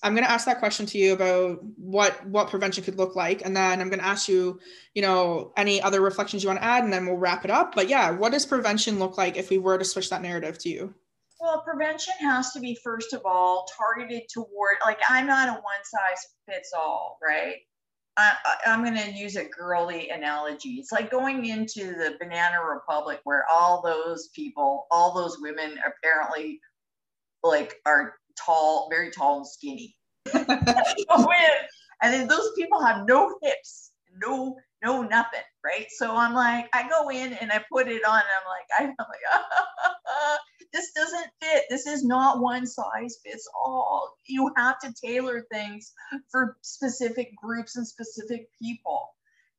I'm 0.06 0.14
going 0.14 0.24
to 0.24 0.30
ask 0.30 0.45
that 0.45 0.60
question 0.60 0.86
to 0.86 0.99
you 0.99 1.14
about 1.14 1.64
what 1.78 2.24
what 2.28 2.51
prevention 2.51 2.84
could 2.84 2.95
look 2.95 3.16
like, 3.16 3.43
and 3.43 3.58
then 3.58 3.82
I'm 3.82 3.89
going 3.89 3.99
to 3.99 4.06
ask 4.06 4.30
you, 4.30 4.60
you 4.93 5.01
know, 5.01 5.51
any 5.58 5.82
other 5.82 5.99
reflections 5.99 6.43
you 6.43 6.49
want 6.49 6.60
to 6.60 6.64
add, 6.64 6.84
and 6.84 6.93
then 6.93 7.08
we'll 7.08 7.18
wrap 7.18 7.43
it 7.43 7.49
up. 7.49 7.74
But 7.74 7.89
yeah, 7.89 8.12
what 8.12 8.32
does 8.32 8.45
prevention 8.45 8.99
look 8.99 9.18
like 9.18 9.36
if 9.36 9.49
we 9.49 9.58
were 9.58 9.80
to 9.80 9.84
switch 9.84 10.12
that 10.12 10.22
narrative 10.22 10.60
to 10.60 10.70
you? 10.70 10.93
Well, 11.39 11.64
prevention 11.64 12.14
has 12.20 12.51
to 12.51 12.60
be 12.60 12.78
first 12.84 13.14
of 13.14 13.24
all 13.26 13.68
targeted 13.76 14.30
toward 14.32 14.78
like 14.86 14.99
I'm 15.10 15.26
not 15.26 15.49
a 15.49 15.53
one 15.53 15.84
size 15.84 16.28
fits 16.47 16.72
all, 16.78 17.18
right? 17.22 17.56
I, 18.16 18.36
am 18.66 18.84
going 18.84 18.95
to 18.95 19.12
use 19.12 19.36
a 19.36 19.45
girly 19.45 20.10
analogy. 20.10 20.76
It's 20.76 20.91
like 20.91 21.10
going 21.10 21.45
into 21.47 21.95
the 21.95 22.16
Banana 22.20 22.64
Republic 22.64 23.22
where 23.24 23.43
all 23.51 23.82
those 23.82 24.30
people, 24.36 24.86
all 24.91 25.16
those 25.16 25.39
women 25.41 25.78
apparently 25.86 26.62
like 27.43 27.76
are 27.86 28.16
tall, 28.43 28.88
very 28.89 29.11
tall 29.11 29.38
and 29.38 29.47
skinny. 29.47 29.95
and 30.33 32.13
then 32.13 32.27
those 32.27 32.51
people 32.57 32.83
have 32.83 33.07
no 33.07 33.38
hips, 33.41 33.91
no, 34.21 34.57
no 34.83 35.03
nothing, 35.03 35.41
right? 35.63 35.88
So 35.89 36.15
I'm 36.15 36.33
like, 36.33 36.67
I 36.73 36.88
go 36.89 37.09
in 37.09 37.33
and 37.33 37.51
I 37.51 37.63
put 37.71 37.88
it 37.88 38.03
on, 38.05 38.19
and 38.19 38.29
I'm 38.39 38.47
like, 38.47 38.67
I, 38.79 38.83
am 38.83 38.95
like, 38.99 40.39
this 40.73 40.91
doesn't 40.93 41.27
fit. 41.41 41.63
This 41.69 41.88
is 41.88 42.03
not 42.03 42.39
one 42.41 42.65
size 42.65 43.17
fits 43.25 43.47
all. 43.55 44.15
You 44.25 44.51
have 44.57 44.79
to 44.79 44.93
tailor 45.03 45.45
things 45.51 45.93
for 46.31 46.57
specific 46.61 47.36
groups 47.36 47.75
and 47.77 47.88
specific 47.88 48.47
people. 48.61 49.09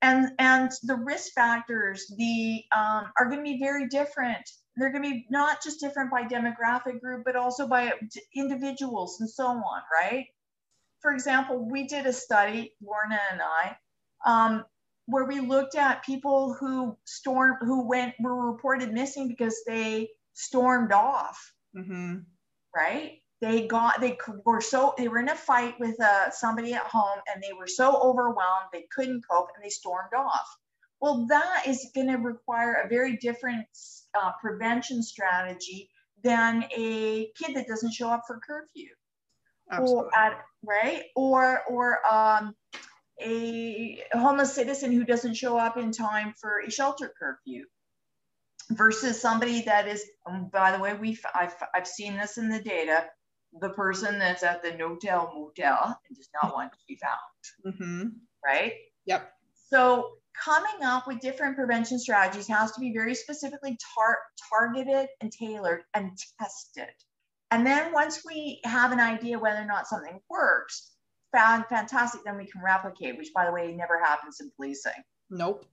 And, 0.02 0.32
and 0.38 0.70
the 0.82 0.96
risk 0.96 1.32
factors 1.32 2.06
the 2.16 2.62
um, 2.76 3.10
are 3.18 3.26
going 3.26 3.38
to 3.38 3.42
be 3.42 3.58
very 3.58 3.88
different 3.88 4.48
they're 4.76 4.92
going 4.92 5.02
to 5.02 5.10
be 5.10 5.26
not 5.30 5.62
just 5.62 5.80
different 5.80 6.10
by 6.10 6.24
demographic 6.24 7.00
group, 7.00 7.24
but 7.24 7.36
also 7.36 7.66
by 7.66 7.92
individuals 8.34 9.20
and 9.20 9.28
so 9.28 9.46
on, 9.46 9.82
right? 9.92 10.26
For 11.00 11.12
example, 11.12 11.68
we 11.70 11.86
did 11.86 12.06
a 12.06 12.12
study, 12.12 12.74
Lorna 12.82 13.18
and 13.32 13.40
I, 13.40 13.76
um, 14.24 14.64
where 15.06 15.24
we 15.24 15.40
looked 15.40 15.76
at 15.76 16.04
people 16.04 16.54
who 16.54 16.96
stormed, 17.04 17.56
who 17.60 17.86
went, 17.86 18.14
were 18.20 18.50
reported 18.50 18.92
missing 18.92 19.28
because 19.28 19.56
they 19.66 20.10
stormed 20.34 20.92
off, 20.92 21.52
mm-hmm. 21.76 22.16
right? 22.74 23.12
They 23.40 23.66
got, 23.66 24.00
they 24.00 24.18
were 24.44 24.60
so, 24.60 24.94
they 24.98 25.08
were 25.08 25.18
in 25.18 25.28
a 25.28 25.34
fight 25.34 25.78
with 25.78 26.00
uh, 26.00 26.30
somebody 26.30 26.74
at 26.74 26.82
home 26.82 27.20
and 27.32 27.42
they 27.42 27.52
were 27.52 27.66
so 27.66 28.00
overwhelmed 28.00 28.68
they 28.72 28.86
couldn't 28.94 29.22
cope 29.30 29.48
and 29.54 29.64
they 29.64 29.70
stormed 29.70 30.14
off. 30.16 30.46
Well, 31.00 31.26
that 31.28 31.64
is 31.66 31.90
going 31.94 32.08
to 32.08 32.16
require 32.16 32.82
a 32.84 32.88
very 32.88 33.16
different 33.16 33.66
uh, 34.18 34.32
prevention 34.40 35.02
strategy 35.02 35.90
than 36.22 36.64
a 36.76 37.30
kid 37.36 37.54
that 37.54 37.66
doesn't 37.68 37.92
show 37.92 38.08
up 38.08 38.22
for 38.26 38.40
curfew. 38.46 38.88
Absolutely. 39.70 40.04
Or 40.04 40.18
at, 40.18 40.40
right? 40.64 41.02
Or 41.14 41.62
or 41.68 42.06
um, 42.06 42.54
a 43.20 44.02
homeless 44.12 44.54
citizen 44.54 44.92
who 44.92 45.04
doesn't 45.04 45.34
show 45.34 45.58
up 45.58 45.76
in 45.76 45.92
time 45.92 46.34
for 46.40 46.60
a 46.66 46.70
shelter 46.70 47.12
curfew 47.18 47.64
versus 48.70 49.20
somebody 49.20 49.62
that 49.62 49.86
is 49.86 50.04
um, 50.26 50.48
by 50.52 50.72
the 50.72 50.78
way 50.78 50.94
we 50.94 51.18
I've, 51.34 51.54
I've 51.74 51.86
seen 51.86 52.16
this 52.16 52.36
in 52.36 52.48
the 52.48 52.60
data 52.60 53.06
the 53.60 53.70
person 53.70 54.18
that's 54.18 54.42
at 54.42 54.62
the 54.62 54.72
no-tell 54.74 55.32
motel 55.34 55.98
and 56.08 56.16
does 56.16 56.28
not 56.42 56.52
want 56.52 56.72
to 56.72 56.78
be 56.88 56.98
found 57.00 57.74
mm-hmm. 57.74 58.08
right 58.44 58.72
yep 59.06 59.32
so 59.70 60.10
coming 60.42 60.82
up 60.84 61.06
with 61.06 61.20
different 61.20 61.56
prevention 61.56 61.98
strategies 61.98 62.48
has 62.48 62.72
to 62.72 62.80
be 62.80 62.92
very 62.92 63.14
specifically 63.14 63.78
tar- 63.94 64.18
targeted 64.50 65.08
and 65.20 65.32
tailored 65.32 65.82
and 65.94 66.10
tested. 66.40 66.92
And 67.50 67.66
then 67.66 67.92
once 67.92 68.22
we 68.24 68.60
have 68.64 68.92
an 68.92 69.00
idea 69.00 69.38
whether 69.38 69.60
or 69.60 69.66
not 69.66 69.86
something 69.86 70.20
works, 70.28 70.92
found 71.32 71.66
fantastic, 71.66 72.22
then 72.24 72.36
we 72.36 72.46
can 72.46 72.62
replicate, 72.62 73.16
which 73.16 73.32
by 73.34 73.46
the 73.46 73.52
way 73.52 73.72
never 73.72 73.98
happens 74.02 74.38
in 74.40 74.50
policing. 74.56 74.92
Nope. 75.30 75.64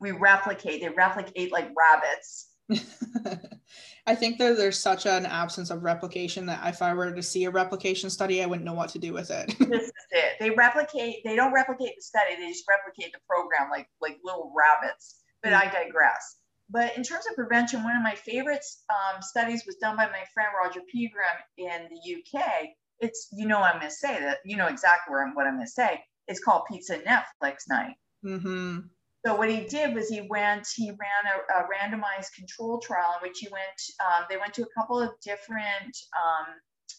we 0.00 0.12
replicate, 0.12 0.80
they 0.80 0.88
replicate 0.88 1.52
like 1.52 1.70
rabbits 1.76 2.48
I 4.06 4.14
think 4.14 4.38
that 4.38 4.56
there's 4.56 4.78
such 4.78 5.06
an 5.06 5.26
absence 5.26 5.70
of 5.70 5.82
replication 5.82 6.46
that 6.46 6.66
if 6.66 6.82
I 6.82 6.94
were 6.94 7.12
to 7.12 7.22
see 7.22 7.44
a 7.44 7.50
replication 7.50 8.10
study, 8.10 8.42
I 8.42 8.46
wouldn't 8.46 8.64
know 8.64 8.74
what 8.74 8.90
to 8.90 8.98
do 8.98 9.12
with 9.12 9.30
it. 9.30 9.54
this 9.58 9.84
is 9.84 9.92
it. 10.10 10.36
They 10.40 10.50
replicate, 10.50 11.24
they 11.24 11.36
don't 11.36 11.52
replicate 11.52 11.94
the 11.96 12.02
study, 12.02 12.36
they 12.36 12.48
just 12.48 12.64
replicate 12.68 13.12
the 13.12 13.20
program 13.28 13.70
like 13.70 13.88
like 14.00 14.18
little 14.24 14.52
rabbits. 14.56 15.22
But 15.42 15.52
mm-hmm. 15.52 15.68
I 15.68 15.84
digress. 15.84 16.36
But 16.68 16.96
in 16.96 17.02
terms 17.02 17.26
of 17.28 17.36
prevention, 17.36 17.84
one 17.84 17.96
of 17.96 18.02
my 18.02 18.14
favorite 18.14 18.64
um, 18.90 19.22
studies 19.22 19.64
was 19.66 19.76
done 19.76 19.96
by 19.96 20.06
my 20.06 20.24
friend 20.34 20.50
Roger 20.60 20.80
Pegram 20.92 21.36
in 21.56 21.88
the 21.88 22.16
UK. 22.16 22.70
It's, 22.98 23.28
you 23.32 23.46
know, 23.46 23.58
I'm 23.58 23.78
going 23.78 23.88
to 23.88 23.94
say 23.94 24.18
that, 24.18 24.38
you 24.44 24.56
know 24.56 24.66
exactly 24.66 25.12
where 25.12 25.24
I'm, 25.24 25.34
what 25.34 25.46
I'm 25.46 25.54
going 25.54 25.66
to 25.66 25.70
say. 25.70 26.02
It's 26.26 26.42
called 26.42 26.62
Pizza 26.68 26.98
Netflix 26.98 27.68
Night. 27.68 27.94
Mm-hmm. 28.24 28.78
So 29.26 29.34
what 29.34 29.50
he 29.50 29.62
did 29.62 29.92
was 29.92 30.08
he 30.08 30.20
went, 30.20 30.68
he 30.72 30.92
ran 30.92 30.98
a, 31.26 31.58
a 31.58 31.66
randomized 31.66 32.32
control 32.36 32.78
trial 32.78 33.16
in 33.16 33.28
which 33.28 33.40
he 33.40 33.48
went, 33.50 33.64
um, 33.98 34.24
they 34.30 34.36
went 34.36 34.54
to 34.54 34.62
a 34.62 34.68
couple 34.78 35.00
of 35.00 35.10
different 35.20 35.98
um, 36.14 36.46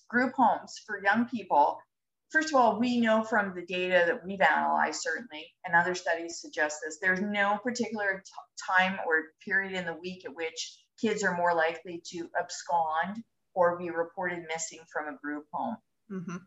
group 0.10 0.34
homes 0.36 0.82
for 0.86 1.02
young 1.02 1.30
people. 1.30 1.80
First 2.30 2.50
of 2.50 2.56
all, 2.56 2.82
we 2.82 3.00
know 3.00 3.24
from 3.24 3.56
the 3.56 3.66
data 3.66 4.04
that 4.06 4.26
we've 4.26 4.42
analyzed, 4.42 5.00
certainly, 5.04 5.46
and 5.66 5.74
other 5.74 5.96
studies 5.96 6.42
suggest 6.42 6.80
this, 6.84 6.98
there's 7.02 7.22
no 7.22 7.60
particular 7.64 8.22
t- 8.26 8.32
time 8.70 9.00
or 9.08 9.28
period 9.46 9.72
in 9.72 9.86
the 9.86 9.94
week 9.94 10.26
at 10.26 10.36
which 10.36 10.78
kids 11.00 11.24
are 11.24 11.38
more 11.38 11.54
likely 11.54 12.04
to 12.08 12.30
abscond 12.38 13.24
or 13.54 13.78
be 13.78 13.90
reported 13.90 14.44
missing 14.50 14.80
from 14.92 15.08
a 15.08 15.18
group 15.24 15.46
home. 15.54 15.78
Mm-hmm. 16.12 16.38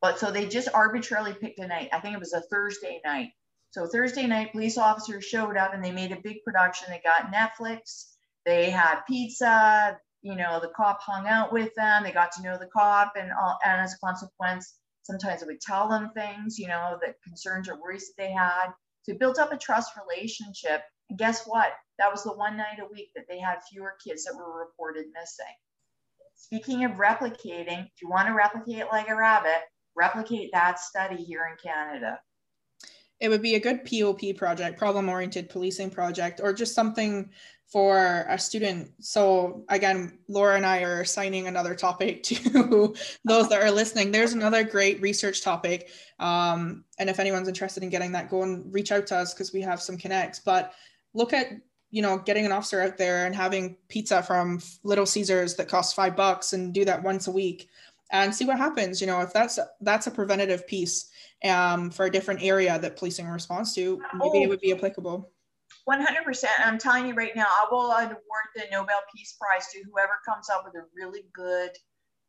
But 0.00 0.18
so 0.18 0.30
they 0.30 0.46
just 0.46 0.70
arbitrarily 0.72 1.34
picked 1.34 1.58
a 1.58 1.66
night. 1.66 1.90
I 1.92 2.00
think 2.00 2.14
it 2.14 2.20
was 2.20 2.32
a 2.32 2.40
Thursday 2.40 3.02
night 3.04 3.28
so 3.72 3.86
Thursday 3.86 4.26
night, 4.26 4.52
police 4.52 4.76
officers 4.76 5.24
showed 5.24 5.56
up 5.56 5.72
and 5.72 5.82
they 5.82 5.92
made 5.92 6.12
a 6.12 6.20
big 6.22 6.44
production. 6.44 6.88
They 6.90 7.00
got 7.02 7.32
Netflix, 7.32 8.12
they 8.44 8.68
had 8.68 9.00
pizza, 9.08 9.98
you 10.20 10.36
know, 10.36 10.60
the 10.60 10.68
cop 10.76 11.00
hung 11.00 11.26
out 11.26 11.54
with 11.54 11.74
them, 11.74 12.04
they 12.04 12.12
got 12.12 12.32
to 12.32 12.42
know 12.42 12.58
the 12.58 12.66
cop, 12.66 13.14
and, 13.18 13.30
all, 13.32 13.58
and 13.64 13.80
as 13.80 13.94
a 13.94 14.06
consequence, 14.06 14.74
sometimes 15.04 15.42
would 15.46 15.62
tell 15.62 15.88
them 15.88 16.10
things, 16.14 16.58
you 16.58 16.68
know, 16.68 16.98
the 17.00 17.14
concerns 17.26 17.66
or 17.66 17.80
worries 17.80 18.08
that 18.08 18.22
they 18.22 18.30
had. 18.30 18.66
So 19.04 19.12
it 19.12 19.18
built 19.18 19.38
up 19.38 19.52
a 19.52 19.56
trust 19.56 19.92
relationship. 19.96 20.82
And 21.08 21.18
guess 21.18 21.46
what? 21.46 21.72
That 21.98 22.12
was 22.12 22.24
the 22.24 22.34
one 22.34 22.58
night 22.58 22.78
a 22.78 22.92
week 22.92 23.08
that 23.16 23.24
they 23.26 23.38
had 23.38 23.62
fewer 23.70 23.94
kids 24.06 24.24
that 24.24 24.36
were 24.36 24.60
reported 24.60 25.06
missing. 25.18 25.54
Speaking 26.34 26.84
of 26.84 26.92
replicating, 26.92 27.86
if 27.86 28.02
you 28.02 28.10
want 28.10 28.28
to 28.28 28.34
replicate 28.34 28.86
like 28.92 29.08
a 29.08 29.16
rabbit, 29.16 29.62
replicate 29.96 30.50
that 30.52 30.78
study 30.78 31.24
here 31.24 31.48
in 31.50 31.56
Canada. 31.62 32.20
It 33.22 33.28
would 33.28 33.40
be 33.40 33.54
a 33.54 33.60
good 33.60 33.84
POP 33.84 34.36
project, 34.36 34.76
problem 34.76 35.08
oriented 35.08 35.48
policing 35.48 35.90
project, 35.90 36.40
or 36.42 36.52
just 36.52 36.74
something 36.74 37.30
for 37.68 38.26
a 38.28 38.36
student. 38.36 38.90
So 38.98 39.64
again, 39.68 40.18
Laura 40.28 40.56
and 40.56 40.66
I 40.66 40.82
are 40.82 41.00
assigning 41.00 41.46
another 41.46 41.76
topic 41.76 42.22
to 42.24 42.94
those 43.24 43.48
that 43.48 43.62
are 43.62 43.70
listening. 43.70 44.10
There's 44.10 44.32
another 44.32 44.64
great 44.64 45.00
research 45.00 45.40
topic. 45.40 45.88
Um, 46.18 46.84
and 46.98 47.08
if 47.08 47.20
anyone's 47.20 47.46
interested 47.48 47.84
in 47.84 47.90
getting 47.90 48.10
that, 48.12 48.28
go 48.28 48.42
and 48.42 48.74
reach 48.74 48.90
out 48.90 49.06
to 49.06 49.16
us 49.16 49.32
because 49.32 49.52
we 49.52 49.62
have 49.62 49.80
some 49.80 49.96
connects. 49.96 50.40
But 50.40 50.74
look 51.14 51.32
at 51.32 51.46
you 51.92 52.00
know, 52.02 52.18
getting 52.18 52.46
an 52.46 52.52
officer 52.52 52.80
out 52.80 52.96
there 52.96 53.26
and 53.26 53.36
having 53.36 53.76
pizza 53.88 54.22
from 54.22 54.60
Little 54.82 55.06
Caesars 55.06 55.54
that 55.56 55.68
costs 55.68 55.92
five 55.92 56.16
bucks 56.16 56.54
and 56.54 56.72
do 56.72 56.86
that 56.86 57.02
once 57.02 57.26
a 57.28 57.30
week 57.30 57.68
and 58.10 58.34
see 58.34 58.46
what 58.46 58.58
happens. 58.58 59.00
You 59.00 59.06
know, 59.06 59.20
if 59.20 59.32
that's 59.32 59.58
that's 59.80 60.06
a 60.06 60.10
preventative 60.10 60.66
piece 60.66 61.11
um, 61.44 61.90
for 61.90 62.06
a 62.06 62.10
different 62.10 62.42
area 62.42 62.78
that 62.78 62.96
policing 62.96 63.26
responds 63.28 63.74
to, 63.74 64.00
maybe 64.14 64.38
oh, 64.38 64.42
it 64.42 64.48
would 64.48 64.60
be 64.60 64.72
applicable. 64.72 65.30
100%. 65.88 66.44
I'm 66.58 66.78
telling 66.78 67.06
you 67.06 67.14
right 67.14 67.34
now, 67.34 67.46
I 67.46 67.66
will 67.70 67.90
award 67.90 68.16
the 68.54 68.64
Nobel 68.70 69.00
Peace 69.14 69.36
Prize 69.40 69.66
to 69.72 69.82
whoever 69.90 70.12
comes 70.26 70.48
up 70.50 70.64
with 70.64 70.74
a 70.74 70.86
really 70.94 71.24
good 71.32 71.70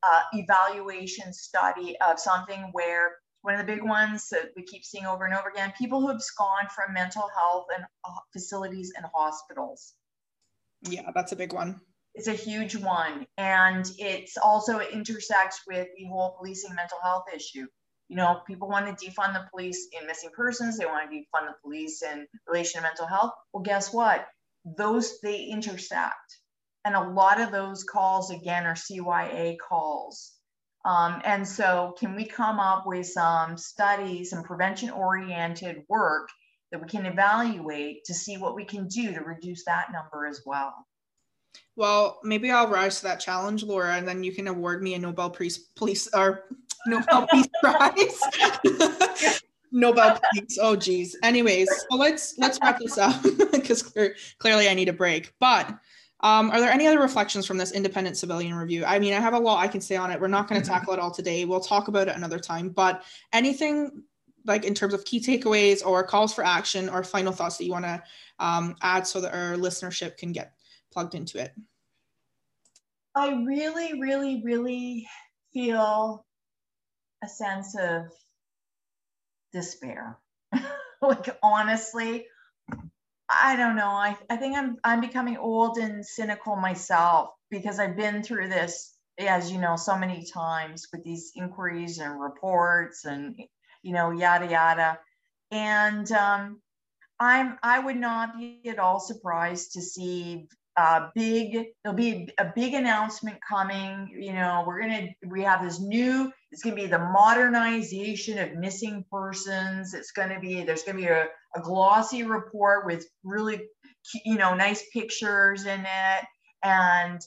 uh, 0.03 0.22
evaluation 0.34 1.34
study 1.34 1.95
of 2.05 2.20
something 2.20 2.70
where 2.72 3.18
one 3.41 3.55
of 3.55 3.59
the 3.59 3.72
big 3.72 3.84
ones 3.84 4.30
that 4.30 4.51
we 4.55 4.64
keep 4.64 4.84
seeing 4.84 5.05
over 5.05 5.26
and 5.26 5.34
over 5.34 5.49
again 5.49 5.74
people 5.78 6.01
who 6.01 6.09
abscond 6.09 6.72
from 6.72 6.93
mental 6.93 7.30
health 7.38 7.66
and 7.76 7.84
uh, 8.05 8.20
facilities 8.32 8.91
and 8.95 9.05
hospitals. 9.14 9.93
Yeah 10.82 11.11
that's 11.14 11.32
a 11.32 11.36
big 11.36 11.53
one. 11.53 11.80
It's 12.16 12.28
a 12.28 12.34
huge 12.34 12.76
one. 12.76 13.26
And 13.38 13.89
it's 13.97 14.38
also 14.38 14.78
it 14.78 14.91
intersects 14.93 15.61
with 15.68 15.88
the 15.97 16.05
whole 16.05 16.36
policing 16.38 16.76
mental 16.76 16.99
health 17.03 17.26
issue 17.34 17.68
you 18.14 18.18
know 18.18 18.41
people 18.45 18.70
want 18.70 18.86
to 18.86 19.05
defund 19.05 19.34
the 19.34 19.49
police 19.49 19.88
in 19.99 20.05
missing 20.05 20.30
persons 20.36 20.78
they 20.78 20.86
want 20.86 21.09
to 21.09 21.18
defund 21.18 21.47
the 21.47 21.55
police 21.64 22.03
in 22.03 22.28
relation 22.47 22.80
to 22.80 22.88
mental 22.88 23.07
health. 23.07 23.32
Well 23.51 23.64
guess 23.64 23.91
what? 23.91 24.28
Those 24.78 25.20
they 25.22 25.45
intersect. 25.45 26.38
And 26.86 26.93
a 26.93 27.09
lot 27.09 27.41
of 27.41 27.51
those 27.51 27.84
calls 27.84 28.30
again 28.30 28.68
are 28.68 28.76
cya 28.76 29.57
calls. 29.57 30.34
Um, 30.86 31.22
and 31.26 31.47
so, 31.47 31.95
can 31.97 32.14
we 32.14 32.26
come 32.26 32.59
up 32.59 32.86
with 32.86 33.07
some 33.07 33.57
studies, 33.57 34.30
some 34.30 34.43
prevention 34.43 34.91
oriented 34.91 35.84
work 35.89 36.28
that 36.72 36.82
we 36.82 36.88
can 36.88 37.07
evaluate 37.07 38.03
to 38.05 38.14
see 38.14 38.38
what 38.38 38.53
we 38.53 38.66
can 38.66 38.88
do 38.89 39.11
to 39.14 39.22
reduce 39.22 39.66
that 39.66 39.91
number 39.91 40.28
as 40.28 40.41
well? 40.45 40.86
Well, 41.76 42.20
maybe 42.24 42.51
I'll 42.51 42.68
rise 42.68 42.97
to 42.97 43.03
that 43.05 43.20
challenge, 43.20 43.64
Laura, 43.64 43.95
and 43.95 44.07
then 44.07 44.24
you 44.24 44.32
can 44.32 44.47
award 44.47 44.84
me 44.84 44.93
a 44.93 44.99
Nobel 44.99 45.32
Peace 45.32 45.57
Police 45.57 46.07
or 46.14 46.43
Nobel 46.88 47.28
Peace 47.28 47.48
Prize. 47.62 49.42
Nobel 49.72 50.20
Peace. 50.34 50.58
Oh, 50.62 50.76
geez. 50.76 51.18
Anyways, 51.24 51.70
so 51.90 51.98
let's 51.98 52.38
let's 52.38 52.60
wrap 52.62 52.80
this 52.80 52.98
up 52.98 53.22
because 53.52 53.84
clearly 54.40 54.70
I 54.70 54.74
need 54.74 54.90
a 54.90 54.94
break. 54.94 55.34
But 55.40 55.68
um, 56.20 56.52
are 56.52 56.60
there 56.60 56.72
any 56.72 56.88
other 56.88 57.00
reflections 57.00 57.46
from 57.46 57.58
this 57.58 57.72
independent 57.72 58.18
civilian 58.18 58.56
review? 58.56 58.86
I 58.86 59.00
mean, 59.00 59.14
I 59.14 59.20
have 59.20 59.34
a 59.34 59.40
lot 59.40 59.60
I 59.60 59.68
can 59.68 59.82
say 59.82 59.96
on 59.96 60.12
it. 60.12 60.20
We're 60.20 60.28
not 60.28 60.48
going 60.48 60.62
to 60.62 60.66
mm-hmm. 60.66 60.74
tackle 60.74 60.94
it 60.94 61.00
all 61.00 61.12
today. 61.12 61.44
We'll 61.46 61.60
talk 61.60 61.90
about 61.90 62.08
it 62.08 62.16
another 62.16 62.40
time. 62.40 62.70
But 62.70 63.04
anything 63.34 64.04
like 64.46 64.64
in 64.64 64.74
terms 64.74 64.94
of 64.94 65.06
key 65.06 65.20
takeaways 65.20 65.86
or 65.86 66.04
calls 66.04 66.34
for 66.34 66.46
action 66.46 66.90
or 66.90 67.04
final 67.04 67.34
thoughts 67.34 67.58
that 67.58 67.66
you 67.66 67.72
want 67.72 67.86
to 67.86 68.04
um, 68.40 68.76
add 68.82 69.08
so 69.08 69.22
that 69.22 69.34
our 69.34 69.56
listenership 69.56 70.18
can 70.18 70.32
get 70.32 70.54
plugged 70.92 71.16
into 71.16 71.40
it? 71.40 71.54
I 73.16 73.44
really, 73.44 74.00
really, 74.00 74.42
really 74.44 75.08
feel 75.54 76.26
a 77.24 77.28
sense 77.28 77.76
of 77.78 78.08
despair. 79.54 80.18
like, 81.02 81.38
honestly, 81.42 82.26
I 83.30 83.56
don't 83.56 83.76
know. 83.76 83.90
I, 83.90 84.18
I 84.30 84.36
think 84.36 84.58
I'm 84.58 84.78
I'm 84.84 85.02
becoming 85.02 85.38
old 85.38 85.78
and 85.78 86.06
cynical 86.06 86.56
myself 86.56 87.30
because 87.50 87.80
I've 87.80 87.96
been 87.96 88.22
through 88.22 88.50
this, 88.50 88.96
as 89.18 89.52
you 89.52 89.60
know, 89.60 89.76
so 89.76 89.98
many 89.98 90.26
times 90.26 90.88
with 90.92 91.04
these 91.04 91.32
inquiries 91.36 92.00
and 92.00 92.20
reports 92.20 93.06
and 93.06 93.36
you 93.82 93.94
know, 93.94 94.12
yada 94.12 94.48
yada. 94.48 95.00
And 95.52 96.12
um, 96.12 96.62
I'm 97.20 97.58
I 97.64 97.80
would 97.80 97.98
not 97.98 98.38
be 98.38 98.62
at 98.68 98.80
all 98.80 99.00
surprised 99.00 99.74
to 99.74 99.82
see 99.82 100.48
big 101.16 101.68
there'll 101.84 101.96
be 101.96 102.30
a 102.40 102.52
big 102.56 102.74
announcement 102.74 103.38
coming 103.48 104.10
you 104.20 104.34
know 104.34 104.64
we're 104.66 104.82
gonna 104.82 105.08
we 105.28 105.44
have 105.44 105.64
this 105.64 105.80
new 105.80 106.32
it's 106.54 106.62
gonna 106.62 106.76
be 106.76 106.86
the 106.86 107.00
modernization 107.00 108.38
of 108.38 108.54
missing 108.54 109.04
persons. 109.12 109.96
It's 109.96 110.12
gonna 110.12 110.40
be 110.40 110.64
there's 110.64 110.84
gonna 110.84 111.00
be 111.00 111.08
a, 111.08 111.26
a 111.56 111.62
glossy 111.62 112.22
report 112.22 112.86
with 112.86 113.08
really 113.24 113.60
you 114.24 114.38
know 114.38 114.54
nice 114.54 114.84
pictures 114.94 115.66
in 115.66 115.80
it. 115.80 116.26
And 116.64 117.20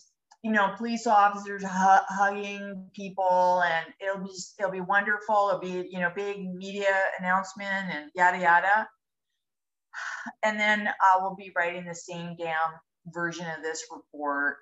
you 0.45 0.53
know 0.53 0.75
police 0.77 1.09
officers 1.09 1.65
hu- 1.65 1.69
hugging 1.69 2.89
people 2.95 3.65
and 3.67 3.87
it'll 4.01 4.23
be 4.23 4.33
it'll 4.61 4.71
be 4.71 4.81
wonderful. 4.81 5.49
It'll 5.49 5.83
be 5.83 5.89
you 5.91 5.99
know 5.99 6.13
big 6.15 6.55
media 6.55 6.95
announcement 7.19 7.93
and 7.93 8.11
yada 8.15 8.39
yada. 8.39 8.89
And 10.45 10.59
then 10.61 10.87
uh, 10.87 10.93
I 11.03 11.23
will 11.23 11.35
be 11.35 11.53
writing 11.57 11.85
the 11.85 11.95
same 11.97 12.37
damn 12.39 12.75
version 13.13 13.47
of 13.57 13.63
this 13.63 13.85
report 13.91 14.57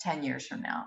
10 0.00 0.22
years 0.22 0.46
from 0.46 0.62
now. 0.62 0.86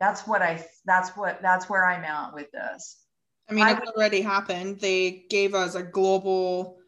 That's 0.00 0.26
what 0.26 0.42
i 0.42 0.64
that's 0.84 1.10
what 1.10 1.40
that's 1.40 1.68
where 1.68 1.88
i'm 1.88 2.04
at 2.04 2.34
with 2.34 2.50
this. 2.50 3.04
I 3.48 3.54
mean 3.54 3.66
it 3.68 3.88
already 3.96 4.20
happened. 4.20 4.80
They 4.80 5.24
gave 5.30 5.54
us 5.54 5.74
a 5.74 5.82
global 5.82 6.78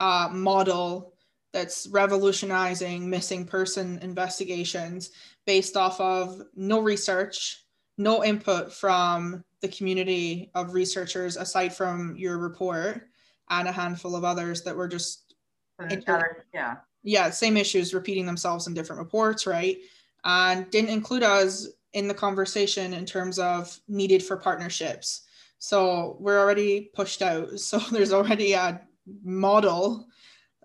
uh, 0.00 0.28
model 0.32 1.14
that's 1.52 1.86
revolutionizing 1.90 3.08
missing 3.08 3.44
person 3.44 3.98
investigations 4.02 5.10
based 5.46 5.76
off 5.76 6.00
of 6.00 6.40
no 6.54 6.80
research 6.80 7.64
no 7.96 8.22
input 8.22 8.72
from 8.72 9.44
the 9.60 9.68
community 9.68 10.50
of 10.54 10.72
researchers 10.72 11.36
aside 11.36 11.74
from 11.74 12.14
your 12.16 12.38
report 12.38 13.08
and 13.50 13.66
a 13.66 13.72
handful 13.72 14.14
of 14.14 14.24
others 14.24 14.62
that 14.62 14.76
were 14.76 14.88
just 14.88 15.34
inter- 15.90 16.44
yeah 16.54 16.76
yeah, 17.02 17.30
same 17.30 17.56
issues 17.56 17.94
repeating 17.94 18.26
themselves 18.26 18.66
in 18.66 18.74
different 18.74 19.00
reports, 19.00 19.46
right? 19.46 19.78
And 20.24 20.70
didn't 20.70 20.90
include 20.90 21.22
us 21.22 21.68
in 21.92 22.08
the 22.08 22.14
conversation 22.14 22.92
in 22.92 23.06
terms 23.06 23.38
of 23.38 23.78
needed 23.88 24.22
for 24.22 24.36
partnerships. 24.36 25.22
So 25.58 26.16
we're 26.20 26.38
already 26.38 26.90
pushed 26.94 27.22
out. 27.22 27.48
So 27.58 27.78
there's 27.78 28.12
already 28.12 28.52
a 28.52 28.80
model, 29.24 30.06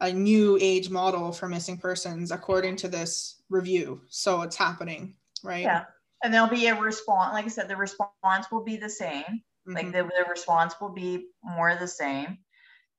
a 0.01 0.11
new 0.11 0.57
age 0.61 0.89
model 0.89 1.31
for 1.31 1.47
missing 1.47 1.77
persons 1.77 2.31
according 2.31 2.75
to 2.77 2.87
this 2.87 3.41
review. 3.49 4.01
So 4.09 4.41
it's 4.41 4.55
happening, 4.55 5.15
right? 5.43 5.63
Yeah. 5.63 5.85
And 6.23 6.33
there'll 6.33 6.47
be 6.47 6.67
a 6.67 6.79
response. 6.79 7.33
Like 7.33 7.45
I 7.45 7.49
said, 7.49 7.67
the 7.67 7.75
response 7.75 8.47
will 8.51 8.63
be 8.63 8.77
the 8.77 8.89
same. 8.89 9.23
Mm-hmm. 9.67 9.73
Like 9.73 9.91
the, 9.91 10.03
the 10.03 10.29
response 10.29 10.75
will 10.79 10.89
be 10.89 11.27
more 11.43 11.75
the 11.75 11.87
same 11.87 12.37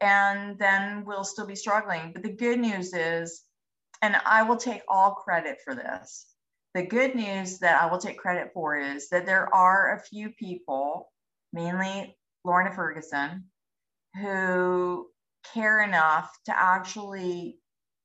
and 0.01 0.59
then 0.59 1.05
we'll 1.05 1.25
still 1.25 1.47
be 1.47 1.57
struggling. 1.57 2.13
But 2.13 2.23
the 2.23 2.33
good 2.33 2.59
news 2.59 2.93
is, 2.93 3.43
and 4.03 4.17
I 4.27 4.43
will 4.43 4.57
take 4.57 4.83
all 4.89 5.13
credit 5.13 5.59
for 5.65 5.75
this. 5.75 6.27
The 6.75 6.85
good 6.87 7.15
news 7.15 7.59
that 7.61 7.81
I 7.81 7.87
will 7.87 7.99
take 7.99 8.19
credit 8.19 8.51
for 8.53 8.77
is 8.77 9.09
that 9.11 9.27
there 9.27 9.53
are 9.55 9.95
a 9.95 10.03
few 10.03 10.31
people, 10.31 11.13
mainly 11.53 12.17
Lorna 12.45 12.75
Ferguson, 12.75 13.45
who 14.21 15.07
care 15.53 15.83
enough 15.83 16.37
to 16.47 16.59
actually 16.59 17.59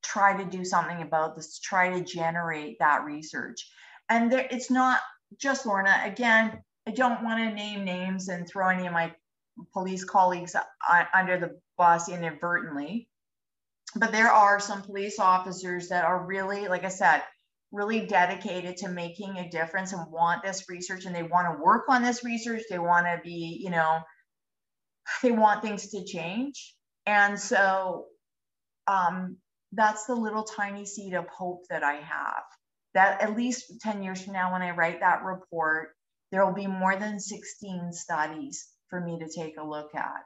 try 0.03 0.37
to 0.37 0.49
do 0.49 0.63
something 0.63 1.01
about 1.01 1.35
this, 1.35 1.59
try 1.59 1.89
to 1.89 2.03
generate 2.03 2.77
that 2.79 3.03
research. 3.03 3.67
And 4.09 4.31
there, 4.31 4.47
it's 4.49 4.71
not 4.71 4.99
just 5.37 5.65
Lorna. 5.65 6.01
Again, 6.03 6.63
I 6.87 6.91
don't 6.91 7.23
want 7.23 7.39
to 7.39 7.53
name 7.53 7.83
names 7.83 8.29
and 8.29 8.47
throw 8.47 8.69
any 8.69 8.87
of 8.87 8.93
my 8.93 9.13
police 9.73 10.03
colleagues 10.03 10.55
under 11.13 11.39
the 11.39 11.59
bus 11.77 12.09
inadvertently. 12.09 13.07
But 13.95 14.11
there 14.11 14.31
are 14.31 14.59
some 14.59 14.83
police 14.83 15.19
officers 15.19 15.89
that 15.89 16.05
are 16.05 16.25
really, 16.25 16.67
like 16.67 16.83
I 16.83 16.89
said, 16.89 17.23
really 17.71 18.05
dedicated 18.05 18.77
to 18.77 18.89
making 18.89 19.37
a 19.37 19.49
difference 19.49 19.93
and 19.93 20.11
want 20.11 20.43
this 20.43 20.69
research 20.69 21.05
and 21.05 21.15
they 21.15 21.23
want 21.23 21.47
to 21.47 21.63
work 21.63 21.85
on 21.89 22.03
this 22.03 22.23
research. 22.23 22.63
They 22.69 22.79
want 22.79 23.05
to 23.05 23.19
be, 23.23 23.59
you 23.63 23.69
know, 23.69 23.99
they 25.23 25.31
want 25.31 25.61
things 25.61 25.89
to 25.89 26.03
change. 26.03 26.75
And 27.05 27.39
so 27.39 28.05
um, 28.87 29.37
that's 29.71 30.05
the 30.05 30.15
little 30.15 30.43
tiny 30.43 30.85
seed 30.85 31.13
of 31.13 31.27
hope 31.27 31.63
that 31.69 31.83
I 31.83 31.95
have 31.95 32.43
that 32.93 33.21
at 33.21 33.35
least 33.35 33.79
10 33.81 34.03
years 34.03 34.21
from 34.21 34.33
now, 34.33 34.51
when 34.51 34.61
I 34.61 34.71
write 34.71 35.01
that 35.01 35.23
report, 35.23 35.89
there 36.31 36.45
will 36.45 36.53
be 36.53 36.67
more 36.67 36.95
than 36.95 37.19
16 37.19 37.93
studies 37.93 38.67
for 38.89 38.99
me 38.99 39.19
to 39.19 39.27
take 39.27 39.57
a 39.57 39.63
look 39.63 39.93
at. 39.95 40.25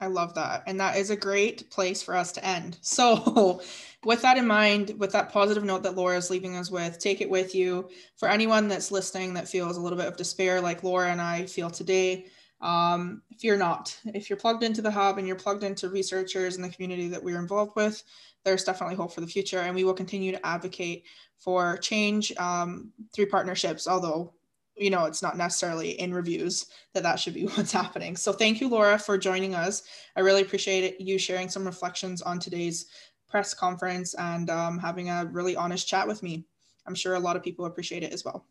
I 0.00 0.08
love 0.08 0.34
that. 0.34 0.62
And 0.66 0.78
that 0.78 0.96
is 0.96 1.08
a 1.08 1.16
great 1.16 1.70
place 1.70 2.02
for 2.02 2.14
us 2.14 2.30
to 2.32 2.44
end. 2.44 2.76
So, 2.82 3.62
with 4.04 4.22
that 4.22 4.36
in 4.36 4.46
mind, 4.46 4.94
with 4.98 5.12
that 5.12 5.32
positive 5.32 5.64
note 5.64 5.82
that 5.84 5.96
Laura 5.96 6.16
is 6.16 6.30
leaving 6.30 6.56
us 6.56 6.70
with, 6.70 6.98
take 6.98 7.20
it 7.20 7.30
with 7.30 7.54
you. 7.54 7.88
For 8.16 8.28
anyone 8.28 8.68
that's 8.68 8.92
listening 8.92 9.34
that 9.34 9.48
feels 9.48 9.76
a 9.76 9.80
little 9.80 9.96
bit 9.98 10.06
of 10.06 10.16
despair, 10.16 10.60
like 10.60 10.82
Laura 10.82 11.10
and 11.10 11.20
I 11.20 11.46
feel 11.46 11.70
today, 11.70 12.26
um, 12.60 13.22
fear 13.38 13.56
not. 13.56 13.98
If 14.06 14.28
you're 14.28 14.38
plugged 14.38 14.62
into 14.62 14.82
the 14.82 14.90
hub 14.90 15.18
and 15.18 15.26
you're 15.26 15.36
plugged 15.36 15.64
into 15.64 15.88
researchers 15.88 16.56
in 16.56 16.62
the 16.62 16.68
community 16.68 17.08
that 17.08 17.22
we're 17.22 17.38
involved 17.38 17.72
with, 17.74 18.02
there's 18.44 18.64
definitely 18.64 18.96
hope 18.96 19.12
for 19.12 19.22
the 19.22 19.26
future. 19.26 19.60
And 19.60 19.74
we 19.74 19.84
will 19.84 19.94
continue 19.94 20.32
to 20.32 20.46
advocate 20.46 21.04
for 21.38 21.78
change 21.78 22.34
um, 22.36 22.92
through 23.14 23.28
partnerships, 23.28 23.86
although 23.88 24.32
you 24.76 24.90
know 24.90 25.04
it's 25.06 25.22
not 25.22 25.36
necessarily 25.36 25.90
in 25.90 26.12
reviews 26.12 26.66
that 26.94 27.02
that 27.02 27.18
should 27.18 27.34
be 27.34 27.44
what's 27.54 27.72
happening. 27.72 28.16
So 28.16 28.32
thank 28.32 28.60
you 28.60 28.68
laura 28.68 28.98
for 28.98 29.18
joining 29.18 29.54
us. 29.54 29.82
I 30.16 30.20
really 30.20 30.42
appreciate 30.42 30.84
it, 30.84 31.00
you 31.00 31.18
sharing 31.18 31.48
some 31.48 31.64
reflections 31.64 32.22
on 32.22 32.38
today's 32.38 32.86
press 33.28 33.54
conference 33.54 34.14
and 34.14 34.48
um, 34.50 34.78
having 34.78 35.10
a 35.10 35.24
really 35.26 35.56
honest 35.56 35.88
chat 35.88 36.06
with 36.06 36.22
me. 36.22 36.44
I'm 36.86 36.94
sure 36.94 37.14
a 37.14 37.20
lot 37.20 37.36
of 37.36 37.42
people 37.42 37.64
appreciate 37.64 38.02
it 38.02 38.12
as 38.12 38.24
well. 38.24 38.46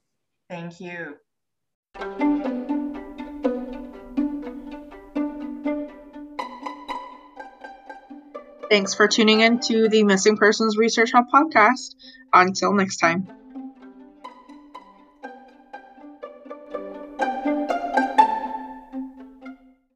Thank 0.50 0.80
you. 0.80 1.16
Thanks 8.70 8.94
for 8.94 9.08
tuning 9.08 9.42
in 9.42 9.60
to 9.62 9.88
the 9.88 10.04
Missing 10.04 10.38
Persons 10.38 10.76
Research 10.78 11.12
Hub 11.14 11.26
podcast. 11.34 11.96
Until 12.34 12.74
next 12.74 12.98
time. 12.98 13.45